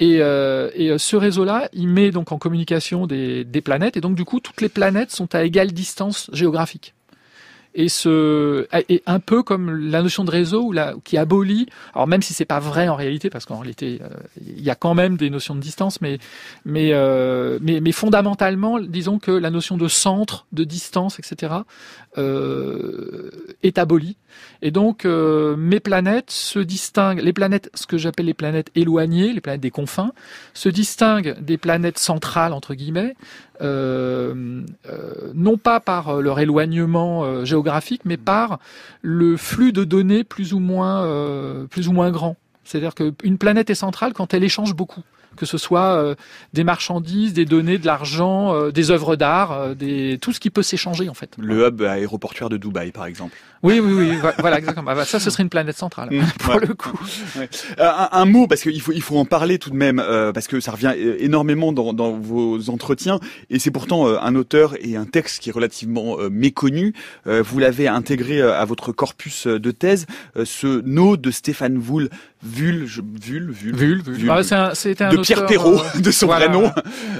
Et, 0.00 0.18
euh, 0.20 0.70
et, 0.74 0.96
ce 0.96 1.16
réseau-là, 1.16 1.68
il 1.72 1.88
met 1.88 2.12
donc 2.12 2.30
en 2.30 2.38
communication 2.38 3.08
des, 3.08 3.44
des, 3.44 3.60
planètes, 3.60 3.96
et 3.96 4.00
donc 4.00 4.14
du 4.14 4.24
coup, 4.24 4.38
toutes 4.38 4.60
les 4.60 4.68
planètes 4.68 5.10
sont 5.10 5.34
à 5.34 5.42
égale 5.42 5.72
distance 5.72 6.30
géographique 6.32 6.94
et 7.74 7.88
ce 7.88 8.66
et 8.88 9.02
un 9.06 9.20
peu 9.20 9.42
comme 9.42 9.70
la 9.70 10.02
notion 10.02 10.24
de 10.24 10.30
réseau 10.30 10.64
ou 10.64 10.72
la, 10.72 10.94
qui 11.04 11.16
abolit. 11.16 11.66
Alors 11.94 12.06
même 12.06 12.22
si 12.22 12.34
c'est 12.34 12.44
pas 12.44 12.60
vrai 12.60 12.88
en 12.88 12.96
réalité 12.96 13.30
parce 13.30 13.44
qu'en 13.44 13.58
réalité 13.58 14.00
euh, 14.02 14.08
il 14.40 14.62
y 14.62 14.70
a 14.70 14.74
quand 14.74 14.94
même 14.94 15.16
des 15.16 15.30
notions 15.30 15.54
de 15.54 15.60
distance 15.60 16.00
mais 16.00 16.18
mais, 16.64 16.90
euh, 16.92 17.58
mais 17.62 17.80
mais 17.80 17.92
fondamentalement 17.92 18.80
disons 18.80 19.18
que 19.18 19.30
la 19.30 19.50
notion 19.50 19.76
de 19.76 19.88
centre 19.88 20.46
de 20.52 20.64
distance 20.64 21.18
etc 21.18 21.54
euh, 22.16 23.30
est 23.62 23.78
abolie. 23.78 24.16
Et 24.62 24.70
donc 24.70 25.04
euh, 25.04 25.56
mes 25.56 25.80
planètes 25.80 26.30
se 26.30 26.58
distinguent. 26.58 27.20
Les 27.20 27.32
planètes 27.32 27.70
ce 27.74 27.86
que 27.86 27.98
j'appelle 27.98 28.26
les 28.26 28.34
planètes 28.34 28.70
éloignées 28.74 29.32
les 29.32 29.40
planètes 29.40 29.60
des 29.60 29.70
confins 29.70 30.12
se 30.54 30.68
distinguent 30.68 31.36
des 31.40 31.58
planètes 31.58 31.98
centrales 31.98 32.52
entre 32.52 32.74
guillemets 32.74 33.14
non 33.60 35.56
pas 35.56 35.80
par 35.80 36.08
euh, 36.08 36.20
leur 36.20 36.40
éloignement 36.40 37.44
géographique, 37.44 38.02
mais 38.04 38.16
par 38.16 38.58
le 39.02 39.36
flux 39.36 39.72
de 39.72 39.84
données 39.84 40.24
plus 40.24 40.52
ou 40.52 40.58
moins, 40.58 41.66
plus 41.70 41.88
ou 41.88 41.92
moins 41.92 42.10
grand. 42.10 42.36
C'est-à-dire 42.64 42.94
qu'une 42.94 43.38
planète 43.38 43.70
est 43.70 43.74
centrale 43.74 44.12
quand 44.12 44.34
elle 44.34 44.44
échange 44.44 44.74
beaucoup 44.74 45.02
que 45.38 45.46
ce 45.46 45.58
soit 45.58 46.14
des 46.52 46.64
marchandises, 46.64 47.32
des 47.32 47.44
données, 47.44 47.78
de 47.78 47.86
l'argent, 47.86 48.70
des 48.70 48.90
œuvres 48.90 49.16
d'art, 49.16 49.74
des 49.74 50.18
tout 50.20 50.32
ce 50.32 50.40
qui 50.40 50.50
peut 50.50 50.62
s'échanger 50.62 51.08
en 51.08 51.14
fait. 51.14 51.30
Le 51.38 51.66
hub 51.66 51.82
aéroportuaire 51.82 52.48
de 52.48 52.56
Dubaï 52.56 52.92
par 52.92 53.06
exemple. 53.06 53.36
Oui, 53.62 53.80
oui, 53.80 53.92
oui, 53.92 54.18
voilà, 54.38 54.58
exactement. 54.58 54.90
Ah 54.90 54.94
bah, 54.94 55.04
ça, 55.04 55.18
ce 55.18 55.30
serait 55.30 55.42
une 55.42 55.48
planète 55.48 55.76
centrale, 55.76 56.10
mmh, 56.12 56.24
pour 56.38 56.60
le 56.60 56.74
coup. 56.74 56.98
Euh, 57.36 57.90
un, 58.12 58.24
mot, 58.24 58.46
parce 58.46 58.62
qu'il 58.62 58.80
faut, 58.80 58.92
il 58.92 59.02
faut 59.02 59.18
en 59.18 59.24
parler 59.24 59.58
tout 59.58 59.70
de 59.70 59.74
même, 59.74 59.98
euh, 59.98 60.32
parce 60.32 60.46
que 60.46 60.60
ça 60.60 60.72
revient 60.72 60.92
euh, 60.96 61.16
énormément 61.18 61.72
dans, 61.72 61.92
dans 61.92 62.12
vos 62.12 62.70
entretiens, 62.70 63.18
et 63.50 63.58
c'est 63.58 63.72
pourtant 63.72 64.06
un 64.06 64.34
auteur 64.36 64.74
et 64.80 64.96
un 64.96 65.06
texte 65.06 65.42
qui 65.42 65.48
est 65.48 65.52
relativement 65.52 66.18
méconnu. 66.30 66.94
vous 67.26 67.58
l'avez 67.58 67.88
intégré 67.88 68.40
à 68.40 68.64
votre 68.64 68.92
corpus 68.92 69.46
de 69.46 69.70
thèse, 69.70 70.06
ce 70.44 70.82
No 70.84 71.16
de 71.16 71.30
Stéphane 71.30 71.78
Voul, 71.78 72.10
Vul, 72.42 72.84
Vul, 72.84 73.50
Vul, 73.50 73.74
Vul, 73.74 74.02
Vul. 74.02 74.30
Ah, 74.30 74.42
c'est 74.74 75.02
un, 75.02 75.10
de 75.10 75.16
Pierre 75.34 75.46
Perrault, 75.46 75.80
de 76.00 76.10
son 76.10 76.26
vrai 76.26 76.48
nom. 76.48 76.72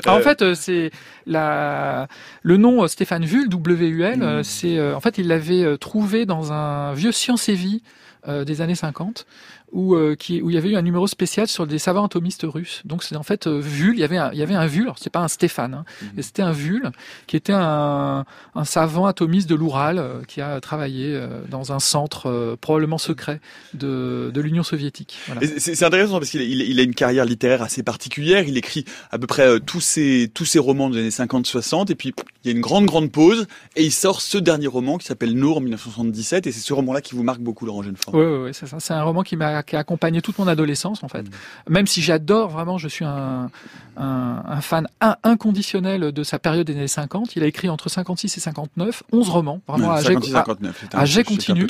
en 0.07 0.21
fait, 0.21 0.55
c'est 0.55 0.91
la, 1.27 2.09
le 2.43 2.57
nom 2.57 2.87
Stéphane 2.89 3.25
Vul, 3.25 3.49
W-U-L, 3.49 4.19
mmh. 4.19 4.43
c'est, 4.45 4.93
en 4.93 5.01
fait, 5.01 5.19
il 5.19 5.29
l'avait 5.29 5.79
trouvé 5.79 6.27
dans 6.27 6.53
un 6.53 6.93
vieux 6.95 7.13
Science 7.13 7.49
et 7.49 7.55
Vie 7.55 7.83
euh, 8.27 8.45
des 8.45 8.61
années 8.61 8.75
50 8.75 9.27
où, 9.73 9.95
euh, 9.95 10.15
qui, 10.15 10.41
où 10.43 10.51
il 10.51 10.55
y 10.55 10.59
avait 10.59 10.71
eu 10.71 10.77
un 10.77 10.83
numéro 10.83 11.07
spécial 11.07 11.47
sur 11.49 11.67
des 11.67 11.79
savants 11.79 12.07
atomistes 12.07 12.45
russes. 12.45 12.83
Donc 12.85 13.03
c'est 13.03 13.17
en 13.17 13.23
fait 13.23 13.47
euh, 13.47 13.61
Vul, 13.61 13.95
il 13.95 14.01
y 14.01 14.05
avait 14.05 14.17
un, 14.17 14.31
il 14.33 14.39
y 14.39 14.43
avait 14.43 14.55
un 14.55 14.67
Vul, 14.67 14.91
c'est 14.97 15.11
pas 15.11 15.21
un 15.21 15.29
Stéphane, 15.29 15.75
hein, 15.75 15.85
mhm. 16.03 16.23
c'était 16.23 16.43
un 16.43 16.53
Vul 16.53 16.91
qui 17.27 17.37
était 17.37 17.53
un, 17.53 18.25
un 18.55 18.65
savant 18.65 19.07
atomiste 19.07 19.49
de 19.49 19.55
l'Oural 19.55 19.99
euh, 19.99 20.23
qui 20.27 20.41
a 20.41 20.61
travaillé 20.61 21.15
euh, 21.15 21.43
dans 21.49 21.73
un 21.73 21.81
centre 21.81 22.57
probablement 22.61 22.99
secret 22.99 23.41
de, 23.75 24.31
de 24.33 24.41
l'Union 24.41 24.63
soviétique. 24.63 25.19
Voilà. 25.27 25.43
C'est 25.59 25.83
intéressant 25.83 26.19
parce 26.19 26.31
qu'il 26.31 26.43
il, 26.43 26.63
il, 26.63 26.81
a 26.81 26.83
une 26.83 26.95
carrière 26.95 27.25
littéraire 27.25 27.63
assez 27.63 27.83
particulière. 27.83 28.45
Il 28.47 28.57
écrit 28.57 28.85
à 29.11 29.19
peu 29.19 29.27
près 29.27 29.61
tous 29.61 29.81
ses 29.81 30.31
tous 30.33 30.45
ses 30.45 30.59
romans 30.59 30.91
des 30.91 30.99
années 30.99 31.09
50-60 31.09 31.91
et 31.91 31.95
puis 31.95 32.15
il 32.45 32.51
y 32.51 32.53
a 32.53 32.57
une 32.57 32.63
grande 32.63 32.87
grande 32.87 33.11
pause 33.11 33.47
et 33.77 33.85
il 33.85 33.93
sort 33.93 34.21
ce 34.21 34.39
dernier 34.39 34.67
roman 34.67 34.99
qui 34.99 35.07
s'appelle 35.07 35.35
Nour 35.35 35.59
en 35.59 35.61
1977 35.61 36.47
et 36.47 36.53
c'est 36.53 36.61
ce 36.61 36.73
roman-là 36.73 37.01
qui 37.01 37.15
vous 37.15 37.23
marque 37.23 37.41
beaucoup, 37.41 37.67
Laurent 37.67 37.83
Genefort. 37.83 38.15
Oui, 38.15 38.25
oui, 38.25 38.39
oui 38.45 38.51
c'est 38.53 38.67
ça. 38.67 38.81
C'est 38.81 38.95
un 38.95 39.03
roman 39.03 39.23
qui 39.23 39.37
m'a 39.37 39.58
qui 39.63 39.77
a 39.77 39.81
accompagné 39.81 40.23
toute 40.23 40.39
mon 40.39 40.49
adolescence 40.49 41.03
en 41.03 41.09
fait. 41.09 41.23
Mm. 41.23 41.31
Même 41.69 41.87
si 41.87 42.03
j'adore 42.03 42.51
vraiment, 42.51 42.79
je 42.79 42.89
suis 42.89 43.05
un, 43.05 43.51
un, 43.97 44.43
un 44.47 44.61
fan 44.61 44.87
inconditionnel 45.23 46.13
de 46.13 46.23
sa 46.23 46.39
période 46.39 46.67
des 46.67 46.75
années 46.75 46.89
50. 46.89 47.37
Il 47.37 47.43
a 47.43 47.47
écrit 47.47 47.69
entre 47.69 47.89
56 47.89 48.37
et 48.37 48.41
59 48.41 49.03
11 49.13 49.29
romans, 49.29 49.61
vraiment 49.67 49.93
à, 49.93 50.01
jet, 50.03 51.25
continu, 51.25 51.67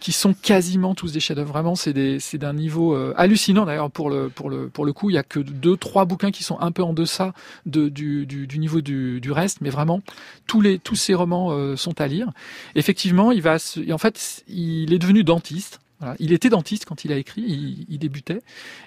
qui 0.00 0.12
sont 0.12 0.34
quasiment 0.34 0.94
tous 0.94 1.12
des 1.12 1.20
chefs-d'œuvre. 1.20 1.52
Vraiment, 1.52 1.74
c'est 1.74 1.92
d'un 1.92 2.52
niveau 2.52 2.94
euh, 2.94 3.14
hallucinant 3.16 3.64
d'ailleurs 3.64 3.90
pour 3.90 4.10
le 4.10 4.28
pour 4.28 4.50
le 4.50 4.68
pour 4.68 4.84
le 4.84 4.92
coup. 4.92 5.10
Il 5.10 5.14
y 5.14 5.18
a 5.18 5.22
que 5.22 5.40
deux 5.40 5.76
trois 5.76 6.04
bouquins 6.04 6.30
qui 6.30 6.42
sont 6.42 6.58
un 6.60 6.72
peu 6.72 6.82
en 6.82 6.92
deçà 6.92 7.32
de, 7.66 7.88
du, 7.88 8.26
du, 8.26 8.46
du 8.46 8.58
niveau 8.58 8.80
du, 8.80 9.20
du 9.20 9.32
reste, 9.32 9.60
mais 9.60 9.70
vraiment 9.70 10.00
tous 10.46 10.60
les 10.60 10.78
tous 10.78 10.96
ces 10.96 11.14
romans 11.14 11.50
euh, 11.52 11.76
sont 11.76 12.00
à 12.00 12.06
lire. 12.06 12.30
Effectivement, 12.74 13.32
il 13.32 13.42
va 13.42 13.56
en 13.90 13.98
fait 13.98 14.44
il 14.48 14.92
est 14.92 14.98
devenu 14.98 15.24
dentiste. 15.24 15.80
Il 16.20 16.32
était 16.32 16.48
dentiste 16.48 16.84
quand 16.84 17.04
il 17.04 17.12
a 17.12 17.16
écrit, 17.16 17.42
il, 17.88 17.98
débutait. 17.98 18.40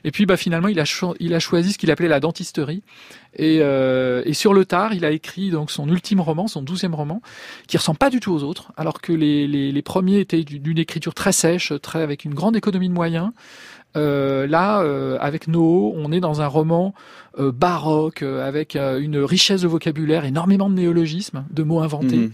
Et 0.05 0.11
puis 0.11 0.25
bah, 0.25 0.37
finalement, 0.37 0.69
il 0.69 0.79
a, 0.79 0.85
il 1.19 1.39
choisi 1.39 1.73
ce 1.73 1.77
qu'il 1.77 1.91
appelait 1.91 2.07
la 2.07 2.21
dentisterie. 2.21 2.83
Et, 3.35 3.59
euh, 3.61 4.21
et, 4.25 4.33
sur 4.33 4.53
le 4.53 4.63
tard, 4.63 4.93
il 4.93 5.03
a 5.03 5.11
écrit 5.11 5.49
donc 5.49 5.71
son 5.71 5.89
ultime 5.89 6.21
roman, 6.21 6.47
son 6.47 6.61
douzième 6.61 6.95
roman, 6.95 7.21
qui 7.67 7.77
ressemble 7.77 7.97
pas 7.97 8.09
du 8.09 8.21
tout 8.21 8.31
aux 8.31 8.43
autres, 8.43 8.71
alors 8.77 9.01
que 9.01 9.11
les, 9.11 9.81
premiers 9.81 10.19
étaient 10.19 10.43
d'une 10.43 10.77
écriture 10.77 11.13
très 11.13 11.33
sèche, 11.33 11.73
avec 11.93 12.23
une 12.23 12.33
grande 12.33 12.55
économie 12.55 12.87
de 12.87 12.93
moyens. 12.93 13.31
Euh, 13.97 14.47
là, 14.47 14.81
euh, 14.81 15.17
avec 15.19 15.49
Noho, 15.49 15.93
on 15.97 16.13
est 16.13 16.21
dans 16.21 16.41
un 16.41 16.47
roman 16.47 16.93
baroque, 17.37 18.23
avec 18.23 18.75
une 18.75 19.17
richesse 19.17 19.61
de 19.61 19.67
vocabulaire, 19.67 20.23
énormément 20.23 20.69
de 20.69 20.75
néologismes, 20.75 21.45
de 21.51 21.63
mots 21.63 21.81
inventés. 21.81 22.17
Mmh. 22.17 22.31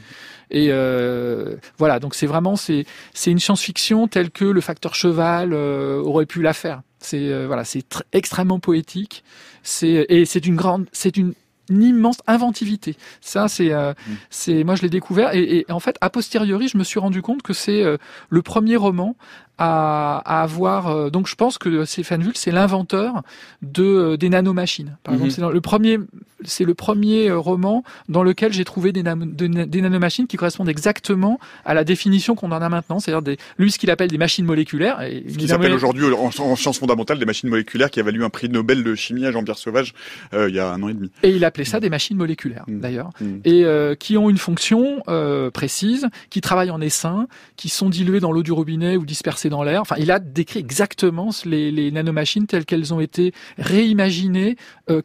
Et 0.49 0.67
euh, 0.69 1.55
voilà, 1.77 1.99
donc 1.99 2.15
c'est 2.15 2.27
vraiment 2.27 2.55
c'est 2.55 2.85
c'est 3.13 3.31
une 3.31 3.39
science-fiction 3.39 4.07
telle 4.07 4.31
que 4.31 4.45
le 4.45 4.61
facteur 4.61 4.95
cheval 4.95 5.51
euh, 5.53 6.01
aurait 6.01 6.25
pu 6.25 6.41
la 6.41 6.53
faire. 6.53 6.81
C'est 6.99 7.31
euh, 7.31 7.47
voilà, 7.47 7.63
c'est 7.63 7.85
extrêmement 8.13 8.59
poétique. 8.59 9.23
C'est 9.63 10.05
et 10.09 10.25
c'est 10.25 10.45
une 10.45 10.55
grande, 10.55 10.85
c'est 10.91 11.17
une 11.17 11.33
une 11.69 11.83
immense 11.83 12.17
inventivité. 12.27 12.95
Ça, 13.21 13.47
c'est, 13.47 13.71
euh, 13.71 13.91
mmh. 13.91 14.11
c'est, 14.29 14.63
moi, 14.63 14.75
je 14.75 14.81
l'ai 14.81 14.89
découvert 14.89 15.33
et, 15.35 15.59
et, 15.59 15.71
en 15.71 15.79
fait, 15.79 15.97
a 16.01 16.09
posteriori, 16.09 16.67
je 16.67 16.77
me 16.77 16.83
suis 16.83 16.99
rendu 16.99 17.21
compte 17.21 17.41
que 17.41 17.53
c'est 17.53 17.83
euh, 17.83 17.97
le 18.29 18.41
premier 18.41 18.75
roman 18.75 19.15
à, 19.58 20.22
à 20.26 20.43
avoir. 20.43 20.88
Euh, 20.88 21.10
donc, 21.10 21.28
je 21.28 21.36
pense 21.36 21.58
que 21.58 21.86
Stéphane 21.86 22.24
Vull, 22.24 22.34
c'est 22.36 22.51
l'inventeur 22.51 23.24
de 23.62 24.16
des 24.16 24.30
nanomachines. 24.30 24.97
Par 25.03 25.14
exemple, 25.14 25.32
c'est 25.32 25.41
le 25.41 25.62
premier, 25.62 25.99
c'est 26.43 26.64
le 26.64 26.74
premier 26.74 27.32
roman 27.32 27.84
dans 28.10 28.24
lequel 28.24 28.53
j'ai 28.53 28.66
trouvé 28.66 28.91
des, 28.91 29.03
des 29.03 29.82
nanomachines 29.82 30.28
qui 30.28 30.38
correspondent 30.38 30.70
exactement 30.70 31.39
à 31.66 31.74
la 31.74 31.84
définition 31.84 32.36
qu'on 32.36 32.51
en 32.51 32.62
a 32.62 32.70
maintenant, 32.70 32.99
c'est-à-dire 32.99 33.22
des, 33.22 33.38
lui 33.58 33.72
ce 33.72 33.80
qu'il 33.80 33.91
appelle 33.91 34.10
des 34.10 34.18
machines 34.18 34.45
moléculaires. 34.45 35.01
Et, 35.01 35.24
ce 35.28 35.38
qui 35.38 35.47
s'appelle 35.47 35.74
aujourd'hui 35.74 36.05
en, 36.05 36.30
en, 36.30 36.55
sciences 36.55 36.80
fondamentales 36.80 37.20
des 37.20 37.26
machines 37.26 37.49
moléculaires, 37.49 37.91
qui 37.91 37.99
a 37.99 38.03
valu 38.03 38.24
un 38.24 38.30
prix 38.30 38.49
Nobel 38.49 38.84
de 38.84 38.95
chimie 38.95 39.26
à 39.26 39.32
Jean-Pierre 39.32 39.58
Sauvage 39.58 39.93
il 40.34 40.55
y 40.55 40.60
a 40.60 40.72
un 40.72 40.82
an 40.82 40.89
et 40.89 40.93
demi. 40.93 41.12
Et 41.24 41.30
il 41.32 41.43
a 41.43 41.51
ça 41.64 41.80
des 41.80 41.89
machines 41.89 42.18
moléculaires 42.18 42.66
mmh. 42.68 42.80
d'ailleurs, 42.80 43.10
et 43.43 43.66
euh, 43.66 43.95
qui 43.95 44.18
ont 44.18 44.30
une 44.30 44.38
fonction 44.38 45.03
euh, 45.08 45.49
précise, 45.51 46.08
qui 46.30 46.41
travaillent 46.41 46.72
en 46.72 46.82
essaim, 46.82 47.28
qui 47.55 47.70
sont 47.70 47.89
diluées 47.89 48.20
dans 48.20 48.32
l'eau 48.32 48.43
du 48.43 48.51
robinet 48.51 48.97
ou 48.97 49.05
dispersées 49.05 49.46
dans 49.49 49.63
l'air. 49.63 49.81
Enfin, 49.81 49.95
il 49.97 50.11
a 50.11 50.19
décrit 50.19 50.59
exactement 50.59 51.29
les, 51.45 51.71
les 51.71 51.91
nanomachines 51.91 52.47
telles 52.47 52.65
qu'elles 52.65 52.93
ont 52.93 52.99
été 52.99 53.33
réimaginées 53.57 54.55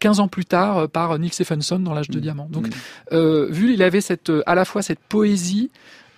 15 0.00 0.20
ans 0.20 0.28
plus 0.28 0.44
tard 0.44 0.88
par 0.88 1.18
Neil 1.18 1.30
Stephenson 1.30 1.78
dans 1.78 1.94
l'âge 1.94 2.08
de 2.08 2.18
mmh. 2.18 2.22
diamant. 2.22 2.48
Donc, 2.50 2.68
mmh. 2.68 3.44
vu 3.50 3.74
il 3.74 3.82
avait 3.82 4.00
cette 4.00 4.32
à 4.46 4.54
la 4.54 4.64
fois 4.64 4.82
cette 4.82 5.00
poésie 5.00 5.70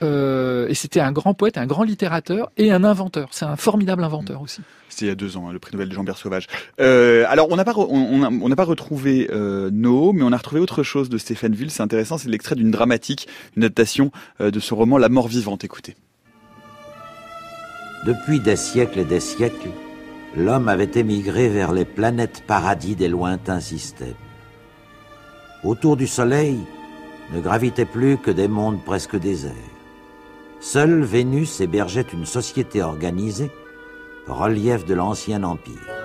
euh, 0.03 0.69
et 0.69 0.75
c'était 0.75 1.01
un 1.01 1.13
grand 1.13 1.35
poète, 1.35 1.59
un 1.59 1.67
grand 1.67 1.83
littérateur 1.83 2.51
et 2.57 2.71
un 2.73 2.85
inventeur. 2.85 3.29
C'est 3.31 3.45
un 3.45 3.57
formidable 3.57 4.05
inventeur 4.05 4.43
aussi. 4.43 4.61
C'était 4.89 5.07
il 5.07 5.09
y 5.09 5.13
a 5.13 5.15
deux 5.15 5.37
ans, 5.37 5.49
hein, 5.49 5.53
le 5.53 5.59
prix 5.59 5.73
Nobel 5.73 5.89
de 5.89 5.95
Jean-Pierre 5.95 6.19
Sauvage. 6.19 6.47
Euh, 6.81 7.25
alors, 7.29 7.49
on 7.51 7.57
n'a 7.57 7.65
pas, 7.65 7.75
on, 7.77 8.49
n'a 8.49 8.57
pas 8.57 8.65
retrouvé 8.65 9.29
euh, 9.33 9.71
No, 9.73 10.13
mais 10.13 10.23
on 10.23 10.33
a 10.33 10.37
retrouvé 10.37 10.61
autre 10.61 10.83
chose 10.83 11.09
de 11.09 11.19
Stéphane 11.19 11.55
Ville. 11.55 11.71
C'est 11.71 11.83
intéressant, 11.83 12.19
c'est 12.19 12.29
l'extrait 12.29 12.55
d'une 12.55 12.71
dramatique, 12.71 13.29
une 13.57 13.65
adaptation 13.65 14.11
euh, 14.41 14.51
de 14.51 14.61
son 14.61 14.77
roman 14.77 14.99
La 14.99 15.09
mort 15.09 15.29
vivante. 15.29 15.65
Écoutez. 15.65 15.97
Depuis 18.05 18.39
des 18.39 18.57
siècles 18.57 18.99
et 18.99 19.05
des 19.07 19.21
siècles, 19.21 19.71
l'homme 20.37 20.69
avait 20.69 20.91
émigré 20.95 21.49
vers 21.49 21.73
les 21.73 21.87
planètes 21.87 22.43
paradis 22.47 22.97
des 22.97 23.09
lointains 23.09 23.61
systèmes. 23.61 24.13
Autour 25.65 25.97
du 25.97 26.07
Soleil 26.07 26.59
ne 27.33 27.41
gravitaient 27.41 27.87
plus 27.87 28.19
que 28.19 28.31
des 28.31 28.49
mondes 28.49 28.85
presque 28.85 29.17
déserts. 29.17 29.53
Seule 30.61 31.03
Vénus 31.03 31.63
hébergeait 31.63 32.07
une 32.13 32.27
société 32.27 32.83
organisée, 32.83 33.51
relief 34.27 34.85
de 34.85 34.93
l'ancien 34.93 35.43
empire. 35.43 36.04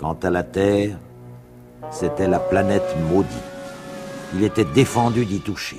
Quant 0.00 0.16
à 0.22 0.30
la 0.30 0.42
Terre, 0.42 0.96
c'était 1.90 2.26
la 2.26 2.38
planète 2.38 2.96
maudite. 3.10 3.28
Il 4.34 4.42
était 4.44 4.64
défendu 4.64 5.26
d'y 5.26 5.40
toucher. 5.40 5.78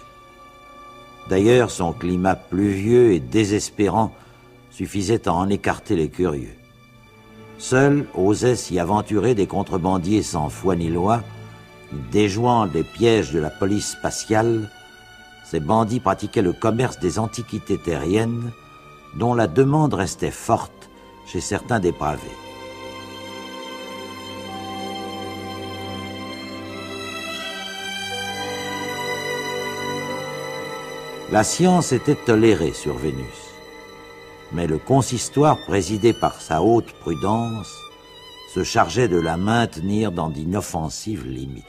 D'ailleurs, 1.28 1.72
son 1.72 1.92
climat 1.92 2.36
pluvieux 2.36 3.14
et 3.14 3.20
désespérant 3.20 4.14
suffisait 4.70 5.28
à 5.28 5.34
en 5.34 5.50
écarter 5.50 5.96
les 5.96 6.10
curieux. 6.10 6.54
Seuls 7.58 8.06
osaient 8.14 8.56
s'y 8.56 8.78
aventurer 8.78 9.34
des 9.34 9.48
contrebandiers 9.48 10.22
sans 10.22 10.50
foi 10.50 10.76
ni 10.76 10.90
loi, 10.90 11.24
déjouant 12.12 12.68
des 12.68 12.84
pièges 12.84 13.32
de 13.32 13.40
la 13.40 13.50
police 13.50 13.94
spatiale, 13.94 14.70
ces 15.46 15.60
bandits 15.60 16.00
pratiquaient 16.00 16.44
le 16.44 16.54
commerce 16.54 17.00
des 17.00 17.18
antiquités 17.18 17.80
terriennes, 17.80 18.52
dont 19.16 19.34
la 19.34 19.48
demande 19.48 19.96
restait 19.96 20.30
forte 20.30 20.92
chez 21.26 21.42
certains 21.42 21.80
dépravés. 21.80 22.51
La 31.32 31.46
science 31.46 31.94
était 31.94 32.16
tolérée 32.16 32.74
sur 32.74 32.98
Vénus, 32.98 33.54
mais 34.52 34.68
le 34.68 34.78
consistoire 34.78 35.58
présidé 35.66 36.12
par 36.12 36.42
sa 36.42 36.62
haute 36.62 36.92
prudence 37.00 37.74
se 38.54 38.66
chargeait 38.66 39.08
de 39.08 39.18
la 39.18 39.38
maintenir 39.38 40.12
dans 40.12 40.28
d'inoffensives 40.28 41.26
limites. 41.26 41.64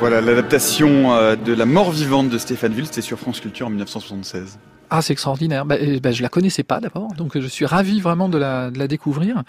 Voilà 0.00 0.20
l'adaptation 0.20 1.12
euh, 1.14 1.36
de 1.36 1.52
La 1.52 1.64
mort 1.64 1.92
vivante 1.92 2.28
de 2.28 2.38
Stéphane 2.38 2.72
Ville, 2.72 2.86
c'était 2.86 3.02
sur 3.02 3.20
France 3.20 3.38
Culture 3.38 3.68
en 3.68 3.70
1976. 3.70 4.58
Ah, 4.92 5.02
c'est 5.02 5.12
extraordinaire. 5.12 5.64
Bah, 5.64 5.76
bah, 6.02 6.10
je 6.10 6.20
la 6.20 6.28
connaissais 6.28 6.64
pas 6.64 6.80
d'abord, 6.80 7.12
donc 7.14 7.38
je 7.38 7.46
suis 7.46 7.64
ravi 7.64 8.00
vraiment 8.00 8.28
de 8.28 8.38
la, 8.38 8.70
découvrir. 8.88 9.44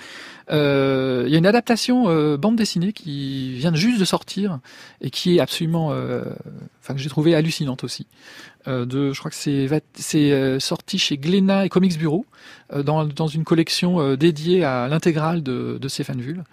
Euh, 0.51 1.23
il 1.25 1.31
y 1.31 1.35
a 1.35 1.39
une 1.39 1.47
adaptation 1.47 2.09
euh, 2.09 2.37
bande 2.37 2.55
dessinée 2.55 2.93
qui 2.93 3.53
vient 3.53 3.73
juste 3.73 3.99
de 3.99 4.05
sortir 4.05 4.59
et 5.01 5.09
qui 5.09 5.37
est 5.37 5.39
absolument, 5.39 5.91
euh, 5.93 6.25
enfin 6.81 6.93
que 6.93 6.99
j'ai 6.99 7.09
trouvé 7.09 7.33
hallucinante 7.33 7.83
aussi. 7.83 8.05
Euh, 8.67 8.85
de, 8.85 9.13
je 9.13 9.19
crois 9.19 9.31
que 9.31 9.89
c'est 9.95 10.59
sorti 10.59 10.99
chez 10.99 11.17
Glénat 11.17 11.65
et 11.65 11.69
Comics 11.69 11.97
Bureau 11.97 12.27
dans, 12.75 13.05
dans 13.05 13.27
une 13.27 13.43
collection 13.43 14.15
dédiée 14.15 14.63
à 14.63 14.87
l'intégrale 14.87 15.41
de, 15.41 15.79
de 15.81 15.87
Stéphane 15.87 16.21
Vull 16.21 16.43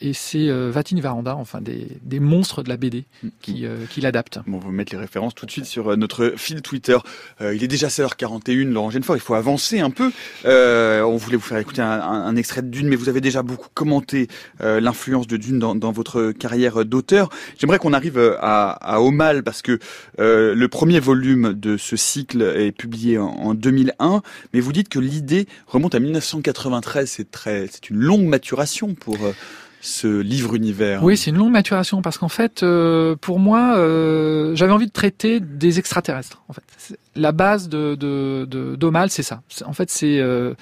et 0.00 0.12
c'est 0.12 0.48
euh, 0.48 0.70
Vatine 0.70 1.00
Varanda, 1.00 1.36
enfin 1.36 1.60
des, 1.60 1.88
des, 2.02 2.20
monstres 2.20 2.62
de 2.62 2.68
la 2.68 2.76
BD 2.76 3.04
qui, 3.40 3.66
euh, 3.66 3.86
qui 3.90 4.00
l'adaptent. 4.00 4.40
Bon, 4.46 4.58
on 4.62 4.66
va 4.66 4.70
mettre 4.70 4.92
les 4.92 4.98
références 4.98 5.34
tout 5.34 5.46
de 5.46 5.50
suite 5.50 5.64
sur 5.64 5.92
euh, 5.92 5.96
notre 5.96 6.34
fil 6.36 6.62
Twitter. 6.62 6.96
Euh, 7.40 7.54
il 7.54 7.64
est 7.64 7.68
déjà 7.68 7.88
16h41, 7.88 8.70
Laurent 8.70 8.90
Genefort, 8.90 9.16
il 9.16 9.20
faut 9.20 9.34
avancer 9.34 9.80
un 9.80 9.90
peu. 9.90 10.12
on 10.44 11.16
voulait 11.16 11.36
vous 11.36 11.42
faire 11.42 11.58
écouter 11.58 11.82
un, 11.82 12.00
un, 12.00 12.36
extrait 12.36 12.62
de 12.62 12.68
Dune, 12.68 12.88
mais 12.88 12.96
vous 12.96 13.08
avez 13.08 13.20
déjà 13.20 13.42
beaucoup 13.42 13.68
commenté 13.72 14.28
l'influence 14.60 15.26
de 15.26 15.36
Dune 15.36 15.58
dans, 15.58 15.74
dans 15.74 15.92
votre 15.92 16.32
carrière 16.32 16.84
d'auteur. 16.84 17.30
J'aimerais 17.58 17.78
qu'on 17.78 17.92
arrive 17.92 18.18
à, 18.40 18.70
à 18.70 19.00
Omal, 19.00 19.42
parce 19.42 19.62
que 19.62 19.78
le 20.18 20.66
premier 20.66 21.00
volume 21.00 21.54
de 21.54 21.76
ce 21.76 21.96
cycle 21.96 22.42
est 22.42 22.72
publié 22.72 23.18
en, 23.18 23.26
en 23.26 23.54
2001, 23.54 24.22
mais 24.52 24.60
vous 24.60 24.72
dites 24.72 24.88
que 24.88 24.98
l'idée 24.98 25.46
remonte 25.66 25.94
à 25.94 26.00
1993, 26.00 27.08
c'est 27.10 27.30
très, 27.30 27.66
c'est 27.70 27.90
une 27.90 27.98
longue 27.98 28.26
maturation 28.26 28.94
pour 28.94 29.18
ce 29.86 30.08
livre-univers 30.08 31.04
Oui, 31.04 31.16
c'est 31.16 31.30
une 31.30 31.36
longue 31.36 31.52
maturation 31.52 32.02
parce 32.02 32.18
qu'en 32.18 32.28
fait, 32.28 32.64
euh, 32.64 33.14
pour 33.14 33.38
moi, 33.38 33.76
euh, 33.76 34.54
j'avais 34.56 34.72
envie 34.72 34.88
de 34.88 34.92
traiter 34.92 35.38
des 35.38 35.78
extraterrestres. 35.78 36.42
En 36.48 36.54
fait, 36.54 36.98
la 37.14 37.30
base 37.30 37.68
de 37.68 37.94
d'Omal, 38.74 39.10
c'est 39.10 39.22
ça. 39.22 39.42
En 39.64 39.72
fait, 39.72 39.88
c'est 39.88 40.18
euh, 40.18 40.54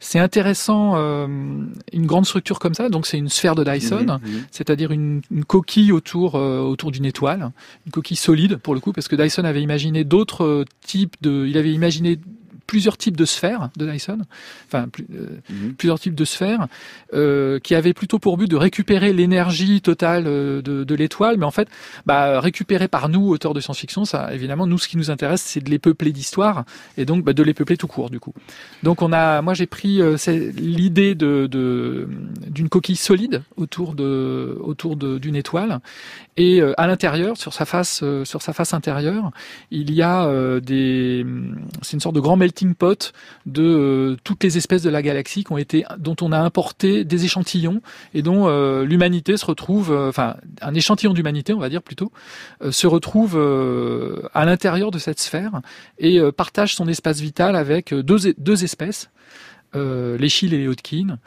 c'est 0.00 0.18
intéressant 0.18 0.96
une 0.96 2.06
grande 2.06 2.26
structure 2.26 2.58
comme 2.58 2.74
ça. 2.74 2.88
Donc, 2.88 3.06
c'est 3.06 3.18
une 3.18 3.28
sphère 3.28 3.54
de 3.54 3.62
Dyson, 3.62 4.00
mhm, 4.00 4.30
mhm. 4.30 4.44
c'est-à-dire 4.50 4.90
une, 4.90 5.22
une, 5.30 5.44
coquille 5.44 5.92
autour 5.92 6.34
autour 6.34 6.90
d'une 6.90 7.04
étoile, 7.04 7.52
une 7.86 7.92
coquille 7.92 8.16
solide 8.16 8.56
pour 8.56 8.74
le 8.74 8.80
coup, 8.80 8.92
parce 8.92 9.06
que 9.06 9.14
Dyson 9.14 9.44
avait 9.44 9.62
imaginé 9.62 10.02
d'autres 10.02 10.64
types 10.84 11.14
de, 11.22 11.46
il 11.46 11.56
avait 11.56 11.72
imaginé 11.72 12.18
plusieurs 12.66 12.96
types 12.96 13.16
de 13.16 13.24
sphères 13.24 13.70
de 13.76 13.90
Dyson, 13.90 14.18
enfin 14.66 14.86
euh, 15.14 15.38
mhm. 15.50 15.74
plusieurs 15.74 15.98
types 15.98 16.14
de 16.14 16.24
sphères, 16.24 16.66
euh, 17.14 17.58
qui 17.58 17.74
avaient 17.74 17.92
plutôt 17.92 18.18
pour 18.18 18.36
but 18.36 18.50
de 18.50 18.56
récupérer 18.56 19.12
l'énergie 19.12 19.80
totale 19.80 20.24
euh, 20.26 20.62
de, 20.62 20.84
de 20.84 20.94
l'étoile, 20.94 21.36
mais 21.38 21.44
en 21.44 21.50
fait, 21.50 21.68
bah, 22.06 22.40
récupérer 22.40 22.88
par 22.88 23.08
nous, 23.08 23.28
auteurs 23.28 23.54
de 23.54 23.60
science-fiction, 23.60 24.04
ça, 24.04 24.32
évidemment, 24.32 24.66
nous, 24.66 24.78
ce 24.78 24.88
qui 24.88 24.96
nous 24.96 25.10
intéresse, 25.10 25.42
c'est 25.42 25.60
de 25.60 25.70
les 25.70 25.78
peupler 25.78 26.12
d'histoire, 26.12 26.64
et 26.96 27.04
donc 27.04 27.24
bah, 27.24 27.32
de 27.32 27.42
les 27.42 27.54
peupler 27.54 27.76
tout 27.76 27.86
court, 27.86 28.10
du 28.10 28.20
coup. 28.20 28.34
Donc 28.82 29.02
on 29.02 29.12
a, 29.12 29.42
moi, 29.42 29.54
j'ai 29.54 29.66
pris 29.66 30.00
euh, 30.00 30.16
l'idée 30.56 31.14
de 31.14 31.48
d'une 32.48 32.68
coquille 32.68 32.96
solide 32.96 33.42
autour 33.56 33.94
de 33.94 34.56
autour 34.60 34.96
d'une 34.96 35.36
étoile, 35.36 35.80
et 36.36 36.62
à 36.76 36.86
l'intérieur, 36.86 37.36
sur 37.36 37.52
sa 37.52 37.64
face, 37.64 38.02
sur 38.24 38.42
sa 38.42 38.52
face 38.52 38.72
intérieure, 38.72 39.30
il 39.70 39.92
y 39.92 40.02
a 40.02 40.60
des, 40.60 41.26
c'est 41.82 41.94
une 41.94 42.00
sorte 42.00 42.14
de 42.14 42.20
grand 42.20 42.36
melting 42.36 42.51
de 43.46 43.62
euh, 43.62 44.16
toutes 44.24 44.42
les 44.44 44.56
espèces 44.56 44.82
de 44.82 44.90
la 44.90 45.02
galaxie 45.02 45.44
dont 45.98 46.16
on 46.20 46.32
a 46.32 46.38
importé 46.38 47.04
des 47.04 47.24
échantillons 47.24 47.82
et 48.14 48.22
dont 48.22 48.48
euh, 48.48 48.84
l'humanité 48.84 49.36
se 49.36 49.44
retrouve, 49.44 49.92
euh, 49.92 50.08
enfin 50.08 50.36
un 50.60 50.74
échantillon 50.74 51.12
d'humanité, 51.12 51.52
on 51.52 51.58
va 51.58 51.68
dire 51.68 51.82
plutôt, 51.82 52.12
se 52.70 52.86
retrouve 52.86 53.36
à 54.34 54.44
l'intérieur 54.44 54.90
de 54.90 54.98
cette 54.98 55.20
sphère 55.20 55.60
et 55.98 56.20
partage 56.36 56.74
son 56.74 56.88
espace 56.88 57.20
vital 57.20 57.56
avec 57.56 57.94
deux, 57.94 58.64
espèces, 58.64 59.10
les 59.74 60.28
Chiles 60.28 60.54
et 60.54 60.58
les 60.58 60.68
Hodgkin, 60.68 61.18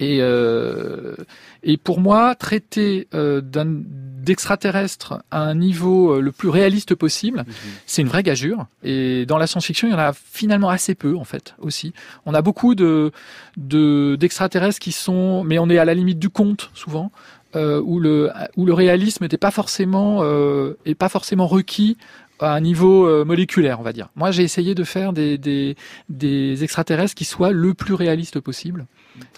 et, 0.00 0.18
euh, 0.20 1.14
et 1.62 1.76
pour 1.76 2.00
moi, 2.00 2.34
traiter 2.34 3.06
euh, 3.14 3.40
d'extraterrestre 3.42 5.22
à 5.30 5.42
un 5.42 5.54
niveau 5.54 6.14
euh, 6.14 6.20
le 6.20 6.32
plus 6.32 6.48
réaliste 6.48 6.94
possible, 6.94 7.40
mhm. 7.40 7.54
c'est 7.86 8.02
une 8.02 8.08
vraie 8.08 8.24
gageure. 8.24 8.66
Et 8.82 9.24
dans 9.26 9.38
la 9.38 9.46
science-fiction, 9.46 9.86
il 9.88 9.92
y 9.92 9.94
en 9.94 9.98
a 9.98 10.12
finalement 10.12 10.68
assez 10.68 10.94
peu, 10.94 11.16
en 11.16 11.24
fait, 11.24 11.54
aussi. 11.58 11.92
On 12.26 12.34
a 12.34 12.42
beaucoup 12.42 12.74
de 12.74 13.12
d'extraterrestres 13.56 14.80
qui 14.80 14.92
sont, 14.92 15.44
mais 15.44 15.58
on 15.58 15.68
est 15.70 15.78
à 15.78 15.84
la 15.84 15.94
limite 15.94 16.18
du 16.18 16.28
conte 16.28 16.70
souvent. 16.74 17.12
Euh, 17.56 17.80
où 17.84 18.00
le 18.00 18.32
où 18.56 18.66
le 18.66 18.72
réalisme 18.72 19.22
n'était 19.22 19.38
pas 19.38 19.52
forcément 19.52 20.22
euh, 20.22 20.76
est 20.86 20.96
pas 20.96 21.08
forcément 21.08 21.46
requis 21.46 21.96
à 22.40 22.52
un 22.52 22.60
niveau 22.60 23.06
euh, 23.06 23.24
moléculaire, 23.24 23.78
on 23.78 23.84
va 23.84 23.92
dire. 23.92 24.08
Moi, 24.16 24.32
j'ai 24.32 24.42
essayé 24.42 24.74
de 24.74 24.82
faire 24.82 25.12
des, 25.12 25.38
des, 25.38 25.76
des 26.08 26.64
extraterrestres 26.64 27.14
qui 27.14 27.24
soient 27.24 27.52
le 27.52 27.74
plus 27.74 27.94
réaliste 27.94 28.40
possible. 28.40 28.86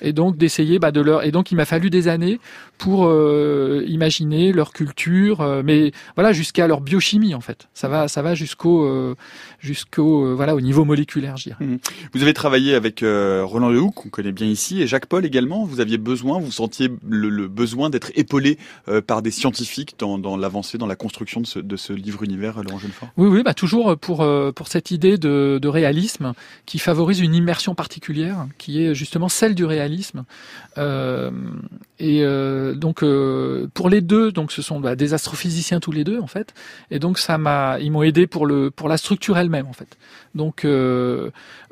Et 0.00 0.12
donc 0.12 0.36
d'essayer 0.36 0.78
bah, 0.78 0.90
de 0.90 1.00
leur 1.00 1.24
et 1.24 1.30
donc 1.30 1.50
il 1.52 1.56
m'a 1.56 1.64
fallu 1.64 1.90
des 1.90 2.08
années 2.08 2.38
pour 2.78 3.06
euh, 3.06 3.84
imaginer 3.86 4.52
leur 4.52 4.72
culture, 4.72 5.40
euh, 5.40 5.62
mais 5.64 5.92
voilà 6.14 6.32
jusqu'à 6.32 6.66
leur 6.66 6.80
biochimie 6.80 7.34
en 7.34 7.40
fait. 7.40 7.68
Ça 7.74 7.88
va 7.88 8.08
ça 8.08 8.22
va 8.22 8.34
jusqu'au 8.34 8.84
euh, 8.84 9.14
jusqu'au 9.60 10.34
voilà 10.34 10.54
au 10.54 10.60
niveau 10.60 10.84
moléculaire, 10.84 11.36
je 11.36 11.44
dirais. 11.44 11.64
Mmh. 11.64 11.76
Vous 12.12 12.22
avez 12.22 12.34
travaillé 12.34 12.74
avec 12.74 13.00
Roland 13.00 13.70
Lehoucq, 13.70 13.94
qu'on 13.94 14.08
connaît 14.08 14.32
bien 14.32 14.46
ici, 14.46 14.82
et 14.82 14.86
Jacques 14.86 15.06
Paul 15.06 15.24
également. 15.24 15.64
Vous 15.64 15.80
aviez 15.80 15.98
besoin, 15.98 16.38
vous 16.38 16.52
sentiez 16.52 16.90
le, 17.08 17.48
besoin 17.48 17.90
d'être 17.90 18.10
épaulé 18.14 18.58
par 19.06 19.22
des 19.22 19.30
scientifiques 19.30 19.96
dans, 19.98 20.18
dans 20.18 20.36
l'avancée, 20.36 20.78
dans 20.78 20.86
la 20.86 20.96
construction 20.96 21.40
de 21.40 21.46
ce, 21.46 21.58
de 21.58 21.76
ce 21.76 21.92
livre 21.92 22.22
univers, 22.22 22.62
Laurent 22.62 22.78
Jeunefort. 22.78 23.08
Oui 23.16 23.28
oui, 23.28 23.42
bah 23.42 23.54
toujours 23.54 23.96
pour 23.96 24.26
pour 24.54 24.68
cette 24.68 24.90
idée 24.90 25.18
de, 25.18 25.58
de 25.60 25.68
réalisme 25.68 26.32
qui 26.66 26.78
favorise 26.78 27.20
une 27.20 27.34
immersion 27.34 27.74
particulière, 27.74 28.46
qui 28.58 28.82
est 28.82 28.94
justement 28.94 29.28
celle 29.28 29.54
du 29.54 29.65
réalisme. 29.66 30.24
Euh, 30.78 31.30
et 31.98 32.22
euh, 32.22 32.74
donc 32.74 33.02
euh, 33.02 33.68
pour 33.72 33.88
les 33.88 34.00
deux, 34.00 34.32
donc 34.32 34.52
ce 34.52 34.62
sont 34.62 34.80
bah, 34.80 34.96
des 34.96 35.14
astrophysiciens 35.14 35.80
tous 35.80 35.92
les 35.92 36.04
deux 36.04 36.20
en 36.20 36.26
fait. 36.26 36.54
Et 36.90 36.98
donc 36.98 37.18
ça 37.18 37.38
m'a, 37.38 37.78
ils 37.80 37.90
m'ont 37.90 38.02
aidé 38.02 38.26
pour 38.26 38.46
le 38.46 38.70
pour 38.70 38.88
la 38.88 38.96
structure 38.96 39.38
elle-même 39.38 39.66
en 39.66 39.72
fait. 39.72 39.96
Donc 40.34 40.66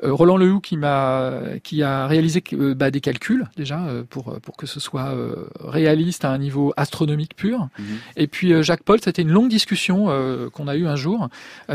Roland 0.01 0.37
Lehou 0.37 0.59
qui 0.59 0.75
m'a 0.75 1.33
qui 1.63 1.83
a 1.83 2.07
réalisé 2.07 2.43
bah, 2.51 2.89
des 2.89 3.01
calculs 3.01 3.47
déjà 3.57 3.87
pour 4.09 4.39
pour 4.41 4.57
que 4.57 4.65
ce 4.65 4.79
soit 4.79 5.13
réaliste 5.59 6.25
à 6.25 6.31
un 6.31 6.39
niveau 6.39 6.73
astronomique 6.75 7.35
pur. 7.35 7.67
Mhm. 7.77 7.85
Et 8.17 8.27
puis 8.27 8.63
Jacques 8.63 8.83
Paul, 8.83 8.99
c'était 9.01 9.21
une 9.21 9.31
longue 9.31 9.49
discussion 9.49 10.07
qu'on 10.51 10.67
a 10.67 10.75
eu 10.75 10.87
un 10.87 10.95
jour 10.95 11.29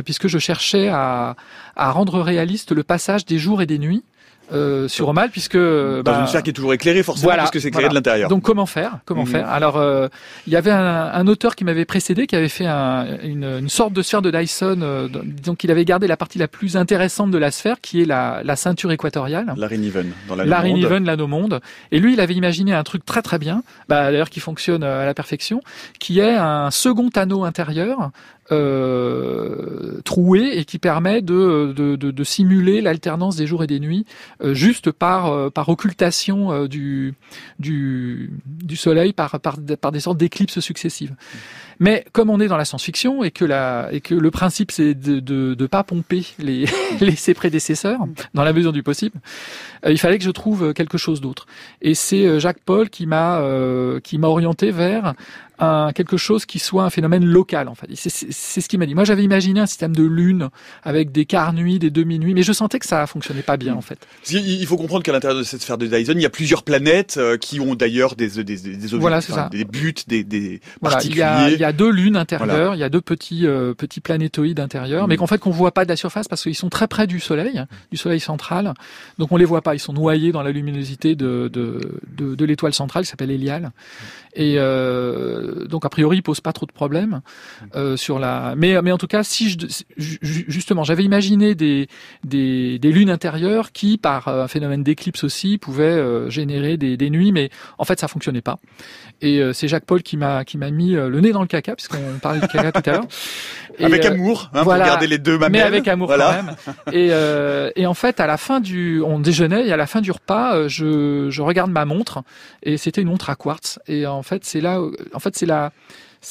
puisque 0.04 0.26
je 0.26 0.38
cherchais 0.38 0.88
à 0.88 1.36
à 1.76 1.92
rendre 1.92 2.20
réaliste 2.20 2.72
le 2.72 2.82
passage 2.82 3.24
des 3.24 3.38
jours 3.38 3.62
et 3.62 3.66
des 3.66 3.78
nuits 3.78 4.02
euh, 4.52 4.88
sur 4.88 5.06
Romal 5.06 5.30
puisque 5.30 5.56
dans 5.56 6.02
bah, 6.02 6.18
une 6.20 6.26
sphère 6.26 6.42
qui 6.42 6.50
est 6.50 6.54
toujours 6.54 6.74
éclairée 6.74 7.02
forcément 7.02 7.32
parce 7.36 7.50
que 7.50 7.60
c'est 7.60 7.68
éclairé 7.68 7.88
de 7.88 7.94
l'intérieur. 7.94 8.28
Donc 8.28 8.42
comment 8.42 8.66
faire 8.66 8.98
Comment 9.04 9.22
mhm. 9.22 9.28
faire? 9.28 9.48
Alors 9.48 9.76
euh, 9.76 10.08
il 10.46 10.52
y 10.52 10.56
avait 10.56 10.70
un, 10.70 11.10
un 11.12 11.26
auteur 11.26 11.56
qui 11.56 11.64
m'avait 11.64 11.84
précédé 11.84 12.26
qui 12.26 12.36
avait 12.36 12.48
fait 12.48 12.66
un, 12.66 13.18
une, 13.22 13.44
une, 13.44 13.68
sorte 13.68 13.92
de 13.92 14.02
sphère 14.02 14.22
de 14.22 14.30
Dyson. 14.30 14.80
Euh, 14.82 15.08
donc 15.08 15.64
il 15.64 15.70
avait 15.70 15.84
gardé 15.84 16.06
la 16.06 16.16
partie 16.16 16.38
la 16.38 16.48
plus 16.48 16.76
intéressante 16.76 17.30
de 17.30 17.38
la 17.38 17.50
sphère 17.50 17.80
qui 17.80 18.02
est 18.02 18.04
la, 18.04 18.42
la 18.44 18.56
ceinture 18.56 18.92
équatoriale. 18.92 19.52
Larry 19.56 19.78
Niven 19.78 20.12
dans 20.28 20.36
la 20.36 20.44
Larry 20.44 20.74
Niven, 20.74 21.04
l'anneau 21.04 21.26
monde. 21.26 21.60
Et 21.92 21.98
lui 21.98 22.14
il 22.14 22.20
avait 22.20 22.34
imaginé 22.34 22.74
un 22.74 22.82
truc 22.82 23.04
très 23.04 23.22
très 23.22 23.38
bien, 23.38 23.62
bah, 23.88 24.10
d'ailleurs 24.10 24.30
qui 24.30 24.40
fonctionne 24.40 24.82
euh, 24.82 25.02
à 25.02 25.06
la 25.06 25.14
perfection, 25.14 25.62
qui 25.98 26.20
est 26.20 26.34
un 26.34 26.70
second 26.70 27.10
anneau 27.14 27.44
intérieur 27.44 28.10
euh, 28.52 30.00
troué 30.04 30.58
et 30.58 30.64
qui 30.64 30.78
permet 30.78 31.22
de, 31.22 31.72
de, 31.76 31.96
de, 31.96 32.10
de 32.10 32.24
simuler 32.24 32.80
l'alternance 32.80 33.36
des 33.36 33.46
jours 33.46 33.62
et 33.62 33.66
des 33.66 33.80
nuits 33.80 34.06
euh, 34.42 34.54
juste 34.54 34.90
par, 34.90 35.26
euh, 35.26 35.50
par 35.50 35.68
occultation 35.68 36.52
euh, 36.52 36.68
du, 36.68 37.14
du, 37.58 38.30
du 38.46 38.76
soleil 38.76 39.12
par, 39.12 39.40
par, 39.40 39.56
par 39.80 39.92
des 39.92 40.00
sortes 40.00 40.18
d'éclipses 40.18 40.60
successives. 40.60 41.14
Mais 41.78 42.04
comme 42.12 42.28
on 42.28 42.40
est 42.40 42.48
dans 42.48 42.58
la 42.58 42.66
science-fiction 42.66 43.24
et 43.24 43.30
que 43.30 43.44
la 43.46 43.88
et 43.90 44.02
que 44.02 44.14
le 44.14 44.30
principe 44.30 44.70
c'est 44.70 44.92
de 44.92 45.18
de, 45.18 45.54
de 45.54 45.66
pas 45.66 45.82
pomper 45.82 46.26
les, 46.38 46.66
les 47.00 47.16
ses 47.16 47.32
prédécesseurs 47.32 48.00
dans 48.34 48.44
la 48.44 48.52
mesure 48.52 48.72
du 48.72 48.82
possible, 48.82 49.18
il 49.88 49.98
fallait 49.98 50.18
que 50.18 50.24
je 50.24 50.30
trouve 50.30 50.74
quelque 50.74 50.98
chose 50.98 51.22
d'autre. 51.22 51.46
Et 51.80 51.94
c'est 51.94 52.38
Jacques 52.38 52.60
Paul 52.66 52.90
qui 52.90 53.06
m'a 53.06 53.40
euh, 53.40 54.00
qui 54.00 54.18
m'a 54.18 54.28
orienté 54.28 54.70
vers 54.70 55.14
un, 55.60 55.92
quelque 55.92 56.16
chose 56.16 56.46
qui 56.46 56.58
soit 56.58 56.84
un 56.84 56.90
phénomène 56.90 57.24
local 57.24 57.68
en 57.68 57.74
fait. 57.74 57.88
C'est 57.94 58.60
ce 58.60 58.68
qu'il 58.68 58.78
m'a 58.78 58.86
dit. 58.86 58.94
Moi 58.94 59.04
j'avais 59.04 59.22
imaginé 59.22 59.60
un 59.60 59.66
système 59.66 59.94
de 59.94 60.02
lune 60.02 60.48
avec 60.82 61.12
des 61.12 61.26
quarts 61.26 61.52
nuits, 61.52 61.78
des 61.78 61.90
demi-nuits, 61.90 62.34
mais 62.34 62.42
je 62.42 62.52
sentais 62.52 62.78
que 62.78 62.86
ça 62.86 63.06
fonctionnait 63.06 63.42
pas 63.42 63.56
bien 63.56 63.74
en 63.74 63.80
fait. 63.80 63.98
Il 64.30 64.66
faut 64.66 64.76
comprendre 64.76 65.02
qu'à 65.02 65.12
l'intérieur 65.12 65.38
de 65.38 65.44
cette 65.44 65.62
sphère 65.62 65.78
de 65.78 65.86
Dyson, 65.86 66.14
il 66.16 66.22
y 66.22 66.26
a 66.26 66.30
plusieurs 66.30 66.62
planètes 66.62 67.16
euh, 67.18 67.36
qui 67.36 67.60
ont 67.60 67.74
d'ailleurs 67.74 68.16
des, 68.16 68.28
des, 68.28 68.44
des, 68.44 68.76
des, 68.76 68.96
voilà, 68.96 69.20
des 69.50 69.64
buts, 69.64 69.94
des, 70.06 70.24
des 70.24 70.60
voilà, 70.80 70.96
particuliers. 70.96 71.20
Il 71.20 71.20
y, 71.20 71.22
a, 71.22 71.50
il 71.50 71.60
y 71.60 71.64
a 71.64 71.72
deux 71.72 71.90
lunes 71.90 72.16
intérieures, 72.16 72.74
il 72.74 72.78
y 72.78 72.84
a 72.84 72.88
deux 72.88 73.00
petits 73.00 73.46
euh, 73.46 73.74
petits 73.74 74.00
planétoïdes 74.00 74.60
intérieurs, 74.60 75.08
mais 75.08 75.14
mm. 75.14 75.18
qu'en 75.18 75.26
fait 75.26 75.38
qu'on 75.38 75.50
voit 75.50 75.72
pas 75.72 75.84
de 75.84 75.90
la 75.90 75.96
surface 75.96 76.28
parce 76.28 76.42
qu'ils 76.42 76.54
sont 76.54 76.70
très 76.70 76.88
près 76.88 77.06
du 77.06 77.20
Soleil, 77.20 77.64
du 77.90 77.96
Soleil 77.96 78.20
central. 78.20 78.74
Donc 79.18 79.32
on 79.32 79.36
les 79.36 79.44
voit 79.44 79.62
pas, 79.62 79.74
ils 79.74 79.80
sont 79.80 79.92
noyés 79.92 80.32
dans 80.32 80.42
la 80.42 80.52
luminosité 80.52 81.14
de 81.14 81.48
de, 81.52 81.80
de, 82.16 82.34
de 82.34 82.44
l'étoile 82.44 82.74
centrale 82.74 83.04
qui 83.04 83.10
s'appelle 83.10 83.30
Héliale. 83.30 83.72
Et 84.34 84.54
euh, 84.58 85.49
donc 85.66 85.84
a 85.84 85.88
priori, 85.88 86.18
il 86.18 86.22
pose 86.22 86.40
pas 86.40 86.52
trop 86.52 86.66
de 86.66 86.72
problèmes 86.72 87.20
euh, 87.74 87.96
sur 87.96 88.18
la. 88.18 88.54
Mais 88.56 88.76
en 88.76 88.98
tout 88.98 89.06
cas, 89.06 89.22
si 89.22 89.50
je 89.50 89.58
justement, 89.96 90.84
j'avais 90.84 91.04
imaginé 91.04 91.54
des, 91.54 91.88
lunes 92.82 93.10
intérieures 93.10 93.72
qui, 93.72 93.98
par 93.98 94.28
un 94.28 94.48
phénomène 94.48 94.82
d'éclipse 94.82 95.24
aussi, 95.24 95.58
pouvaient 95.58 95.84
euh, 95.84 96.30
générer 96.30 96.76
des, 96.76 96.96
des 96.96 97.10
nuits, 97.10 97.32
mais 97.32 97.50
en 97.78 97.84
fait, 97.84 98.00
ça 98.00 98.08
fonctionnait 98.08 98.42
pas. 98.42 98.58
Et 99.20 99.40
euh, 99.40 99.52
c'est 99.52 99.68
Jacques 99.68 99.86
Paul 99.86 100.02
qui 100.02 100.16
m'a 100.16 100.44
qui 100.44 100.58
m'a 100.58 100.70
mis 100.70 100.92
le 100.92 101.20
nez 101.20 101.32
dans 101.32 101.42
le 101.42 101.48
caca, 101.48 101.74
puisqu'on 101.74 102.18
parlait 102.20 102.40
de 102.40 102.46
caca 102.46 102.72
tout 102.72 102.88
à 102.88 102.92
l'heure. 102.92 103.06
avec 103.84 104.04
amour, 104.04 104.50
hein, 104.54 104.62
voilà, 104.62 104.84
pour 104.84 104.92
garder 104.92 105.06
les 105.06 105.18
deux 105.18 105.38
mamelles. 105.38 105.52
Mais 105.52 105.62
avec 105.62 105.88
amour 105.88 106.08
quand 106.08 106.32
même. 106.32 106.56
Et, 106.92 107.10
et 107.76 107.86
en 107.86 107.94
fait, 107.94 108.20
à 108.20 108.26
la 108.26 108.36
fin 108.36 108.60
du, 108.60 109.02
on 109.02 109.18
déjeunait 109.18 109.66
et 109.66 109.72
à 109.72 109.76
la 109.76 109.86
fin 109.86 110.00
du 110.00 110.10
repas, 110.10 110.68
je, 110.68 111.28
je 111.30 111.42
regarde 111.42 111.70
ma 111.70 111.84
montre 111.84 112.22
et 112.62 112.76
c'était 112.76 113.02
une 113.02 113.08
montre 113.08 113.30
à 113.30 113.36
quartz. 113.36 113.78
Et 113.86 114.06
en 114.06 114.22
fait, 114.22 114.44
c'est 114.44 114.60
là, 114.60 114.80
en 115.12 115.18
fait, 115.18 115.36
c'est 115.36 115.46
la, 115.46 115.72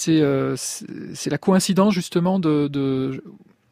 euh, 0.07 0.55
c'est 0.55 1.29
la 1.29 1.37
coïncidence 1.37 1.93
justement 1.93 2.39
de, 2.39 2.67
de 2.67 3.23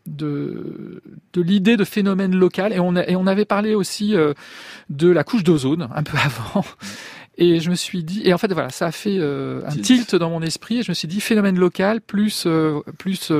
de, 0.07 1.01
de 1.33 1.41
l'idée 1.41 1.75
de 1.75 1.83
phénomène 1.83 2.33
local 2.33 2.71
et 2.71 2.79
on, 2.79 2.95
a, 2.95 3.03
et 3.03 3.17
on 3.17 3.27
avait 3.27 3.43
parlé 3.43 3.75
aussi 3.75 4.15
euh, 4.15 4.33
de 4.89 5.09
la 5.09 5.25
couche 5.25 5.43
d'ozone 5.43 5.89
un 5.93 6.01
peu 6.01 6.17
avant 6.53 6.63
et 7.37 7.59
je 7.59 7.69
me 7.69 7.75
suis 7.75 8.03
dit 8.03 8.21
et 8.25 8.33
en 8.33 8.37
fait 8.37 8.51
voilà 8.51 8.69
ça 8.69 8.87
a 8.87 8.91
fait 8.91 9.17
euh, 9.19 9.61
un 9.65 9.75
tilt. 9.75 10.15
dans 10.15 10.29
mon 10.29 10.41
esprit 10.41 10.79
et 10.79 10.83
je 10.83 10.91
me 10.91 10.93
suis 10.93 11.07
dit 11.07 11.21
phénomène 11.21 11.57
local 11.57 12.01
plus 12.01 12.47
plus 12.97 13.31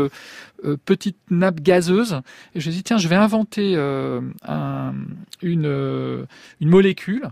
petite 0.85 1.17
nappe 1.29 1.61
gazeuse. 1.61 2.21
Et 2.55 2.59
je 2.59 2.67
me 2.67 2.71
suis 2.71 2.79
dit 2.79 2.83
tiens 2.83 2.97
je 2.97 3.07
vais 3.07 3.15
inventer 3.15 3.75
un, 3.75 4.93
une 5.41 6.25
une 6.59 6.69
molécule 6.69 7.29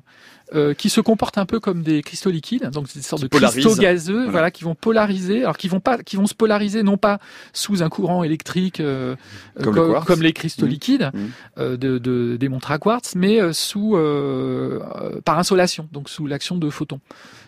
euh, 0.54 0.76
qui 0.76 0.92
se 0.92 1.02
comportent 1.02 1.40
un 1.40 1.48
peu 1.48 1.60
comme 1.60 1.82
des 1.82 2.04
cristaux 2.04 2.30
liquides, 2.30 2.70
donc 2.70 2.94
des 2.94 3.02
sortes 3.02 3.24
de 3.24 3.28
cristaux 3.28 3.76
gazeux, 3.76 4.30
voilà. 4.30 4.52
qui 4.52 4.64
vont 4.64 4.76
polariser, 4.76 5.42
alors 5.42 5.58
qui 5.58 5.68
vont 5.68 5.80
pas, 5.80 5.98
qui 5.98 6.18
vont 6.18 6.28
se 6.28 6.36
polariser 6.36 6.84
non 6.84 6.98
pas 6.98 7.20
sous 7.52 7.82
un 7.82 7.90
courant 7.90 8.24
électrique 8.24 8.80
euh, 8.80 9.16
comme, 9.64 10.00
comme, 10.06 10.22
les 10.22 10.34
cristaux 10.34 10.68
mmh. 10.68 10.70
liquides 10.70 11.12
mmh. 11.12 11.20
Euh, 11.58 11.78
de, 11.78 11.98
de, 11.98 12.38
des 12.40 12.48
montres 12.48 12.70
à 12.70 12.78
quartz, 12.78 13.16
mais 13.16 13.40
sous 13.54 13.98
par 15.26 15.40
insolation, 15.40 15.90
donc 15.92 16.10
sous 16.10 16.28
l'action 16.28 16.58
de 16.58 16.70
photons. 16.70 17.00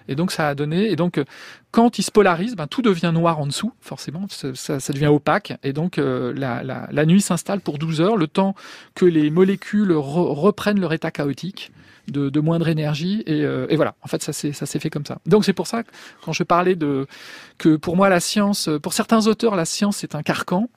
Et 0.08 0.16
donc 0.16 0.32
ça 0.32 0.48
a 0.48 0.56
donné, 0.56 0.89
et 0.89 0.95
donc 0.95 1.22
quand 1.70 2.00
ils 2.00 2.04
se 2.04 2.12
polarisent, 2.12 2.56
ben, 2.56 2.66
tout 2.66 2.82
devient 2.82 3.12
noir 3.14 3.38
en 3.38 3.45
dessous, 3.45 3.74
forcément, 3.80 4.26
ça, 4.30 4.80
ça, 4.80 4.93
devient 4.93 5.08
opaque, 5.08 5.54
et 5.62 5.72
donc 5.72 5.98
la, 5.98 6.64
la, 6.64 6.88
la, 6.91 7.06
nuit 7.06 7.22
s'installe 7.22 7.60
pour 7.60 7.78
12 7.78 8.02
heures, 8.02 8.18
le 8.18 8.28
temps 8.28 8.56
que 8.95 9.06
les 9.06 9.30
molécules 9.30 9.91
reprennent 9.91 10.80
leur 10.80 10.93
état 10.93 11.12
chaotique 11.12 11.72
de, 12.08 12.30
de 12.30 12.39
moindre 12.39 12.68
énergie. 12.68 13.24
Et, 13.26 13.43
euh, 13.43 13.68
et, 13.70 13.76
voilà, 13.76 13.95
en 14.01 14.08
fait, 14.08 14.24
ça 14.24 14.34
s'est 14.34 14.80
fait 14.80 14.89
comme 14.89 15.05
ça. 15.05 15.20
Donc 15.26 15.45
c'est 15.45 15.53
pour 15.53 15.68
ça 15.68 15.84
quand 16.24 16.34
je 16.34 16.43
parlais 16.43 16.76
de 16.76 17.08
que 17.58 17.76
pour 17.76 17.95
moi 17.95 18.10
la 18.10 18.20
science, 18.20 18.70
pour 18.82 18.93
certains 18.93 19.28
auteurs, 19.28 19.55
la 19.55 19.66
science 19.66 19.97
c'est 19.97 20.16
un 20.16 20.24
carcan 20.24 20.70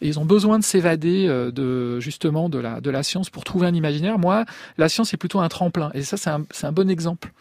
et 0.00 0.08
ils 0.08 0.18
ont 0.18 0.24
besoin 0.24 0.58
de 0.58 0.64
s'évader 0.64 1.26
euh, 1.28 1.50
de 1.50 2.00
justement 2.00 2.48
de 2.48 2.58
la 2.58 3.02
science 3.02 3.30
pour 3.30 3.44
trouver 3.44 3.66
un 3.66 3.74
imaginaire. 3.74 4.18
Moi, 4.18 4.44
la 4.76 4.88
science 4.88 5.12
est 5.14 5.16
plutôt 5.16 5.40
un 5.40 5.48
tremplin 5.48 5.90
et 5.94 6.02
ça 6.02 6.16
c'est 6.16 6.66
un 6.66 6.72
bon 6.72 6.90
exemple. 6.90 7.32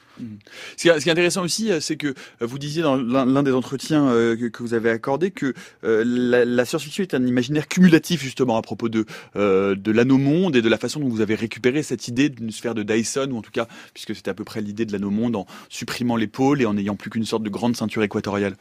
Ce 0.78 0.82
qui 0.82 0.90
est 0.90 1.12
intéressant 1.12 1.44
aussi, 1.44 1.72
euh, 1.72 1.80
c'est 1.80 1.96
que 1.96 2.08
euh, 2.08 2.14
vous 2.42 2.58
disiez 2.58 2.82
dans 2.82 2.96
l'un 2.96 3.44
des 3.44 3.52
entretiens 3.52 4.08
que 4.08 4.64
vous 4.64 4.74
avez 4.74 4.90
accordé 4.90 5.30
que 5.30 5.54
la, 5.84 6.66
science-fiction 6.66 7.04
est 7.04 7.14
un 7.14 7.26
imaginaire 7.26 7.68
cumulatif 7.68 8.22
justement 8.22 8.58
à 8.58 8.62
propos 8.62 8.90
de 8.90 9.06
de 9.36 9.92
l'anomonde 9.92 10.56
et 10.56 10.62
de 10.62 10.70
la 10.70 10.78
façon 10.78 11.00
dont 11.00 11.10
vous 11.10 11.22
avez 11.22 11.36
récupéré 11.36 11.84
cette 11.84 12.08
idée 12.08 12.30
d'une 12.30 12.52
sphère 12.52 12.74
de 12.74 12.84
Dyson 12.84 13.30
ou 13.32 13.38
en 13.38 13.42
tout 13.42 13.52
cas 13.52 13.68
puisque 13.94 14.16
c'était 14.16 14.32
à 14.32 14.34
peu 14.34 14.44
près 14.44 14.62
l'idée 14.62 14.86
de 14.86 14.92
l'anomonde 14.92 15.36
en 15.36 15.46
supprimant 15.70 16.16
les 16.16 16.28
pôles 16.28 16.62
et 16.62 16.66
en 16.66 16.74
n'ayant 16.74 16.96
plus 16.96 17.10
qu'une 17.10 17.26
sorte 17.26 17.44
de 17.44 17.50
grande 17.50 17.76
ceinture 17.76 18.04
équatoriale. 18.04 18.56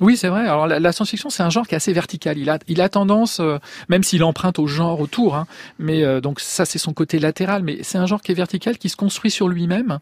Oui, 0.00 0.16
c'est 0.16 0.28
vrai. 0.28 0.40
Alors 0.42 0.66
la, 0.66 0.92
science-fiction, 0.92 1.28
c'est 1.28 1.42
un 1.42 1.50
genre 1.50 1.68
qui 1.68 1.74
est 1.74 1.76
assez 1.76 1.92
vertical. 1.92 2.38
Il 2.38 2.48
a, 2.48 2.58
il 2.68 2.80
a 2.80 2.88
tendance, 2.88 3.38
euh, 3.40 3.58
même 3.90 4.02
s'il 4.02 4.24
emprunte 4.24 4.58
au 4.58 4.66
genre 4.66 4.98
autour, 4.98 5.36
hein, 5.36 5.46
mais 5.78 6.02
euh, 6.02 6.22
donc 6.22 6.40
ça 6.40 6.64
c'est 6.64 6.78
son 6.78 6.94
côté 6.94 7.18
latéral, 7.18 7.62
mais 7.62 7.82
c'est 7.82 7.98
un 7.98 8.06
genre 8.06 8.22
qui 8.22 8.32
est 8.32 8.34
vertical, 8.34 8.78
qui 8.78 8.88
se 8.88 8.96
construit 8.96 9.30
sur 9.30 9.46
lui-même. 9.46 9.98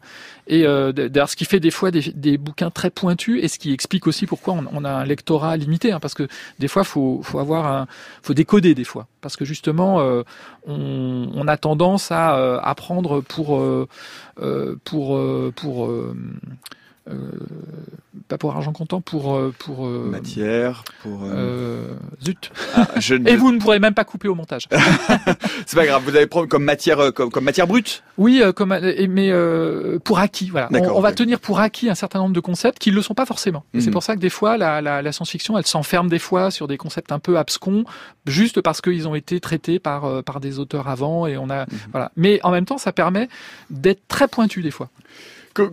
Et 0.47 0.65
euh, 0.65 0.93
d'ailleurs, 0.93 1.29
ce 1.29 1.35
qui 1.35 1.43
fait 1.43 1.59
des 1.59 1.71
fois 1.71 1.91
des, 1.91 2.13
des, 2.15 2.37
bouquins 2.37 2.71
très 2.71 2.89
pointus, 2.89 3.43
et 3.43 3.49
ce 3.49 3.59
qui 3.59 3.73
explique 3.73 4.07
aussi 4.07 4.25
pourquoi 4.25 4.53
on, 4.53 4.65
on 4.71 4.85
a 4.85 4.89
un 4.89 5.03
lectorat 5.03 5.57
limité, 5.57 5.91
hein, 5.91 5.99
parce 5.99 6.13
que 6.13 6.29
des 6.59 6.69
fois, 6.69 6.85
faut, 6.85 7.19
faut 7.21 7.39
avoir, 7.39 7.67
un, 7.67 7.87
faut 8.23 8.33
décoder 8.33 8.75
des 8.75 8.85
fois, 8.85 9.07
parce 9.19 9.35
que 9.35 9.43
justement, 9.43 9.99
euh, 9.99 10.23
on, 10.65 11.29
on, 11.35 11.47
a 11.49 11.57
tendance 11.57 12.11
à 12.11 12.59
apprendre 12.61 13.21
pour, 13.21 13.61
pour, 14.85 15.19
pour 15.55 15.89
pas 18.27 18.37
pour 18.37 18.55
argent 18.55 18.71
comptant, 18.71 19.01
pour 19.01 19.39
pour 19.57 19.87
matière, 19.87 20.83
pour 21.01 21.21
zut. 22.23 22.51
Ah, 22.75 22.87
Et 23.25 23.35
vous 23.35 23.51
ne 23.51 23.59
pourrez 23.59 23.79
même 23.79 23.93
pas 23.93 24.03
couper 24.03 24.27
au 24.27 24.35
montage. 24.35 24.67
c'est 25.65 25.75
pas 25.75 25.85
grave. 25.85 26.03
Vous 26.05 26.15
avez 26.15 26.27
comme 26.27 26.63
matière 26.63 27.13
comme, 27.13 27.31
comme 27.31 27.43
matière 27.43 27.67
brute. 27.67 28.03
Oui, 28.17 28.43
comme 28.55 28.77
mais 29.09 29.31
pour 30.03 30.19
acquis. 30.19 30.49
Voilà. 30.49 30.69
On, 30.71 31.01
va 31.01 31.11
tenir 31.11 31.39
pour 31.39 31.59
acquis 31.59 31.89
un 31.89 31.95
certain 31.95 32.19
nombre 32.19 32.35
de 32.35 32.39
concepts 32.39 32.79
qui 32.79 32.91
ne 32.91 32.95
le 32.95 33.01
sont 33.01 33.15
pas 33.15 33.25
forcément. 33.25 33.63
Et 33.73 33.81
c'est 33.81 33.87
mhm. 33.87 33.93
pour 33.93 34.03
ça 34.03 34.15
que 34.15 34.19
des 34.19 34.29
fois 34.29 34.57
la, 34.57 34.81
la, 34.81 35.01
la 35.01 35.11
science-fiction, 35.11 35.57
elle 35.57 35.65
s'enferme 35.65 36.09
des 36.09 36.19
fois 36.19 36.51
sur 36.51 36.67
des 36.67 36.77
concepts 36.77 37.11
un 37.11 37.19
peu 37.19 37.37
abscons, 37.37 37.83
juste 38.25 38.61
parce 38.61 38.81
qu'ils 38.81 39.07
ont 39.07 39.15
été 39.15 39.39
traités 39.39 39.79
par 39.79 40.23
par 40.23 40.39
des 40.39 40.59
auteurs 40.59 40.87
avant 40.87 41.25
et 41.25 41.37
on 41.37 41.49
a 41.49 41.65
mhm. 41.65 41.79
voilà. 41.91 42.11
Mais 42.15 42.39
en 42.43 42.51
même 42.51 42.65
temps, 42.65 42.77
ça 42.77 42.91
permet 42.91 43.27
d'être 43.69 44.07
très 44.07 44.27
pointu 44.27 44.61
des 44.61 44.71
fois 44.71 44.89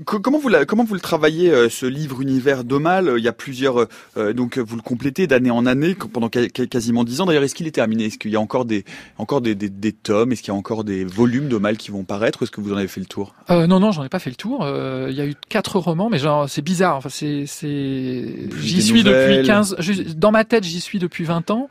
comment 0.04 0.38
vous 0.38 0.50
comment 0.66 0.84
vous 0.84 0.94
le 0.94 1.00
travaillez 1.00 1.50
euh, 1.50 1.68
ce 1.68 1.86
livre 1.86 2.20
univers 2.20 2.64
d'Omal 2.64 3.14
Il 3.16 3.24
y 3.24 3.28
a 3.28 3.32
plusieurs 3.32 3.80
euh, 3.80 3.88
euh, 4.16 4.32
donc 4.32 4.58
vous 4.58 4.76
le 4.76 4.82
complétez 4.82 5.26
d'année 5.26 5.50
en 5.50 5.66
année 5.66 5.94
pendant 6.12 6.28
quasiment 6.28 7.04
dix 7.04 7.20
ans. 7.20 7.26
D'ailleurs, 7.26 7.42
est-ce 7.42 7.54
qu'il 7.54 7.66
est 7.66 7.72
terminé? 7.72 8.06
Est-ce 8.06 8.18
qu'il 8.18 8.30
y 8.30 8.36
a 8.36 8.40
encore 8.40 8.64
des 8.64 8.84
encore 9.18 9.40
des, 9.40 9.54
des, 9.54 9.92
tomes? 9.92 10.32
Est-ce 10.32 10.42
qu'il 10.42 10.52
y 10.52 10.56
a 10.56 10.58
encore 10.58 10.84
des 10.84 11.04
volumes 11.04 11.48
d'Omal 11.48 11.76
qui 11.76 11.90
vont 11.90 12.04
paraître? 12.04 12.42
Est-ce 12.42 12.50
que 12.50 12.60
vous 12.60 12.72
en 12.72 12.76
avez 12.76 12.88
fait 12.88 13.00
le 13.00 13.06
tour? 13.06 13.34
Non, 13.48 13.80
non, 13.80 13.92
j'en 13.92 14.04
ai 14.04 14.08
pas 14.08 14.18
fait 14.18 14.30
le 14.30 14.36
tour. 14.36 14.66
Il 15.08 15.14
y 15.14 15.20
a 15.20 15.26
eu 15.26 15.34
quatre 15.48 15.78
romans, 15.78 16.08
mais 16.10 16.18
genre 16.18 16.48
c'est 16.48 16.62
bizarre. 16.62 16.96
Enfin, 16.96 17.08
c'est 17.08 17.44
c'est 17.46 18.48
j'y 18.60 18.82
suis 18.82 19.02
depuis 19.02 19.42
15 19.42 19.76
dans 20.16 20.32
ma 20.32 20.44
tête, 20.44 20.64
j'y 20.64 20.80
suis 20.80 20.98
depuis 20.98 21.24
20 21.24 21.50
ans. 21.50 21.68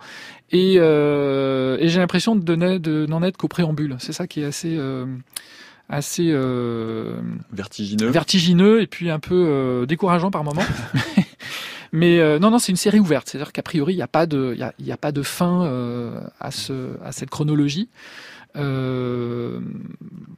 Et, 0.51 0.75
et 0.75 1.87
j'ai 1.87 1.99
l'impression 1.99 2.35
de 2.35 3.05
n'en 3.05 3.23
être 3.23 3.37
qu'au 3.37 3.47
préambule. 3.47 3.95
C'est 3.99 4.13
ça 4.13 4.27
qui 4.27 4.41
est 4.41 4.45
assez 4.45 4.77
assez 5.89 6.29
euh, 6.31 7.21
vertigineux, 7.51 8.09
vertigineux 8.09 8.81
et 8.81 8.87
puis 8.87 9.09
un 9.09 9.19
peu 9.19 9.45
euh, 9.47 9.85
décourageant 9.85 10.31
par 10.31 10.43
moment. 10.43 10.63
Mais 11.91 12.19
euh, 12.19 12.39
non, 12.39 12.51
non, 12.51 12.59
c'est 12.59 12.71
une 12.71 12.77
série 12.77 12.99
ouverte. 12.99 13.29
C'est-à-dire 13.29 13.53
qu'a 13.53 13.61
priori, 13.61 13.93
il 13.93 13.97
n'y 13.97 14.01
a 14.01 14.07
pas 14.07 14.25
de, 14.25 14.51
il 14.53 14.59
y 14.59 14.63
a, 14.63 14.73
y 14.79 14.91
a, 14.91 14.97
pas 14.97 15.13
de 15.13 15.21
fin 15.21 15.63
euh, 15.63 16.19
à 16.41 16.51
ce, 16.51 16.97
à 17.03 17.13
cette 17.13 17.29
chronologie. 17.29 17.87
Euh, 18.55 19.59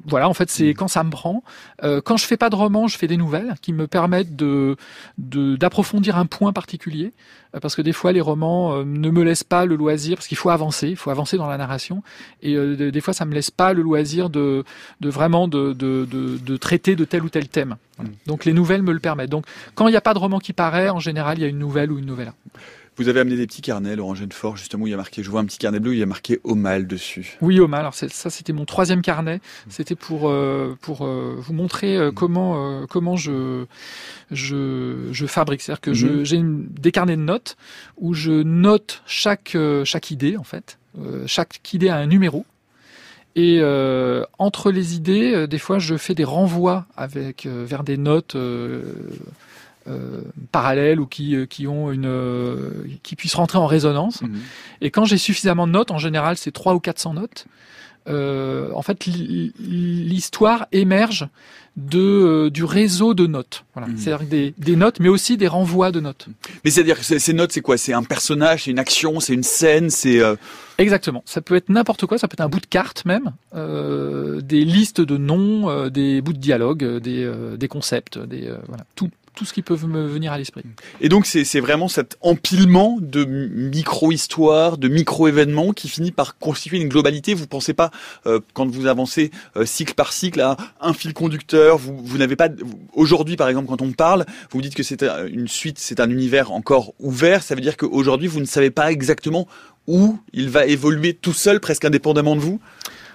voilà, 0.05 0.29
en 0.29 0.33
fait, 0.33 0.49
c'est 0.49 0.69
quand 0.69 0.87
ça 0.87 1.03
me 1.03 1.09
prend. 1.09 1.43
Euh, 1.83 2.01
quand 2.01 2.17
je 2.17 2.25
fais 2.25 2.37
pas 2.37 2.49
de 2.49 2.55
roman, 2.55 2.87
je 2.87 2.97
fais 2.97 3.07
des 3.07 3.17
nouvelles 3.17 3.55
qui 3.61 3.73
me 3.73 3.87
permettent 3.87 4.35
de 4.35 4.77
d'approfondir 5.17 6.17
un 6.17 6.25
point 6.25 6.53
particulier, 6.53 7.13
euh, 7.55 7.59
parce 7.59 7.75
que 7.75 7.81
des 7.81 7.93
fois 7.93 8.11
les 8.11 8.21
romans 8.21 8.83
ne 8.85 9.09
me 9.09 9.23
laissent 9.23 9.43
pas 9.43 9.65
le 9.65 9.75
loisir, 9.75 10.17
parce 10.17 10.27
qu'il 10.27 10.37
faut 10.37 10.49
avancer, 10.49 10.89
il 10.89 10.95
faut 10.95 11.09
avancer 11.09 11.37
dans 11.37 11.47
la 11.47 11.57
narration, 11.57 12.03
et 12.41 12.55
des 12.55 13.01
fois 13.01 13.13
ça 13.13 13.25
me 13.25 13.33
laisse 13.33 13.51
pas 13.51 13.73
le 13.73 13.81
loisir 13.81 14.29
de 14.29 14.63
de 15.01 15.09
vraiment 15.09 15.47
de 15.47 15.73
de, 15.73 16.05
de, 16.05 16.57
traiter 16.57 16.95
de 16.95 17.05
tel 17.05 17.23
ou 17.23 17.29
tel 17.29 17.47
thème. 17.49 17.75
Mm. 17.99 18.05
Donc 18.27 18.45
les 18.45 18.53
nouvelles 18.53 18.83
me 18.83 18.93
le 18.93 18.99
permettent. 18.99 19.29
Donc 19.29 19.45
quand 19.75 19.87
il 19.87 19.91
n'y 19.91 19.97
a 19.97 20.01
pas 20.01 20.13
de 20.13 20.19
roman 20.19 20.39
qui 20.39 20.53
paraît, 20.53 20.89
en 20.89 20.99
général, 20.99 21.37
il 21.37 21.41
y 21.41 21.45
a 21.45 21.49
une 21.49 21.59
nouvelle 21.59 21.91
ou 21.91 21.99
une 21.99 22.05
nouvelle. 22.05 22.31
Vous 22.97 23.09
avez 23.09 23.19
amené 23.19 23.35
des 23.35 23.45
petits 23.45 23.61
carnets, 23.61 23.95
Laurent 23.95 24.15
Genefort, 24.15 24.57
justement, 24.57 24.85
où 24.85 24.87
il 24.87 24.91
y 24.91 24.93
a 24.93 24.97
marqué, 24.97 25.21
je 25.21 25.29
vois 25.29 25.39
un 25.39 25.45
petit 25.45 25.59
carnet 25.59 25.79
bleu, 25.79 25.93
il 25.93 25.99
y 25.99 26.03
a 26.03 26.07
marqué 26.07 26.39
au 26.43 26.55
mal 26.55 26.87
dessus. 26.87 27.37
Oui, 27.41 27.59
au 27.59 27.67
mal. 27.67 27.81
Alors 27.81 27.93
ça, 27.93 28.29
c'était 28.31 28.53
mon 28.53 28.65
troisième 28.65 29.03
carnet. 29.03 29.39
C'était 29.69 29.95
pour 29.95 30.29
euh, 30.29 30.75
pour 30.81 31.05
euh, 31.05 31.35
vous 31.37 31.53
montrer 31.53 31.95
euh, 31.95 32.11
comment 32.11 32.85
comment 32.87 33.15
je 33.15 33.65
je, 34.31 35.09
je 35.11 35.25
fabrique. 35.27 35.61
C'est-à-dire 35.61 35.81
que 35.81 35.91
mhm. 35.91 36.25
j'ai 36.25 36.41
des 36.41 36.91
carnets 36.91 37.17
de 37.17 37.21
notes 37.21 37.55
où 37.97 38.15
je 38.15 38.31
note 38.31 39.03
chaque 39.05 39.55
chaque 39.83 40.09
idée 40.09 40.35
en 40.35 40.43
fait. 40.43 40.79
chaque 41.27 41.73
idée 41.73 41.89
a 41.89 41.97
un 41.97 42.07
numéro. 42.07 42.45
Et 43.35 43.61
entre 44.39 44.71
les 44.71 44.95
idées, 44.95 45.47
des 45.47 45.59
fois, 45.59 45.77
je 45.77 45.95
fais 45.97 46.15
des 46.15 46.23
renvois 46.23 46.87
avec 46.97 47.45
vers 47.45 47.83
des 47.83 47.97
notes 47.97 48.35
euh, 49.87 50.21
parallèles 50.51 50.99
ou 50.99 51.05
qui, 51.05 51.35
euh, 51.35 51.45
qui 51.45 51.67
ont 51.67 51.91
une 51.91 52.05
euh, 52.05 52.85
qui 53.03 53.15
puissent 53.15 53.35
rentrer 53.35 53.57
en 53.57 53.67
résonance. 53.67 54.21
Mhm. 54.21 54.39
Et 54.81 54.91
quand 54.91 55.05
j'ai 55.05 55.17
suffisamment 55.17 55.67
de 55.67 55.71
notes, 55.71 55.91
en 55.91 55.97
général 55.97 56.37
c'est 56.37 56.51
3 56.51 56.73
ou 56.73 56.79
400 56.79 57.13
notes, 57.13 57.45
euh, 58.07 58.69
en 58.73 58.81
fait 58.81 59.05
l'histoire 59.05 60.67
émerge 60.71 61.27
de 61.75 62.49
du 62.49 62.63
réseau 62.63 63.13
de 63.13 63.27
notes. 63.27 63.65
Voilà. 63.75 63.87
Mhm. 63.87 63.97
C'est-à-dire 63.97 64.27
des, 64.27 64.53
des, 64.57 64.75
notes, 64.75 64.99
mais 64.99 65.09
aussi 65.09 65.37
des 65.37 65.47
renvois 65.47 65.91
de 65.91 65.99
notes. 65.99 66.27
Mais 66.65 66.71
c'est-à-dire 66.71 66.97
que 66.97 67.03
ces 67.03 67.33
notes, 67.33 67.51
c'est 67.51 67.61
quoi? 67.61 67.77
C'est 67.77 67.93
un 67.93 68.03
personnage, 68.03 68.63
c'est 68.63 68.71
une 68.71 68.79
action, 68.79 69.19
c'est 69.19 69.33
une 69.33 69.43
scène, 69.43 69.89
c'est 69.89 70.19
exactement. 70.79 71.21
Ça 71.25 71.41
peut 71.41 71.55
être 71.55 71.69
n'importe 71.69 72.07
quoi. 72.07 72.17
Ça 72.17 72.27
peut 72.27 72.33
être 72.33 72.41
un 72.41 72.49
bout 72.49 72.61
de 72.61 72.65
carte 72.65 73.05
même, 73.05 73.31
des 73.53 74.65
listes 74.65 75.01
de 75.01 75.17
noms, 75.17 75.87
des 75.89 76.21
bouts 76.21 76.33
de 76.33 76.39
dialogue, 76.39 76.83
des, 76.97 77.31
des 77.57 77.67
concepts, 77.67 78.17
des 78.17 78.51
voilà, 78.67 78.83
tout 78.95 79.11
tout 79.37 79.45
ce 79.45 79.53
qui 79.53 79.61
peut 79.61 79.77
me 79.85 80.07
venir 80.07 80.33
à 80.33 80.37
l'esprit. 80.37 80.63
Et 80.99 81.09
donc 81.09 81.27
c'est 81.27 81.59
vraiment 81.59 81.87
cet 81.87 82.17
empilement 82.21 82.97
de 82.99 83.23
micro-histoires, 83.23 84.79
de 84.79 84.87
micro-événements 84.87 85.73
qui 85.73 85.89
finit 85.89 86.11
par 86.11 86.39
constituer 86.39 86.79
une 86.79 86.89
globalité. 86.89 87.35
Vous 87.35 87.45
pensez 87.45 87.75
pas, 87.75 87.91
euh, 88.25 88.39
quand 88.53 88.67
vous 88.67 88.87
avancez 88.87 89.29
euh, 89.55 89.65
cycle 89.65 89.93
par 89.93 90.11
cycle, 90.11 90.41
à 90.41 90.57
un 90.81 90.93
fil 90.93 91.13
conducteur, 91.13 91.77
vous, 91.77 91.95
vous 92.03 92.17
n'avez 92.17 92.35
pas... 92.35 92.49
Aujourd'hui 92.93 93.35
par 93.35 93.47
exemple, 93.47 93.67
quand 93.67 93.83
on 93.83 93.91
parle, 93.91 94.25
vous 94.49 94.61
dites 94.61 94.73
que 94.73 94.81
c'est 94.81 95.03
une 95.03 95.47
suite, 95.47 95.77
c'est 95.77 95.99
un 95.99 96.09
univers 96.09 96.51
encore 96.51 96.93
ouvert, 96.99 97.43
ça 97.43 97.53
veut 97.53 97.61
dire 97.61 97.77
qu'aujourd'hui 97.77 98.27
vous 98.27 98.39
ne 98.39 98.45
savez 98.45 98.71
pas 98.71 98.91
exactement 98.91 99.47
où 99.85 100.17
il 100.33 100.49
va 100.49 100.65
évoluer 100.65 101.13
tout 101.13 101.33
seul, 101.33 101.59
presque 101.59 101.85
indépendamment 101.85 102.35
de 102.35 102.41
vous? 102.41 102.59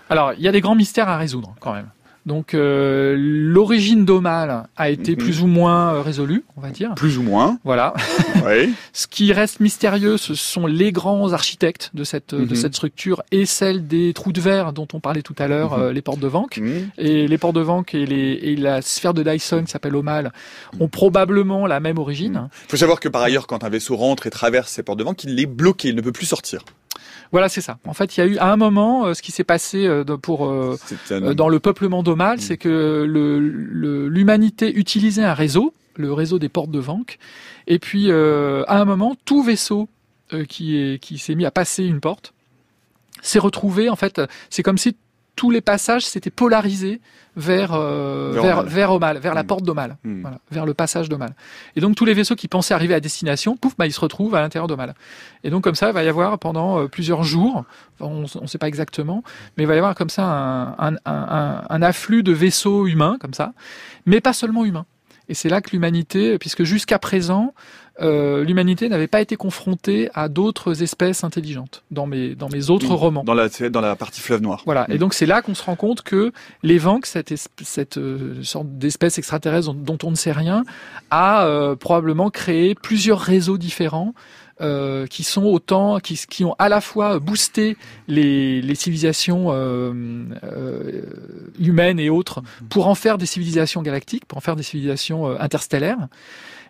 Alors, 0.08 0.34
il 0.34 0.42
y 0.42 0.48
a 0.48 0.52
des 0.52 0.60
grands 0.60 0.76
mystères 0.76 1.08
à 1.08 1.18
résoudre 1.18 1.54
quand 1.60 1.72
même. 1.72 1.88
Donc 2.24 2.54
euh, 2.54 3.16
l'origine 3.18 4.04
d'Omal 4.04 4.68
a 4.76 4.90
été 4.90 5.12
mhm. 5.12 5.18
plus 5.18 5.42
ou 5.42 5.46
moins 5.46 5.94
euh, 5.94 6.02
résolue, 6.02 6.44
on 6.56 6.60
va 6.60 6.70
dire. 6.70 6.94
Plus 6.94 7.18
ou 7.18 7.22
moins. 7.22 7.58
Voilà. 7.64 7.94
Oui. 8.44 8.74
Ce 8.92 9.06
qui 9.06 9.32
reste 9.32 9.60
mystérieux, 9.60 10.16
ce 10.16 10.34
sont 10.34 10.66
les 10.66 10.90
grands 10.90 11.32
architectes 11.32 11.90
de 11.94 12.02
cette 12.02 12.34
de 12.34 12.44
mhm. 12.44 12.54
cette 12.56 12.74
structure 12.74 13.22
et 13.30 13.46
celle 13.46 13.86
des 13.86 14.12
trous 14.14 14.32
de 14.32 14.40
verre 14.40 14.72
dont 14.72 14.88
on 14.94 15.00
parlait 15.00 15.22
tout 15.22 15.34
à 15.38 15.46
l'heure, 15.46 15.76
mhm. 15.76 15.84
euh, 15.84 15.92
les 15.92 16.02
portes 16.02 16.18
de 16.18 16.26
Vanque. 16.26 16.60
Et 16.98 17.28
les 17.28 17.38
portes 17.38 17.54
de 17.54 17.60
Vanque 17.60 17.94
et, 17.94 18.04
les, 18.04 18.32
et 18.42 18.56
la 18.56 18.82
sphère 18.82 19.14
de 19.14 19.22
Dyson 19.22 19.62
qui 19.64 19.70
s'appelle 19.70 19.94
Omal 19.94 20.32
ont 20.80 20.88
probablement 20.88 21.66
la 21.66 21.78
même 21.78 21.98
origine. 21.98 22.48
Il 22.66 22.70
faut 22.70 22.76
savoir 22.76 22.98
que 22.98 23.08
par 23.08 23.22
ailleurs, 23.22 23.46
quand 23.46 23.62
un 23.62 23.68
vaisseau 23.68 23.96
rentre 23.96 24.26
et 24.26 24.30
traverse 24.30 24.72
ces 24.72 24.82
portes 24.82 24.98
de 24.98 25.04
Vanque, 25.04 25.22
il 25.22 25.38
est 25.38 25.46
bloqué, 25.46 25.90
il 25.90 25.94
ne 25.94 26.00
peut 26.00 26.12
plus 26.12 26.26
sortir. 26.26 26.64
Voilà, 27.32 27.48
c'est 27.48 27.62
ça. 27.62 27.78
En 27.86 27.94
fait, 27.94 28.16
il 28.16 28.20
y 28.20 28.22
a 28.22 28.26
eu 28.26 28.36
à 28.36 28.52
un 28.52 28.56
moment 28.56 29.06
euh, 29.06 29.14
ce 29.14 29.22
qui 29.22 29.32
s'est 29.32 29.42
passé 29.42 29.86
euh, 29.86 30.04
pour 30.04 30.46
euh, 30.46 30.76
dans 31.34 31.48
le 31.48 31.60
peuplement 31.60 32.02
d'Omal, 32.02 32.36
mm. 32.36 32.40
c'est 32.40 32.58
que 32.58 33.04
l'humanité 34.08 34.70
le, 34.70 34.78
utilisait 34.78 35.24
un 35.24 35.32
réseau, 35.32 35.72
le 35.96 36.12
réseau 36.12 36.38
des 36.38 36.50
portes 36.50 36.70
de 36.70 36.78
Vanque, 36.78 37.18
et 37.66 37.78
puis 37.78 38.12
à 38.12 38.80
un 38.80 38.84
moment, 38.84 39.16
tout 39.24 39.42
vaisseau 39.42 39.88
qui 40.48 40.76
est 40.76 40.98
qui 40.98 41.18
s'est 41.18 41.34
mis 41.34 41.44
à 41.44 41.50
passer 41.50 41.84
une 41.84 42.00
porte 42.00 42.32
s'est 43.20 43.38
retrouvé 43.38 43.88
en 43.90 43.96
fait. 43.96 44.20
C'est 44.48 44.62
comme 44.62 44.78
si 44.78 44.96
tous 45.42 45.50
les 45.50 45.60
passages 45.60 46.06
s'étaient 46.06 46.30
polarisés 46.30 47.00
vers 47.34 47.72
euh, 47.72 48.30
vers 48.32 48.62
vers 48.62 48.92
Omal, 48.92 49.18
vers 49.18 49.34
la 49.34 49.42
hmm. 49.42 49.46
porte 49.48 49.64
d'Omal, 49.64 49.96
hmm. 50.04 50.20
voilà, 50.20 50.38
vers 50.52 50.64
le 50.64 50.72
passage 50.72 51.08
d'Omal. 51.08 51.34
Et 51.74 51.80
donc 51.80 51.96
tous 51.96 52.04
les 52.04 52.14
vaisseaux 52.14 52.36
qui 52.36 52.46
pensaient 52.46 52.74
arriver 52.74 52.94
à 52.94 53.00
destination, 53.00 53.56
pouf, 53.56 53.76
bah 53.76 53.86
ils 53.86 53.92
se 53.92 53.98
retrouvent 53.98 54.36
à 54.36 54.40
l'intérieur 54.40 54.68
d'Omal. 54.68 54.94
Et 55.42 55.50
donc 55.50 55.64
comme 55.64 55.74
ça, 55.74 55.88
il 55.88 55.94
va 55.94 56.04
y 56.04 56.08
avoir 56.08 56.38
pendant 56.38 56.78
euh, 56.78 56.86
plusieurs 56.86 57.24
jours, 57.24 57.64
on 57.98 58.20
ne 58.20 58.46
sait 58.46 58.58
pas 58.58 58.68
exactement, 58.68 59.24
mais 59.56 59.64
il 59.64 59.66
va 59.66 59.74
y 59.74 59.78
avoir 59.78 59.96
comme 59.96 60.10
ça 60.10 60.22
un, 60.22 60.92
un, 60.92 60.96
un, 61.06 61.64
un 61.68 61.82
afflux 61.82 62.22
de 62.22 62.30
vaisseaux 62.30 62.86
humains 62.86 63.16
comme 63.20 63.34
ça, 63.34 63.52
mais 64.06 64.20
pas 64.20 64.34
seulement 64.34 64.64
humains. 64.64 64.86
Et 65.28 65.34
c'est 65.34 65.48
là 65.48 65.60
que 65.60 65.70
l'humanité, 65.70 66.38
puisque 66.38 66.62
jusqu'à 66.62 67.00
présent, 67.00 67.52
euh, 68.00 68.42
l'humanité 68.44 68.88
n'avait 68.88 69.06
pas 69.06 69.20
été 69.20 69.36
confrontée 69.36 70.08
à 70.14 70.28
d'autres 70.28 70.82
espèces 70.82 71.24
intelligentes 71.24 71.82
dans 71.90 72.06
mes 72.06 72.34
dans 72.34 72.48
mes 72.48 72.70
autres 72.70 72.94
romans. 72.94 73.22
Dans 73.24 73.34
la 73.34 73.48
dans 73.48 73.80
la 73.80 73.96
partie 73.96 74.20
fleuve 74.20 74.40
noir. 74.40 74.62
Voilà. 74.64 74.86
Et 74.88 74.94
mm. 74.94 74.98
donc 74.98 75.14
c'est 75.14 75.26
là 75.26 75.42
qu'on 75.42 75.54
se 75.54 75.62
rend 75.62 75.76
compte 75.76 76.02
que 76.02 76.32
les 76.62 76.78
Vanks, 76.78 77.06
cette 77.06 77.34
cette 77.62 77.98
euh, 77.98 78.42
sorte 78.42 78.68
d'espèce 78.78 79.18
extraterrestre 79.18 79.74
dont, 79.74 79.98
on 80.04 80.10
ne 80.10 80.16
sait 80.16 80.32
rien, 80.32 80.64
a 81.10 81.44
euh, 81.44 81.76
probablement 81.76 82.30
créé 82.30 82.74
plusieurs 82.74 83.20
réseaux 83.20 83.58
différents. 83.58 84.14
Euh, 84.62 85.06
qui 85.06 85.24
sont 85.24 85.44
autant, 85.44 85.98
qui, 85.98 86.20
qui, 86.28 86.44
ont 86.44 86.54
à 86.58 86.68
la 86.68 86.80
fois 86.80 87.18
boosté 87.18 87.76
les, 88.06 88.62
les 88.62 88.74
civilisations 88.76 89.46
euh, 89.50 89.92
euh, 90.44 91.02
humaines 91.58 91.98
et 91.98 92.10
autres 92.10 92.42
mm. 92.42 92.66
pour 92.68 92.86
en 92.86 92.94
faire 92.94 93.18
des 93.18 93.26
civilisations 93.26 93.82
galactiques, 93.82 94.24
pour 94.24 94.38
en 94.38 94.40
faire 94.40 94.54
des 94.54 94.62
civilisations 94.62 95.26
interstellaires, 95.40 96.06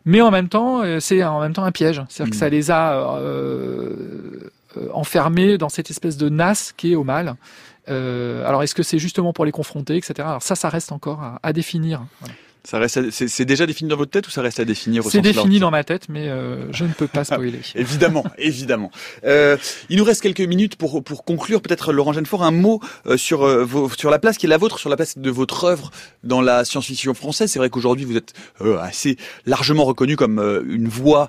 mais 0.04 0.20
en 0.20 0.30
même 0.30 0.48
temps, 0.48 0.82
euh, 0.82 1.00
c'est 1.00 1.22
en 1.24 1.40
même 1.40 1.52
temps 1.52 1.64
un 1.64 1.72
piège. 1.72 2.02
C'est-à-dire 2.08 2.30
que 2.30 2.36
ça 2.36 2.48
mm. 2.48 2.50
les 2.50 2.70
a 2.70 3.16
euh, 3.18 3.96
euh, 4.76 4.88
enfermés 4.92 5.58
dans 5.58 5.68
cette 5.68 5.90
espèce 5.90 6.16
de 6.16 6.28
nasse 6.28 6.72
qui 6.76 6.92
est 6.92 6.96
au 6.96 7.04
mal. 7.04 7.36
Euh, 7.88 8.46
alors, 8.46 8.62
est-ce 8.62 8.74
que 8.74 8.82
c'est 8.82 8.98
justement 8.98 9.32
pour 9.32 9.44
les 9.44 9.52
confronter, 9.52 9.96
etc. 9.96 10.14
Alors 10.20 10.42
ça, 10.42 10.54
ça 10.54 10.68
reste 10.68 10.92
encore 10.92 11.20
à, 11.20 11.40
à 11.42 11.52
définir. 11.52 12.02
Voilà. 12.20 12.34
Ça 12.64 12.78
reste, 12.78 13.10
c'est 13.10 13.44
déjà 13.44 13.66
défini 13.66 13.90
dans 13.90 13.96
votre 13.96 14.12
tête 14.12 14.28
ou 14.28 14.30
ça 14.30 14.40
reste 14.40 14.60
à 14.60 14.64
définir 14.64 15.02
C'est 15.04 15.20
défini 15.20 15.58
dans 15.58 15.72
ma 15.72 15.82
tête, 15.82 16.08
mais 16.08 16.28
euh, 16.28 16.72
je 16.72 16.84
ne 16.84 16.92
peux 16.92 17.08
pas 17.08 17.24
spoiler. 17.24 17.60
évidemment, 17.74 18.24
évidemment. 18.38 18.92
Euh, 19.24 19.56
il 19.88 19.98
nous 19.98 20.04
reste 20.04 20.22
quelques 20.22 20.42
minutes 20.42 20.76
pour 20.76 21.02
pour 21.02 21.24
conclure. 21.24 21.60
Peut-être 21.60 21.92
Laurent 21.92 22.12
Genefort, 22.12 22.44
un 22.44 22.52
mot 22.52 22.80
euh, 23.06 23.16
sur 23.16 23.44
vos, 23.64 23.88
sur 23.90 24.10
la 24.10 24.20
place 24.20 24.38
qui 24.38 24.46
est 24.46 24.48
la 24.48 24.58
vôtre, 24.58 24.78
sur 24.78 24.90
la 24.90 24.96
place 24.96 25.18
de 25.18 25.30
votre 25.30 25.64
œuvre 25.64 25.90
dans 26.22 26.40
la 26.40 26.64
science-fiction 26.64 27.14
française. 27.14 27.50
C'est 27.50 27.58
vrai 27.58 27.68
qu'aujourd'hui 27.68 28.04
vous 28.04 28.16
êtes 28.16 28.32
assez 28.80 29.16
largement 29.44 29.84
reconnu 29.84 30.14
comme 30.16 30.38
une 30.68 30.86
voix 30.86 31.28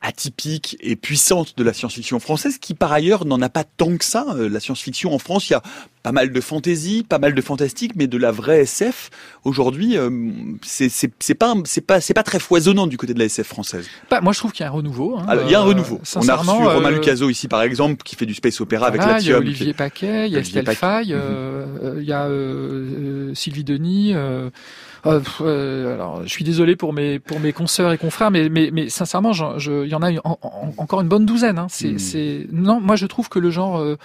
atypique 0.00 0.78
et 0.80 0.96
puissante 0.96 1.58
de 1.58 1.64
la 1.64 1.74
science-fiction 1.74 2.20
française, 2.20 2.56
qui 2.56 2.72
par 2.72 2.92
ailleurs 2.92 3.26
n'en 3.26 3.42
a 3.42 3.50
pas 3.50 3.64
tant 3.64 3.94
que 3.98 4.04
ça. 4.04 4.24
la 4.34 4.60
science-fiction 4.60 5.12
en 5.12 5.18
France, 5.18 5.50
il 5.50 5.52
y 5.52 5.56
a 5.56 5.62
pas 6.02 6.12
mal 6.12 6.32
de 6.32 6.40
fantaisie, 6.40 7.02
pas 7.02 7.18
mal 7.18 7.34
de 7.34 7.40
fantastique, 7.40 7.92
mais 7.96 8.06
de 8.06 8.18
la 8.18 8.30
vraie 8.30 8.60
SF 8.60 9.10
aujourd'hui, 9.44 9.96
euh, 9.96 10.10
c'est 10.62 11.34
pas 11.34 11.54
c'est 11.64 11.80
pas 11.80 12.00
c'est 12.00 12.14
pas 12.14 12.22
très 12.22 12.38
foisonnant 12.38 12.86
du 12.86 12.96
côté 12.96 13.14
de 13.14 13.18
la 13.18 13.26
SF 13.26 13.46
française. 13.46 13.88
Bah, 14.10 14.20
moi, 14.20 14.32
je 14.32 14.38
trouve 14.38 14.52
qu'il 14.52 14.64
y 14.64 14.66
a 14.66 14.70
un 14.70 14.74
renouveau. 14.74 15.18
Hein, 15.18 15.26
il 15.44 15.50
y 15.50 15.54
a 15.54 15.60
un 15.60 15.64
renouveau. 15.64 16.00
On 16.16 16.28
a 16.28 16.36
reçu 16.36 16.50
Romain 16.50 16.90
euh, 16.90 16.94
Lucaso 16.94 17.28
ici, 17.30 17.48
par 17.48 17.62
exemple, 17.62 18.02
qui 18.02 18.16
fait 18.16 18.26
du 18.26 18.34
space 18.34 18.60
opéra 18.60 18.86
avec 18.86 19.00
la 19.00 19.20
Il 19.20 19.26
y 19.28 19.32
a 19.32 19.38
Olivier 19.38 19.74
Paquet, 19.74 20.26
il 20.26 20.32
y 20.32 20.36
a 20.36 20.40
Estelle 20.40 20.66
Faye, 20.66 21.12
euh, 21.12 21.98
il 21.98 22.04
y 22.04 22.12
a 22.12 22.28
Sylvie 23.34 23.64
Denis. 23.64 24.14
Euh, 25.08 25.20
euh, 25.40 25.94
alors, 25.94 26.22
je 26.22 26.28
suis 26.28 26.44
désolé 26.44 26.76
pour 26.76 26.92
mes 26.92 27.18
pour 27.18 27.40
mes 27.40 27.52
consoeurs 27.52 27.92
et 27.92 27.98
confrères, 27.98 28.30
mais 28.30 28.48
mais, 28.48 28.70
mais 28.72 28.88
sincèrement, 28.88 29.32
il 29.32 29.88
y 29.88 29.94
en 29.94 30.02
a 30.02 30.10
encore 30.76 31.00
une 31.00 31.08
bonne 31.08 31.26
douzaine. 31.26 31.58
Hein. 31.58 31.66
C'est 31.70 31.92
hmm. 31.92 31.98
c'est 31.98 32.46
non, 32.52 32.80
moi 32.80 32.96
je 32.96 33.06
trouve 33.06 33.28
que 33.28 33.38
le 33.38 33.50
genre 33.50 33.78
euh, 33.78 33.96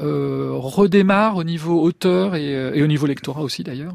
euh 0.00 0.50
redémarre 0.54 1.36
au 1.36 1.44
niveau 1.44 1.80
auteur 1.80 2.34
et, 2.34 2.52
et, 2.52 2.82
au 2.82 2.86
niveau 2.86 3.06
lectorat 3.06 3.42
aussi 3.42 3.62
d'ailleurs. 3.62 3.94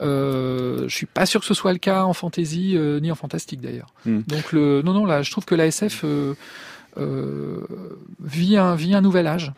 Euh, 0.00 0.88
je 0.88 0.94
suis 0.94 1.06
pas 1.06 1.26
sûr 1.26 1.40
que 1.40 1.46
ce 1.46 1.54
soit 1.54 1.72
le 1.72 1.78
cas 1.78 2.02
en 2.04 2.12
fantasy 2.12 2.76
ni 3.00 3.10
en 3.10 3.16
fantastique 3.16 3.60
d'ailleurs. 3.60 3.92
Hmm. 4.04 4.20
Donc 4.26 4.52
le 4.52 4.82
non 4.82 4.92
non 4.92 5.06
là, 5.06 5.22
je 5.22 5.30
trouve 5.30 5.44
que 5.44 5.54
la 5.54 5.66
SF 5.66 6.04
vit 8.20 8.56
un 8.56 8.74
vit 8.74 8.94
un 8.94 9.00
nouvel 9.00 9.26
âge. 9.26 9.52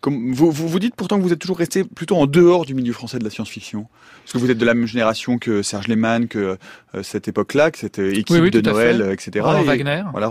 Comme 0.00 0.32
vous, 0.32 0.50
vous, 0.50 0.78
dites 0.78 0.94
pourtant 0.94 1.18
que 1.18 1.22
vous 1.22 1.32
êtes 1.32 1.38
toujours 1.38 1.58
resté 1.58 1.84
plutôt 1.84 2.16
en 2.16 2.26
dehors 2.26 2.64
du 2.64 2.74
milieu 2.74 2.92
français 2.92 3.18
de 3.18 3.24
la 3.24 3.30
science-fiction. 3.30 3.86
Parce 4.24 4.32
que 4.32 4.38
vous 4.38 4.50
êtes 4.50 4.58
de 4.58 4.66
la 4.66 4.74
même 4.74 4.86
génération 4.86 5.38
que 5.38 5.62
Serge 5.62 5.88
Lehmann, 5.88 6.28
que 6.28 6.58
euh, 6.94 7.02
cette 7.02 7.28
époque-là, 7.28 7.70
que 7.70 7.78
cette 7.78 7.98
équipe 7.98 8.50
de 8.50 8.60
Noël, 8.60 9.10
etc. 9.12 9.46
et, 9.60 9.64
Wagner. 9.64 10.02
Voilà, 10.12 10.30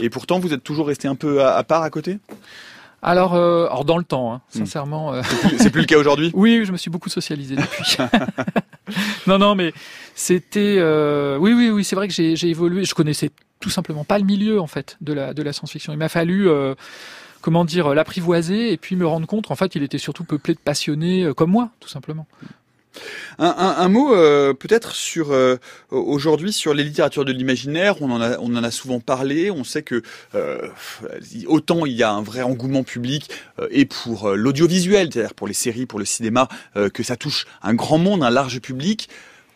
et 0.00 0.10
pourtant, 0.10 0.38
vous 0.38 0.52
êtes 0.52 0.62
toujours 0.62 0.86
resté 0.86 1.08
un 1.08 1.14
peu 1.14 1.44
à, 1.44 1.62
part 1.64 1.82
à 1.82 1.90
côté? 1.90 2.18
Alors, 3.02 3.34
euh, 3.34 3.68
dans 3.84 3.98
le 3.98 4.04
temps, 4.04 4.32
hein, 4.32 4.40
hmm. 4.54 4.58
sincèrement. 4.58 5.14
Euh... 5.14 5.22
C'est 5.58 5.70
plus, 5.70 5.82
le 5.82 5.86
cas 5.86 5.98
aujourd'hui? 5.98 6.30
Oui, 6.34 6.64
je 6.64 6.72
me 6.72 6.76
suis 6.76 6.90
beaucoup 6.90 7.08
socialisé 7.08 7.56
depuis. 7.56 7.96
non, 9.26 9.38
non, 9.38 9.54
mais 9.54 9.72
c'était... 10.14 10.76
Euh, 10.78 11.36
oui, 11.38 11.52
oui, 11.52 11.70
oui, 11.70 11.84
c'est 11.84 11.96
vrai 11.96 12.08
que 12.08 12.14
j'ai 12.14 12.48
évolué. 12.48 12.84
Je 12.84 12.94
connaissais 12.94 13.30
tout 13.60 13.70
simplement 13.70 14.04
pas 14.04 14.18
le 14.18 14.24
milieu, 14.24 14.60
en 14.60 14.66
fait, 14.66 14.96
de 15.00 15.12
la, 15.12 15.32
de 15.32 15.42
la 15.42 15.52
science-fiction. 15.52 15.92
Il 15.92 15.98
m'a 15.98 16.08
fallu... 16.08 16.48
Euh, 17.38 17.48
comment 17.48 17.64
dire, 17.64 17.94
l'apprivoiser 17.94 18.72
et 18.72 18.76
puis 18.76 18.96
me 18.96 19.06
rendre 19.06 19.26
compte, 19.26 19.50
en 19.50 19.56
fait, 19.56 19.74
il 19.74 19.82
était 19.82 19.98
surtout 19.98 20.24
peuplé 20.24 20.54
de 20.54 20.58
passionnés 20.58 21.24
euh, 21.24 21.34
comme 21.34 21.50
moi, 21.50 21.70
tout 21.80 21.88
simplement. 21.88 22.26
Un, 23.38 23.88
mot 23.88 24.12
euh, 24.12 24.54
peut-être 24.54 24.92
sur 24.92 25.30
euh, 25.30 25.58
aujourd'hui 25.90 26.52
sur 26.52 26.74
les 26.74 26.82
littératures 26.82 27.24
de 27.24 27.30
l'imaginaire. 27.30 28.02
On 28.02 28.10
en 28.10 28.20
a 28.20 28.38
on 28.38 28.56
en 28.56 28.64
a 28.64 28.72
souvent 28.72 28.98
parlé. 28.98 29.52
On 29.52 29.62
sait 29.62 29.82
que 29.82 30.02
autant 31.46 31.86
il 31.86 31.92
y 31.92 32.02
a 32.02 32.10
un 32.10 32.22
vrai 32.22 32.42
engouement 32.42 32.82
public 32.82 33.30
et 33.70 33.84
pour 33.84 34.30
l'audiovisuel, 34.30 35.12
c'est-à-dire 35.12 35.34
pour 35.34 35.46
les 35.46 35.54
séries, 35.54 35.86
pour 35.86 36.00
le 36.00 36.04
cinéma, 36.04 36.48
que 36.92 37.02
ça 37.04 37.14
touche 37.14 37.46
un 37.62 37.74
grand 37.74 37.98
monde, 37.98 38.24
un 38.24 38.30
large 38.30 38.58
public. 38.60 39.08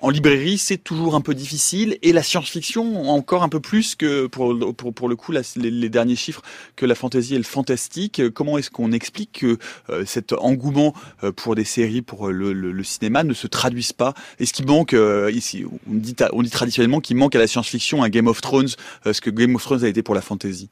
En 0.03 0.11
librairie, 0.11 0.59
c'est 0.59 0.79
toujours 0.79 1.15
un 1.15 1.21
peu 1.21 1.33
difficile 1.33 1.97
et 2.03 2.13
la 2.13 2.25
science-fiction 2.25 3.09
encore 3.09 3.45
un 3.45 3.49
peu 3.49 3.61
plus 3.61 3.95
que 3.95 4.27
pour, 4.27 4.53
le 4.53 5.15
coup 5.15 5.33
les, 5.55 5.89
derniers 5.89 6.17
chiffres 6.17 6.43
que 6.75 6.85
la 6.85 6.97
fantasy 6.97 7.37
et 7.37 7.39
le 7.39 7.45
fantastique. 7.45 8.21
Comment 8.35 8.59
est-ce 8.59 8.69
qu'on 8.69 8.91
explique 8.91 9.31
que 9.31 9.59
euh, 9.91 10.05
cet 10.05 10.33
engouement 10.33 10.93
euh, 11.23 11.31
pour 11.31 11.55
des 11.55 11.63
séries, 11.63 12.03
pour 12.03 12.31
le, 12.31 12.83
cinéma 12.83 13.23
ne 13.23 13.33
se 13.33 13.47
traduise 13.47 13.93
pas 13.93 14.13
Est-ce 14.41 14.53
qu'il 14.53 14.67
manque 14.67 14.93
euh, 14.93 15.31
ici 15.33 15.65
on 15.89 15.95
dit, 15.95 16.17
on 16.33 16.43
dit 16.43 16.51
traditionnellement 16.51 16.99
qu'il 16.99 17.17
manque 17.17 17.37
à 17.37 17.39
la 17.39 17.47
science-fiction 17.47 18.03
un 18.03 18.09
Game 18.09 18.27
of 18.27 18.41
Thrones, 18.41 18.71
ce 19.07 19.21
que 19.21 19.31
Game 19.31 19.55
of 19.55 19.63
Thrones 19.63 19.85
a 19.85 19.89
été 19.89 20.03
pour 20.03 20.17
la 20.17 20.21
fantasy 20.21 20.69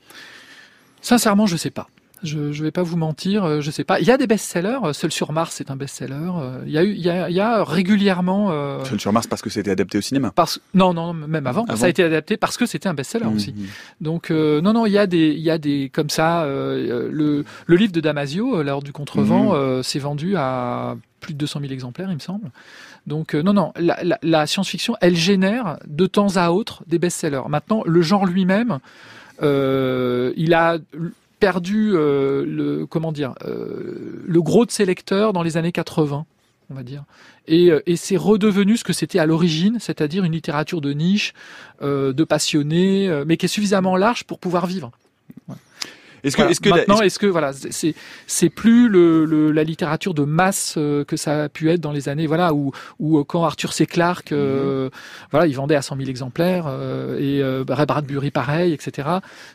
Sincèrement, 1.02 1.46
je 1.46 1.56
sais 1.56 1.70
pas. 1.70 1.88
Je 2.22 2.38
ne 2.38 2.52
vais 2.52 2.70
pas 2.70 2.82
vous 2.82 2.96
mentir, 2.96 3.44
euh, 3.44 3.60
je 3.60 3.70
sais 3.70 3.84
pas. 3.84 4.00
Il 4.00 4.06
y 4.06 4.10
a 4.10 4.18
des 4.18 4.26
best-sellers. 4.26 4.78
Euh, 4.84 4.92
Seul 4.92 5.10
sur 5.10 5.32
Mars, 5.32 5.54
c'est 5.56 5.70
un 5.70 5.76
best-seller. 5.76 6.14
Euh, 6.14 6.62
il 6.66 6.72
y 6.72 6.78
a 6.78 6.84
eu, 6.84 6.92
il 6.92 7.00
y 7.00 7.08
a, 7.08 7.30
il 7.30 7.36
y 7.36 7.40
a 7.40 7.64
régulièrement. 7.64 8.48
Euh... 8.50 8.84
Seul 8.84 9.00
sur 9.00 9.12
Mars 9.12 9.26
parce 9.26 9.40
que 9.42 9.48
c'était 9.50 9.70
adapté 9.70 9.98
au 9.98 10.00
cinéma. 10.00 10.32
Parce 10.34 10.60
non, 10.74 10.92
non, 10.92 11.14
même 11.14 11.46
avant. 11.46 11.64
Ça 11.76 11.86
a 11.86 11.88
été 11.88 12.02
adapté 12.02 12.36
parce 12.36 12.56
que 12.56 12.66
c'était 12.66 12.88
un 12.88 12.94
best-seller 12.94 13.26
mmh, 13.26 13.36
aussi. 13.36 13.52
Mmh. 13.52 13.66
Donc 14.00 14.30
non, 14.30 14.72
non, 14.72 14.86
il 14.86 14.92
y 14.92 14.98
a 14.98 15.06
des, 15.06 15.28
il 15.28 15.40
y 15.40 15.50
a 15.50 15.58
des 15.58 15.90
comme 15.92 16.10
ça. 16.10 16.44
le, 16.46 17.44
le 17.66 17.76
livre 17.76 17.92
de 17.92 18.00
Damasio, 18.00 18.62
l'heure 18.62 18.82
du 18.82 18.92
contrevent, 18.92 19.54
mmh. 19.54 19.82
s'est 19.82 19.98
vendu 19.98 20.34
à 20.36 20.96
plus 21.20 21.34
de 21.34 21.38
200 21.38 21.60
000 21.60 21.72
exemplaires, 21.72 22.10
il 22.10 22.14
me 22.14 22.20
semble. 22.20 22.50
Donc 23.06 23.34
non, 23.34 23.52
non, 23.52 23.72
la, 23.76 24.02
la, 24.02 24.18
la 24.22 24.46
science-fiction, 24.46 24.96
elle 25.00 25.16
génère 25.16 25.78
de 25.86 26.06
temps 26.06 26.36
à 26.36 26.50
autre 26.50 26.82
des 26.86 26.98
best-sellers. 26.98 27.48
Maintenant, 27.48 27.82
le 27.86 28.02
genre 28.02 28.26
lui-même. 28.26 28.78
Euh, 29.42 30.32
il 30.36 30.54
a 30.54 30.78
perdu 31.40 31.92
euh, 31.94 32.44
le 32.46 32.86
comment 32.86 33.10
dire 33.10 33.34
euh, 33.44 34.22
gros 34.28 34.66
de 34.66 34.70
ses 34.70 34.84
lecteurs 34.84 35.32
dans 35.32 35.42
les 35.42 35.56
années 35.56 35.72
80 35.72 36.26
on 36.72 36.74
va 36.74 36.84
dire. 36.84 37.02
Et, 37.48 37.72
euh, 37.72 37.82
et 37.86 37.96
c'est 37.96 38.16
redevenu 38.16 38.76
ce 38.76 38.84
que 38.84 38.92
c'était 38.92 39.18
à 39.18 39.26
l'origine 39.26 39.78
c'est-à-dire 39.80 40.22
une 40.22 40.32
littérature 40.32 40.80
de 40.80 40.92
niche 40.92 41.32
de 41.82 42.24
passionnés 42.24 43.10
mais 43.26 43.36
qui 43.36 43.46
est 43.46 43.48
suffisamment 43.48 43.96
large 43.96 44.24
pour 44.24 44.38
pouvoir 44.38 44.66
vivre 44.66 44.92
est-ce 46.24 46.36
que, 46.36 46.42
est-ce 46.42 46.60
que 46.60 46.68
maintenant, 46.68 47.00
est-ce 47.00 47.18
que 47.18 47.26
voilà, 47.26 47.52
c'est 47.52 47.94
c'est 48.26 48.50
plus 48.50 48.88
le, 48.88 49.50
la 49.50 49.64
littérature 49.64 50.14
de 50.14 50.24
masse 50.24 50.74
euh, 50.76 51.04
que 51.04 51.16
ça 51.16 51.44
a 51.44 51.48
pu 51.48 51.70
être 51.70 51.80
dans 51.80 51.92
les 51.92 52.08
années 52.08 52.26
voilà 52.26 52.52
où 52.52 52.72
où 52.98 53.18
euh, 53.18 53.24
quand 53.24 53.44
Arthur 53.44 53.72
C. 53.72 53.86
Clarke 53.86 54.32
euh, 54.32 54.84
mhm. 54.84 54.90
voilà 55.30 55.46
il 55.46 55.54
vendait 55.54 55.74
à 55.74 55.82
100 55.82 55.96
000 55.96 56.08
exemplaires 56.08 56.66
et 57.18 57.42
Ray 57.42 57.86
Bradbury 57.86 58.30
pareil 58.30 58.72
etc. 58.72 59.08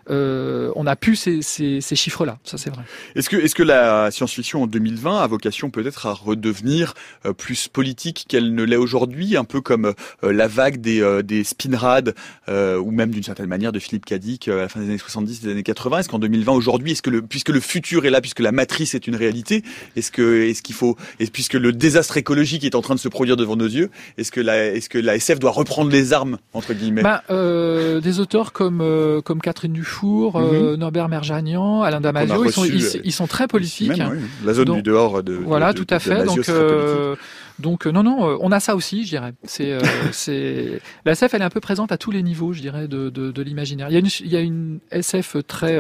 on 0.10 0.88
a 0.88 0.96
pu 0.96 1.16
ces, 1.16 1.42
ces, 1.42 1.82
ces 1.82 1.96
chiffres 1.96 2.26
là 2.26 2.38
ça 2.44 2.58
c'est 2.58 2.70
vrai. 2.70 2.84
Est-ce 3.16 3.30
que 3.30 3.38
est-ce 3.38 3.56
que 3.56 3.64
la 3.64 4.12
science-fiction 4.12 4.64
en 4.64 4.68
2020 4.68 5.22
a 5.22 5.28
vocation 5.28 5.70
peut-être 5.70 6.06
à 6.08 6.14
redevenir 6.14 6.94
plus 7.38 7.68
politique 7.68 8.26
qu'elle 8.28 8.54
ne 8.54 8.64
l'est 8.64 8.76
aujourd'hui 8.76 9.38
un 9.38 9.44
peu 9.44 9.62
comme 9.62 9.94
la 10.22 10.48
vague 10.48 10.82
des 10.82 11.24
des 11.24 11.44
spinrad 11.44 12.16
ou 12.48 12.92
même 12.92 13.12
d'une 13.12 13.24
certaine 13.24 13.48
manière 13.48 13.72
de 13.72 13.80
Philippe 13.80 14.06
Cadic 14.06 14.48
à 14.48 14.56
la 14.56 14.70
fin 14.70 14.80
des 14.80 14.88
années 14.88 14.98
70 14.98 15.42
des 15.42 15.52
années 15.52 15.64
80 15.64 16.00
est-ce 16.00 16.10
qu'en 16.10 16.20
2020 16.20 16.55
aujourd'hui 16.56 16.94
Est-ce 16.94 17.02
que 17.02 17.10
le, 17.10 17.22
puisque 17.22 17.50
le 17.50 17.60
futur 17.60 18.06
est 18.06 18.10
là, 18.10 18.22
puisque 18.22 18.40
la 18.40 18.52
matrice 18.52 18.96
est 18.96 19.08
une 19.08 19.16
réalité, 19.16 19.64
est-ce 19.96 20.12
que, 20.12 20.44
est-ce 20.44 20.62
qu'il 20.62 20.76
faut, 20.76 20.96
et 21.20 21.28
puisque 21.28 21.54
le 21.54 21.72
désastre 21.72 22.18
écologique 22.18 22.64
est 22.64 22.76
en 22.76 22.82
train 22.82 22.96
de 22.96 23.00
se 23.00 23.10
produire 23.10 23.38
devant 23.38 23.56
nos 23.56 23.68
yeux, 23.68 23.90
est-ce 24.18 24.32
que 24.32 24.42
la, 24.42 24.66
est-ce 24.74 24.90
que 24.90 24.98
la 24.98 25.16
SF 25.16 25.40
doit 25.40 25.52
reprendre 25.52 25.92
les 25.92 26.14
armes 26.14 26.38
entre 26.54 26.74
guillemets? 26.74 27.04
Bah, 27.04 27.24
euh, 27.30 28.00
Des 28.02 28.20
auteurs 28.20 28.54
comme 28.54 28.82
euh, 28.82 29.22
comme 29.22 29.42
Catherine 29.42 29.74
Dufour, 29.74 30.38
euh, 30.38 30.72
mhm. 30.72 30.80
Norbert 30.80 31.10
Merjanian, 31.10 31.82
Alain 31.82 32.02
Damasio, 32.02 32.46
ils 32.46 32.52
sont, 32.52 32.66
ils, 32.66 33.12
sont 33.12 33.28
très 33.28 33.48
politiques. 33.48 34.02
La 34.46 34.54
zone 34.54 34.76
du 34.76 34.82
dehors 34.82 35.24
de. 35.24 35.34
Voilà, 35.34 35.74
tout 35.74 35.88
à 35.90 36.00
fait. 36.00 36.24
donc. 36.24 36.50
Donc 37.60 37.86
non, 37.86 38.04
non, 38.04 38.38
on 38.42 38.52
a 38.52 38.60
ça 38.60 38.76
aussi, 38.76 39.04
je 39.04 39.10
dirais. 39.10 39.34
C'est, 39.44 39.78
c'est 40.12 40.82
la 41.06 41.14
SF, 41.14 41.34
elle 41.34 41.42
est 41.42 41.46
un 41.46 41.50
peu 41.50 41.62
présente 41.62 41.92
à 41.92 41.98
tous 41.98 42.12
les 42.12 42.24
niveaux, 42.24 42.54
je 42.54 42.62
dirais, 42.62 42.88
de, 42.88 43.10
de, 43.10 43.32
de 43.32 43.42
l'imaginaire. 43.42 43.88
Il 43.90 43.94
y 43.94 43.98
a 43.98 44.00
une, 44.00 44.10
il 44.20 44.32
y 44.32 44.38
a 44.38 44.42
une 44.42 44.80
SF 44.92 45.38
très 45.48 45.80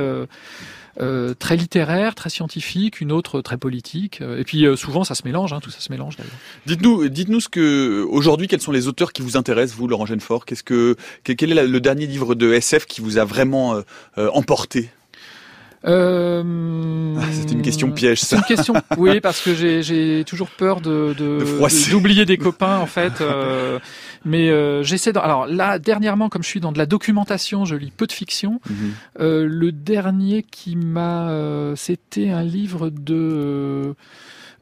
euh, 1.01 1.34
très 1.34 1.57
littéraire, 1.57 2.15
très 2.15 2.30
scientifique, 2.30 3.01
une 3.01 3.11
autre 3.11 3.41
très 3.41 3.57
politique. 3.57 4.21
Euh, 4.21 4.39
et 4.39 4.45
puis 4.45 4.65
euh, 4.65 4.78
souvent 4.78 5.03
ça 5.03 5.13
se 5.13 5.23
mélange, 5.26 5.51
hein, 5.51 5.59
tout 5.61 5.69
ça 5.69 5.82
se 5.82 5.91
mélange 5.91 6.15
d'ailleurs. 6.15 6.32
Dites-nous, 6.67 7.09
dites-nous 7.09 7.41
ce 7.41 7.49
que 7.49 8.05
aujourd'hui, 8.09 8.47
quels 8.47 8.61
sont 8.61 8.71
les 8.71 8.88
auteurs 8.88 9.11
qui 9.11 9.21
vous 9.21 9.36
intéressent, 9.36 9.78
vous, 9.78 9.89
Laurent 9.89 10.05
Genefort 10.05 10.45
Qu'est-ce 10.45 10.63
que 10.63 10.95
quel 11.23 11.51
est 11.51 11.67
le 11.67 11.82
dernier 11.82 12.07
livre 12.07 12.34
de 12.34 12.53
SF 12.53 12.86
qui 12.86 13.01
vous 13.01 13.17
a 13.17 13.26
vraiment 13.26 13.82
emporté? 14.15 14.89
Euh, 15.88 17.15
ah, 17.19 17.26
c'est 17.32 17.51
une 17.51 17.61
question 17.61 17.91
piège, 17.91 18.21
ça. 18.21 18.28
C'est 18.28 18.36
une 18.38 18.57
question, 18.57 18.73
oui, 18.97 19.19
parce 19.19 19.41
que 19.41 19.53
j'ai 19.53 20.23
toujours 20.26 20.49
peur 20.49 20.82
de 20.82 21.13
d'oublier 21.91 22.26
de, 22.26 22.34
des 22.34 22.38
copains, 22.43 22.78
en 22.78 22.86
fait. 22.86 23.21
Euh, 23.21 23.80
mais 24.23 24.49
euh, 24.49 24.84
j'essaie. 24.84 25.13
De... 25.13 25.19
Alors 25.19 25.45
là, 25.45 25.78
dernièrement, 25.80 26.30
comme 26.30 26.43
je 26.43 26.47
suis 26.47 26.59
dans 26.59 26.71
de 26.71 26.78
la 26.78 26.86
documentation, 26.86 27.65
je 27.65 27.76
lis 27.76 27.91
peu 27.91 28.07
de 28.07 28.11
fiction. 28.11 28.59
Mhm. 28.69 28.93
le 29.19 29.71
dernier 29.71 30.43
qui 30.43 30.76
m'a, 30.76 31.32
c'était 31.76 32.30
un 32.30 32.43
livre 32.43 32.89
de 32.89 33.95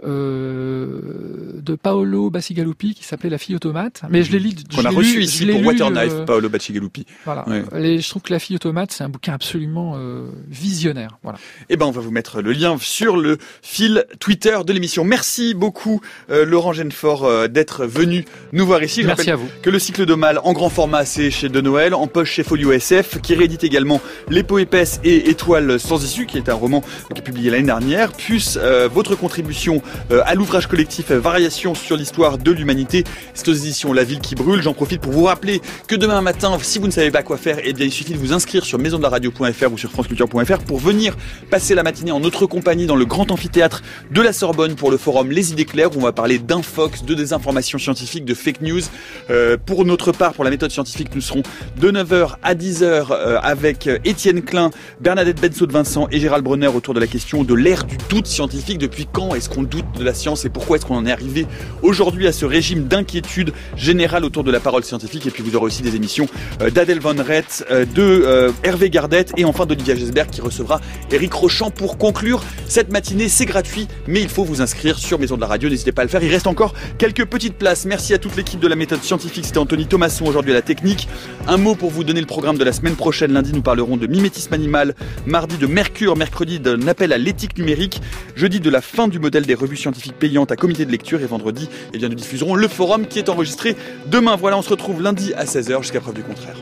euh, 0.06 1.62
de 1.62 1.76
Paolo 1.76 2.30
Bacigalupi 2.30 2.93
qui 2.93 3.04
s'appelait 3.04 3.30
La 3.30 3.38
fille 3.38 3.56
automate. 3.56 4.01
Mais 4.10 4.24
je 4.24 4.32
l'ai 4.32 4.39
lu. 4.39 4.51
Qu'on 4.76 4.84
a 4.84 4.89
reçu 4.89 5.22
ici 5.22 5.45
pour 5.45 5.66
Waterknife, 5.66 6.14
euh, 6.14 6.26
Paolo 6.26 6.49
Bacigalupi. 6.49 7.06
Voilà. 7.26 7.45
je 7.47 8.10
trouve 8.10 8.22
que 8.22 8.34
La 8.34 8.39
fille 8.39 8.56
automate, 8.56 8.91
c'est 8.91 9.04
un 9.04 9.10
bouquin 9.10 9.34
absolument 9.34 9.93
euh, 9.95 10.28
visionnaire. 10.49 11.18
Voilà. 11.24 11.39
Eh 11.70 11.78
ben, 11.78 11.86
on 11.86 11.91
va 11.91 12.01
vous 12.01 12.12
mettre 12.12 12.41
le 12.41 12.51
lien 12.51 12.78
sur 12.80 13.18
le 13.18 13.38
fil 13.62 14.06
Twitter 14.20 14.58
de 14.66 14.74
l'émission. 14.74 15.04
Merci 15.04 15.54
beaucoup, 15.54 16.01
Laurent 16.30 16.74
Genefort, 16.74 17.49
d'être 17.49 17.86
venu 17.86 18.26
nous 18.51 18.66
voir 18.66 18.84
ici. 18.84 19.01
Je 19.01 19.08
Merci 19.08 19.32
à 19.32 19.36
vous. 19.36 19.47
Que 19.62 19.70
le 19.70 19.80
cycle 19.80 20.06
de 20.06 20.14
mal 20.14 20.39
en 20.43 20.54
grand 20.54 20.70
format, 20.70 21.06
c'est 21.06 21.32
chez 21.32 21.49
De 21.49 21.62
Noël, 21.62 21.93
en 21.93 22.08
poche 22.08 22.32
chez 22.32 22.43
Folio 22.43 22.72
SF, 22.72 23.22
qui 23.22 23.36
réédite 23.36 23.64
également 23.64 24.01
Les 24.30 24.43
peaux 24.43 24.60
épaisses 24.60 24.99
et 25.04 25.30
Étoiles 25.30 25.80
sans 25.80 26.04
issue, 26.04 26.26
qui 26.26 26.38
est 26.38 26.49
un 26.49 26.54
roman 26.54 26.82
qui 27.14 27.20
est 27.20 27.24
publié 27.24 27.49
l'année 27.49 27.66
dernière, 27.68 28.12
plus 28.12 28.58
votre 28.91 29.16
contribution 29.16 29.54
euh, 29.74 29.80
à 30.26 30.36
l'ouvrage 30.36 30.68
collectif 30.68 31.12
Variations 31.12 31.76
sur 31.76 31.98
l'histoire 31.98 32.38
de 32.38 32.52
l'humanité. 32.52 33.04
C'est 33.34 33.48
aux 33.48 33.54
éditions 33.54 33.94
La 33.94 34.04
Ville 34.04 34.20
qui 34.20 34.36
brûle. 34.36 34.62
J'en 34.62 34.74
profite 34.74 35.02
pour 35.02 35.12
vous 35.12 35.26
rappeler 35.26 35.62
que 35.88 35.96
demain 35.96 36.22
matin, 36.22 36.58
si 36.62 36.80
vous 36.80 36.88
ne 36.88 36.91
savez 36.91 37.12
pas 37.12 37.24
quoi 37.24 37.38
faire, 37.38 37.58
eh 37.64 37.74
bien, 37.74 37.86
il 37.86 37.91
suffit 37.91 38.14
de 38.14 38.18
vous 38.18 38.34
inscrire 38.34 38.66
sur 38.66 38.80
maisondelaradio.fr 38.80 39.72
ou 39.72 39.78
sur 39.78 39.91
franceculture.fr 39.91 40.60
pour 40.60 40.80
venir 40.80 41.16
passer 41.50 41.76
la 41.76 41.84
matinée 41.84 42.12
en 42.12 42.20
notre 42.20 42.46
compagnie 42.46 42.86
dans 42.86 42.96
le 42.96 43.06
grand 43.06 43.32
amphithéâtre 43.32 43.82
de 44.12 44.22
la 44.22 44.34
Sorbonne 44.34 44.76
pour 44.76 44.91
le 44.91 44.98
forum 44.98 45.32
Les 45.32 45.52
idées 45.52 45.66
claires 45.66 45.96
où 45.96 46.00
on 46.00 46.04
va 46.04 46.12
parler 46.12 46.39
d'infox, 46.39 47.04
de 47.04 47.14
désinformation 47.14 47.78
scientifique, 47.78 48.26
de 48.26 48.34
fake 48.34 48.62
news. 48.62 48.82
Euh, 49.30 49.58
pour 49.64 49.86
notre 49.86 50.12
part, 50.12 50.34
pour 50.34 50.44
la 50.44 50.50
méthode 50.50 50.72
scientifique, 50.72 51.10
nous 51.16 51.22
serons 51.22 51.44
de 51.78 51.91
9h 51.91 52.36
à 52.44 52.56
10h 52.56 53.08
euh, 53.12 53.39
avec 53.41 53.89
Étienne 54.06 54.41
Klein, 54.41 54.72
Bernadette 55.02 55.41
Benso 55.41 55.66
de 55.66 55.74
Vincent 55.74 56.08
et 56.12 56.20
Gérald 56.20 56.44
Brunner 56.44 56.68
autour 56.68 56.94
de 56.94 57.00
la 57.00 57.08
question 57.08 57.44
de 57.44 57.54
l'ère 57.54 57.84
du 57.84 57.98
doute 58.10 58.28
scientifique. 58.28 58.78
Depuis 58.78 59.08
quand 59.12 59.36
est-ce 59.36 59.50
qu'on 59.50 59.64
doute 59.64 59.82
de 59.97 60.03
la 60.03 60.13
science 60.13 60.45
et 60.45 60.49
pourquoi 60.49 60.77
est-ce 60.77 60.86
qu'on 60.86 60.97
en 60.97 61.05
est 61.05 61.11
arrivé 61.11 61.45
aujourd'hui 61.81 62.27
à 62.27 62.31
ce 62.31 62.45
régime 62.45 62.88
d'inquiétude 62.88 63.53
générale 63.75 64.25
autour 64.25 64.43
de 64.43 64.51
la 64.51 64.59
parole 64.59 64.84
scientifique. 64.84 65.25
Et 65.27 65.31
puis 65.31 65.43
vous 65.43 65.55
aurez 65.55 65.65
aussi 65.65 65.81
des 65.81 65.95
émissions 65.95 66.27
euh, 66.61 66.69
d'Adèle 66.69 66.99
Von 66.99 67.15
Rett, 67.17 67.65
euh, 67.71 67.86
de 67.86 68.01
euh, 68.01 68.51
Hervé 68.63 68.89
Gardette 68.89 69.31
et 69.38 69.45
enfin 69.45 69.65
d'Olivia 69.65 69.95
Gesberg 69.95 70.29
qui 70.29 70.41
recevra 70.41 70.81
Eric 71.11 71.34
Rochant 71.34 71.69
pour 71.69 71.97
conclure 71.97 72.43
cette 72.67 72.91
matinée. 72.91 73.29
C'est 73.29 73.45
gratuit, 73.45 73.88
mais 74.07 74.21
il 74.21 74.29
faut 74.29 74.43
vous 74.43 74.61
inscrire 74.61 74.97
sur 74.97 75.19
Maison 75.19 75.36
de 75.36 75.41
la 75.41 75.47
Radio. 75.47 75.69
N'hésitez 75.69 75.91
pas 75.91 76.01
à 76.01 76.05
le 76.05 76.09
faire. 76.09 76.23
Il 76.23 76.31
reste 76.31 76.47
encore 76.47 76.73
quelques 76.97 77.25
petites 77.25 77.55
places. 77.55 77.86
Merci 77.86 78.13
à 78.13 78.17
toute 78.17 78.36
l'équipe 78.36 78.59
de 78.59 78.67
la 78.67 78.75
méthode 78.75 79.03
scientifique. 79.03 79.45
C'était 79.45 79.57
Anthony 79.57 79.86
Thomasson 79.86 80.25
aujourd'hui 80.25 80.51
à 80.51 80.55
la 80.55 80.61
technique. 80.61 81.07
Un 81.47 81.57
mot 81.57 81.75
pour 81.75 81.89
vous 81.89 82.03
donner 82.03 82.21
le 82.21 82.27
programme 82.27 82.57
de 82.57 82.63
la 82.63 82.73
semaine 82.73 82.95
prochaine. 82.95 83.34
Lundi, 83.34 83.51
nous 83.53 83.61
parlerons 83.61 83.97
de 83.97 84.07
mimétisme 84.07 84.53
animal. 84.53 84.95
Mardi, 85.25 85.57
de 85.57 85.67
Mercure. 85.67 86.15
Mercredi, 86.15 86.59
d'un 86.59 86.88
appel 86.88 87.13
à 87.13 87.17
l'éthique 87.17 87.57
numérique. 87.57 88.01
Jeudi, 88.36 88.59
de 88.59 88.69
la 88.69 88.81
fin 88.81 89.07
du 89.07 89.19
modèle 89.19 89.45
des 89.45 89.55
revues 89.64 89.78
scientifique 89.78 90.14
payante 90.20 90.51
à 90.51 90.55
comité 90.55 90.86
de 90.86 90.91
lecture 90.91 91.22
et 91.22 91.26
vendredi, 91.26 91.70
eh 91.93 91.97
bien, 91.97 92.09
nous 92.09 92.16
diffuserons 92.16 92.55
le 92.55 92.68
forum 92.68 93.07
qui 93.07 93.20
est 93.20 93.30
enregistré 93.30 93.76
demain. 94.07 94.36
Voilà, 94.36 94.57
on 94.57 94.61
se 94.61 94.70
retrouve 94.70 95.01
lundi 95.01 95.34
à 95.36 95.45
16h 95.45 95.82
jusqu'à 95.82 96.01
preuve 96.01 96.16
du 96.16 96.24
contraire. 96.24 96.57